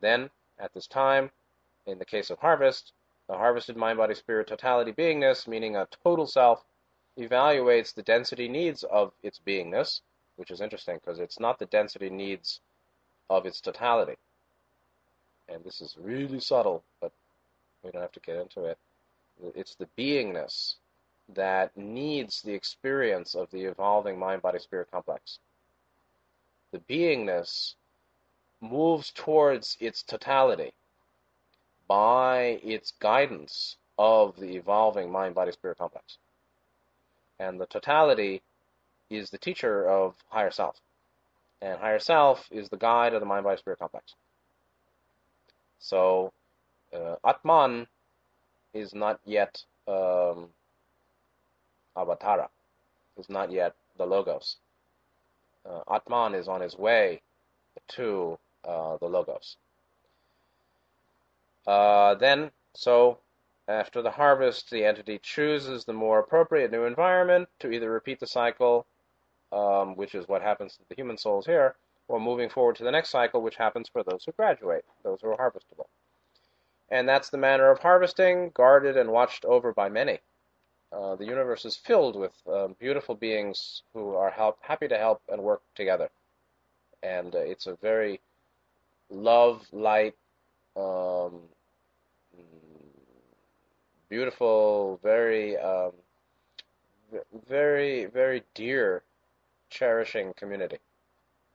Then, 0.00 0.30
at 0.58 0.72
this 0.72 0.86
time, 0.86 1.30
in 1.86 1.98
the 1.98 2.04
case 2.04 2.30
of 2.30 2.38
harvest, 2.38 2.92
the 3.28 3.36
harvested 3.36 3.76
mind, 3.76 3.98
body, 3.98 4.14
spirit 4.14 4.46
totality 4.46 4.92
beingness, 4.92 5.46
meaning 5.48 5.76
a 5.76 5.88
total 6.02 6.26
self, 6.26 6.64
evaluates 7.18 7.94
the 7.94 8.02
density 8.02 8.48
needs 8.48 8.82
of 8.84 9.12
its 9.22 9.40
beingness 9.46 10.00
which 10.36 10.50
is 10.50 10.60
interesting 10.60 10.96
because 10.96 11.18
it's 11.18 11.38
not 11.38 11.58
the 11.58 11.66
density 11.66 12.10
needs 12.10 12.60
of 13.30 13.46
its 13.46 13.60
totality. 13.60 14.16
And 15.48 15.62
this 15.64 15.80
is 15.80 15.96
really 16.00 16.40
subtle, 16.40 16.82
but 17.00 17.12
we 17.82 17.90
don't 17.90 18.02
have 18.02 18.12
to 18.12 18.20
get 18.20 18.36
into 18.36 18.64
it. 18.64 18.78
It's 19.54 19.74
the 19.74 19.88
beingness 19.98 20.76
that 21.34 21.76
needs 21.76 22.42
the 22.42 22.52
experience 22.52 23.34
of 23.34 23.50
the 23.50 23.64
evolving 23.64 24.18
mind 24.18 24.42
body 24.42 24.58
spirit 24.58 24.90
complex. 24.90 25.38
The 26.72 26.80
beingness 26.80 27.74
moves 28.60 29.10
towards 29.14 29.76
its 29.80 30.02
totality 30.02 30.72
by 31.88 32.60
its 32.62 32.92
guidance 33.00 33.76
of 33.98 34.36
the 34.38 34.56
evolving 34.56 35.10
mind 35.10 35.34
body 35.34 35.52
spirit 35.52 35.78
complex. 35.78 36.18
And 37.38 37.60
the 37.60 37.66
totality 37.66 38.42
is 39.10 39.30
the 39.30 39.38
teacher 39.38 39.88
of 39.88 40.14
higher 40.28 40.50
self. 40.50 40.80
And 41.62 41.78
higher 41.78 41.98
self 41.98 42.48
is 42.50 42.68
the 42.68 42.76
guide 42.76 43.14
of 43.14 43.20
the 43.20 43.26
mind 43.26 43.44
body 43.44 43.58
spirit 43.58 43.78
complex. 43.78 44.14
So, 45.78 46.32
uh, 46.92 47.16
Atman 47.24 47.86
is 48.72 48.94
not 48.94 49.20
yet 49.24 49.62
um, 49.86 50.48
Avatara, 51.96 52.48
is 53.18 53.28
not 53.28 53.50
yet 53.52 53.74
the 53.96 54.06
Logos. 54.06 54.56
Uh, 55.68 55.80
Atman 55.92 56.34
is 56.34 56.48
on 56.48 56.60
his 56.60 56.76
way 56.76 57.22
to 57.88 58.38
uh, 58.66 58.96
the 58.98 59.06
Logos. 59.06 59.56
Uh, 61.66 62.14
then, 62.14 62.50
so 62.74 63.18
after 63.68 64.02
the 64.02 64.10
harvest, 64.10 64.70
the 64.70 64.84
entity 64.84 65.18
chooses 65.18 65.84
the 65.84 65.92
more 65.92 66.18
appropriate 66.18 66.70
new 66.70 66.84
environment 66.84 67.48
to 67.60 67.70
either 67.70 67.90
repeat 67.90 68.20
the 68.20 68.26
cycle 68.26 68.86
um, 69.54 69.94
which 69.96 70.14
is 70.14 70.26
what 70.26 70.42
happens 70.42 70.76
to 70.76 70.82
the 70.88 70.94
human 70.96 71.16
souls 71.16 71.46
here, 71.46 71.76
or 72.08 72.18
moving 72.18 72.48
forward 72.48 72.76
to 72.76 72.84
the 72.84 72.90
next 72.90 73.10
cycle, 73.10 73.40
which 73.40 73.56
happens 73.56 73.88
for 73.88 74.02
those 74.02 74.24
who 74.24 74.32
graduate, 74.32 74.84
those 75.02 75.20
who 75.22 75.28
are 75.28 75.36
harvestable. 75.36 75.86
And 76.90 77.08
that's 77.08 77.30
the 77.30 77.38
manner 77.38 77.70
of 77.70 77.78
harvesting, 77.78 78.50
guarded 78.52 78.96
and 78.96 79.10
watched 79.10 79.44
over 79.44 79.72
by 79.72 79.88
many. 79.88 80.18
Uh, 80.92 81.16
the 81.16 81.24
universe 81.24 81.64
is 81.64 81.76
filled 81.76 82.16
with 82.16 82.34
um, 82.46 82.76
beautiful 82.78 83.14
beings 83.14 83.82
who 83.94 84.14
are 84.14 84.30
help, 84.30 84.58
happy 84.60 84.88
to 84.88 84.98
help 84.98 85.22
and 85.28 85.42
work 85.42 85.62
together. 85.74 86.10
And 87.02 87.34
uh, 87.34 87.38
it's 87.38 87.66
a 87.66 87.76
very 87.76 88.20
love, 89.08 89.66
light, 89.72 90.14
um, 90.76 91.40
beautiful, 94.08 95.00
very, 95.02 95.56
um, 95.58 95.92
very, 97.48 98.06
very 98.06 98.42
dear, 98.54 99.02
cherishing 99.70 100.32
community. 100.34 100.78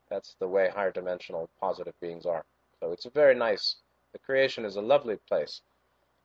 That's 0.09 0.35
the 0.39 0.47
way 0.47 0.69
higher 0.69 0.91
dimensional 0.91 1.49
positive 1.59 1.93
beings 2.01 2.25
are. 2.25 2.43
So 2.79 2.91
it's 2.91 3.05
a 3.05 3.09
very 3.09 3.35
nice, 3.35 3.77
the 4.13 4.19
creation 4.19 4.65
is 4.65 4.75
a 4.75 4.81
lovely 4.81 5.17
place. 5.27 5.61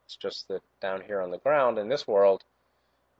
It's 0.04 0.16
just 0.16 0.48
that 0.48 0.62
down 0.80 1.02
here 1.02 1.20
on 1.20 1.30
the 1.30 1.38
ground 1.38 1.78
in 1.78 1.88
this 1.88 2.06
world, 2.06 2.44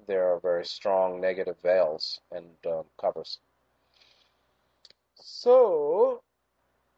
there 0.06 0.32
are 0.32 0.40
very 0.40 0.64
strong 0.64 1.20
negative 1.20 1.56
veils 1.62 2.20
and 2.32 2.46
um, 2.66 2.84
covers. 3.00 3.38
So, 5.14 6.22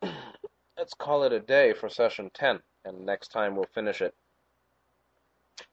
let's 0.77 0.95
call 0.95 1.25
it 1.25 1.33
a 1.33 1.41
day 1.41 1.73
for 1.73 1.89
session 1.89 2.31
10, 2.35 2.61
and 2.85 3.07
next 3.07 3.29
time 3.29 3.57
we'll 3.57 3.67
finish 3.75 4.03
it. 4.03 4.15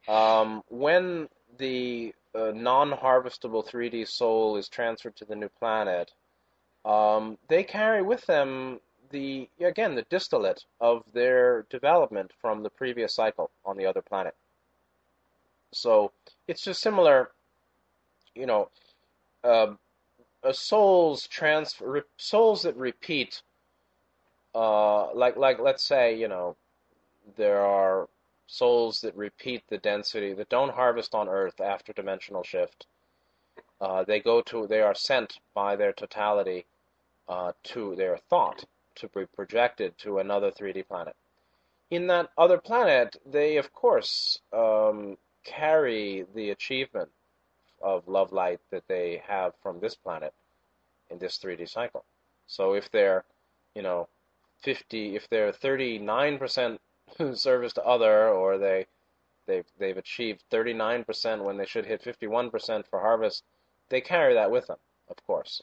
Um, 0.08 0.62
when 0.68 1.28
the 1.58 2.14
uh, 2.34 2.52
non-harvestable 2.54 3.68
3D 3.68 4.08
soul 4.08 4.56
is 4.56 4.68
transferred 4.68 5.16
to 5.16 5.24
the 5.24 5.36
new 5.36 5.48
planet, 5.48 6.12
um, 6.84 7.38
they 7.48 7.62
carry 7.62 8.02
with 8.02 8.24
them 8.26 8.80
the 9.10 9.48
again 9.60 9.94
the 9.94 10.02
distillate 10.10 10.64
of 10.80 11.04
their 11.12 11.66
development 11.70 12.32
from 12.40 12.62
the 12.62 12.70
previous 12.70 13.14
cycle 13.14 13.50
on 13.64 13.76
the 13.76 13.86
other 13.86 14.02
planet. 14.02 14.34
So 15.72 16.12
it's 16.48 16.62
just 16.62 16.80
similar, 16.80 17.30
you 18.34 18.46
know, 18.46 18.70
uh, 19.42 19.74
a 20.42 20.54
soul's 20.54 21.26
transfer 21.26 22.04
souls 22.16 22.62
that 22.62 22.76
repeat. 22.76 23.42
Uh, 24.54 25.12
like 25.14 25.36
like 25.36 25.58
let's 25.58 25.82
say 25.82 26.16
you 26.16 26.28
know 26.28 26.56
there 27.36 27.60
are 27.60 28.08
souls 28.46 29.00
that 29.00 29.16
repeat 29.16 29.62
the 29.68 29.78
density 29.78 30.32
that 30.34 30.48
don't 30.48 30.74
harvest 30.74 31.14
on 31.14 31.28
Earth 31.28 31.60
after 31.60 31.92
dimensional 31.92 32.42
shift. 32.42 32.86
Uh, 33.80 34.04
they 34.04 34.20
go 34.20 34.40
to 34.42 34.66
they 34.66 34.80
are 34.80 34.94
sent 34.94 35.38
by 35.54 35.74
their 35.76 35.92
totality 35.92 36.64
uh, 37.28 37.52
to 37.62 37.96
their 37.96 38.16
thought 38.16 38.64
to 38.94 39.08
be 39.08 39.26
projected 39.26 39.96
to 39.98 40.18
another 40.18 40.50
3D 40.50 40.86
planet. 40.86 41.16
In 41.90 42.06
that 42.08 42.30
other 42.38 42.58
planet, 42.58 43.16
they 43.26 43.56
of 43.56 43.72
course 43.72 44.38
um, 44.52 45.16
carry 45.44 46.26
the 46.34 46.50
achievement 46.50 47.10
of 47.82 48.08
love 48.08 48.32
light 48.32 48.60
that 48.70 48.86
they 48.88 49.22
have 49.26 49.52
from 49.62 49.80
this 49.80 49.94
planet 49.94 50.32
in 51.10 51.18
this 51.18 51.38
3D 51.38 51.68
cycle. 51.68 52.04
So 52.46 52.74
if 52.74 52.90
they're, 52.90 53.24
you 53.74 53.82
know, 53.82 54.08
50, 54.62 55.16
if 55.16 55.28
they're 55.28 55.52
39% 55.52 56.78
service 57.34 57.72
to 57.74 57.84
other, 57.84 58.28
or 58.28 58.58
they 58.58 58.86
they've 59.46 59.66
they've 59.78 59.98
achieved 59.98 60.42
39% 60.50 61.44
when 61.44 61.56
they 61.56 61.66
should 61.66 61.86
hit 61.86 62.02
51% 62.02 62.86
for 62.86 63.00
harvest, 63.00 63.44
they 63.88 64.00
carry 64.00 64.34
that 64.34 64.50
with 64.50 64.66
them, 64.66 64.78
of 65.08 65.16
course. 65.26 65.62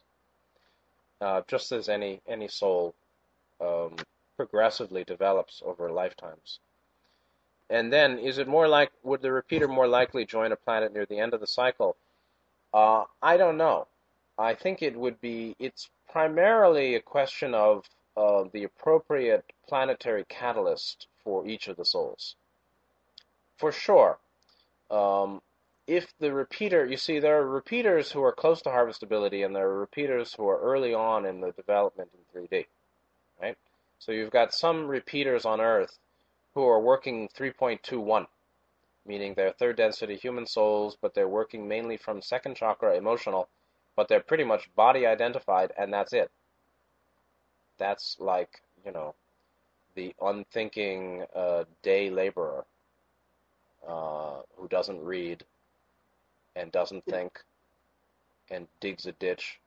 Uh, 1.20 1.42
just 1.48 1.72
as 1.72 1.90
any 1.90 2.22
any 2.28 2.48
soul 2.48 2.94
um, 3.60 3.96
progressively 4.38 5.04
develops 5.04 5.62
over 5.66 5.92
lifetimes. 5.92 6.60
And 7.70 7.92
then, 7.92 8.20
is 8.20 8.38
it 8.38 8.48
more 8.48 8.68
like 8.68 8.92
would 9.04 9.22
the 9.22 9.32
repeater 9.32 9.68
more 9.68 9.88
likely 9.88 10.26
join 10.26 10.52
a 10.52 10.56
planet 10.56 10.94
near 10.94 11.06
the 11.06 11.20
end 11.20 11.34
of 11.34 11.40
the 11.40 11.48
cycle? 11.48 11.96
Uh, 12.74 13.06
I 13.22 13.38
don't 13.38 13.58
know. 13.58 13.88
I 14.38 14.56
think 14.56 14.82
it 14.82 14.96
would 14.96 15.22
be. 15.22 15.56
It's 15.60 15.90
primarily 16.10 16.96
a 16.96 17.02
question 17.02 17.54
of 17.54 17.86
the 18.16 18.64
appropriate 18.64 19.46
planetary 19.68 20.26
catalyst 20.28 21.08
for 21.24 21.48
each 21.48 21.68
of 21.68 21.78
the 21.78 21.86
souls. 21.86 22.36
For 23.58 23.72
sure, 23.72 24.20
um, 24.90 25.42
if 25.88 26.14
the 26.20 26.34
repeater, 26.34 26.86
you 26.86 26.98
see, 26.98 27.20
there 27.20 27.40
are 27.40 27.48
repeaters 27.48 28.12
who 28.12 28.24
are 28.24 28.32
close 28.32 28.62
to 28.64 28.70
harvestability, 28.70 29.46
and 29.46 29.56
there 29.56 29.68
are 29.68 29.80
repeaters 29.80 30.34
who 30.34 30.48
are 30.48 30.60
early 30.60 30.94
on 30.94 31.26
in 31.26 31.42
the 31.42 31.52
development 31.52 32.10
in 32.14 32.42
3D, 32.42 32.66
right? 33.42 33.58
So 34.00 34.12
you've 34.12 34.32
got 34.32 34.54
some 34.54 34.88
repeaters 34.88 35.46
on 35.46 35.62
Earth 35.62 35.98
who 36.54 36.68
are 36.68 36.80
working 36.80 37.30
3.21, 37.30 38.28
meaning 39.06 39.34
they're 39.34 39.54
third 39.54 39.78
density 39.78 40.16
human 40.16 40.46
souls, 40.46 40.98
but 41.00 41.14
they're 41.14 41.28
working 41.28 41.68
mainly 41.68 41.98
from 41.98 42.22
second 42.22 42.56
chakra 42.56 42.96
emotional, 42.96 43.48
but 43.96 44.08
they're 44.08 44.20
pretty 44.20 44.44
much 44.44 44.74
body 44.76 45.06
identified, 45.06 45.72
and 45.78 45.94
that's 45.94 46.14
it. 46.14 46.32
That's 47.82 48.18
like, 48.20 48.62
you 48.86 48.92
know, 48.92 49.16
the 49.96 50.14
unthinking 50.22 51.26
uh, 51.36 51.64
day 51.82 52.12
laborer 52.12 52.64
uh, 53.88 54.42
who 54.56 54.68
doesn't 54.68 55.04
read 55.04 55.44
and 56.56 56.72
doesn't 56.72 57.04
think 57.06 57.40
and 58.52 58.68
digs 58.82 59.08
a 59.08 59.14
ditch 59.14 59.60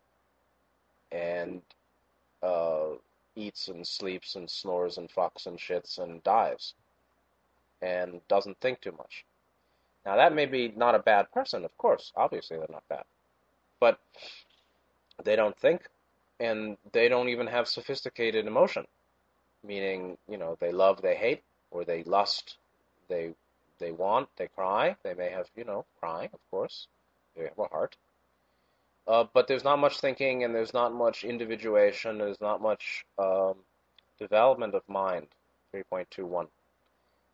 and 1.11 1.61
uh, 2.41 2.91
eats 3.35 3.67
and 3.67 3.85
sleeps 3.85 4.37
and 4.37 4.49
snores 4.49 4.97
and 4.97 5.11
fucks 5.11 5.47
and 5.47 5.59
shits 5.59 5.99
and 5.99 6.23
dies 6.23 6.75
and 7.83 8.21
doesn't 8.29 8.61
think 8.61 8.81
too 8.81 8.93
much. 8.93 9.25
Now 10.07 10.15
that 10.15 10.33
may 10.33 10.47
be 10.47 10.73
not 10.77 10.95
a 10.95 11.01
bad 11.01 11.33
person, 11.33 11.65
of 11.65 11.77
course. 11.79 12.13
Obviously 12.15 12.59
they're 12.59 12.69
not 12.71 12.89
bad. 12.89 13.05
But 13.81 13.99
they 15.25 15.35
don't 15.35 15.59
think 15.59 15.89
and 16.41 16.77
they 16.93 17.09
don't 17.09 17.29
even 17.29 17.47
have 17.47 17.69
sophisticated 17.69 18.47
emotion 18.47 18.87
meaning 19.65 20.19
you 20.29 20.37
know 20.37 20.57
they 20.61 20.73
love, 20.73 21.01
they 21.03 21.15
hate, 21.17 21.43
or 21.71 21.85
they 21.85 22.03
lust, 22.05 22.57
they 23.09 23.35
they 23.79 23.91
want, 23.93 24.29
they 24.37 24.49
cry. 24.49 24.97
They 25.03 25.15
may 25.15 25.31
have 25.31 25.49
you 25.57 25.65
know 25.65 25.85
crying, 26.01 26.31
of 26.33 26.41
course. 26.51 26.87
They 27.37 27.45
have 27.45 27.59
a 27.59 27.65
heart. 27.65 27.97
Uh, 29.07 29.25
but 29.35 29.49
there's 29.49 29.65
not 29.65 29.79
much 29.79 30.01
thinking, 30.01 30.45
and 30.45 30.55
there's 30.55 30.73
not 30.73 30.95
much 30.95 31.25
individuation. 31.25 32.19
There's 32.19 32.41
not 32.41 32.63
much 32.63 33.05
um, 33.19 33.57
development 34.19 34.75
of 34.75 34.83
mind. 34.89 35.27
3.21. 35.75 36.47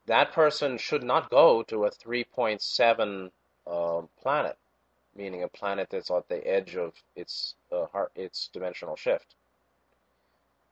That 0.07 0.33
person 0.33 0.79
should 0.79 1.05
not 1.05 1.31
go 1.31 1.63
to 1.65 1.85
a 1.85 1.91
3.7 1.91 3.31
uh, 3.67 4.03
planet, 4.21 4.57
meaning 5.17 5.43
a 5.43 5.49
planet 5.49 5.89
that's 5.91 6.11
at 6.11 6.29
the 6.29 6.47
edge 6.47 6.77
of 6.77 6.95
its 7.17 7.55
uh, 7.73 7.87
heart, 7.87 8.13
its 8.15 8.49
dimensional 8.53 8.97
shift 8.97 9.35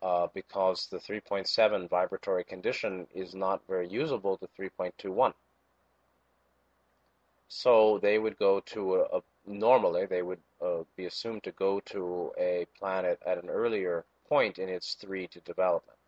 uh, 0.03 0.29
because 0.35 0.87
the 0.87 0.99
3.7 0.99 1.89
vibratory 1.89 2.45
condition 2.45 3.07
is 3.15 3.35
not 3.35 3.61
very 3.69 3.89
usable 3.89 4.37
to 4.39 4.49
3.21. 4.59 5.33
So 7.49 7.99
they 8.03 8.19
would 8.19 8.39
go 8.39 8.61
to 8.61 8.97
a, 8.97 9.19
a 9.19 9.23
normally 9.47 10.07
they 10.07 10.23
would 10.23 10.41
uh, 10.63 10.83
be 10.97 11.07
assumed 11.07 11.43
to 11.45 11.53
go 11.53 11.81
to 11.87 12.33
a 12.39 12.67
planet 12.79 13.19
at 13.27 13.43
an 13.43 13.49
earlier 13.49 14.05
point 14.29 14.59
in 14.59 14.69
its 14.69 14.95
3 14.95 15.27
to 15.29 15.41
development. 15.41 15.99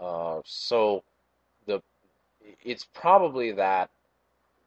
Uh, 0.00 0.40
so 0.44 1.02
the 1.66 1.82
it's 2.62 2.86
probably 2.94 3.50
that 3.52 3.90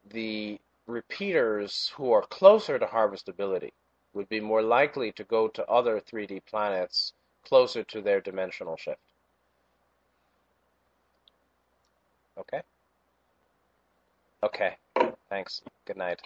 the 0.09 0.59
repeaters 0.91 1.91
who 1.95 2.11
are 2.11 2.21
closer 2.23 2.77
to 2.77 2.85
harvestability 2.85 3.71
would 4.13 4.29
be 4.29 4.39
more 4.39 4.61
likely 4.61 5.11
to 5.13 5.23
go 5.23 5.47
to 5.47 5.65
other 5.67 5.99
3D 5.99 6.41
planets 6.45 7.13
closer 7.45 7.83
to 7.85 8.01
their 8.01 8.21
dimensional 8.21 8.77
shift. 8.77 8.99
Okay? 12.37 12.61
Okay. 14.43 14.77
Thanks. 15.29 15.61
Good 15.85 15.97
night. 15.97 16.21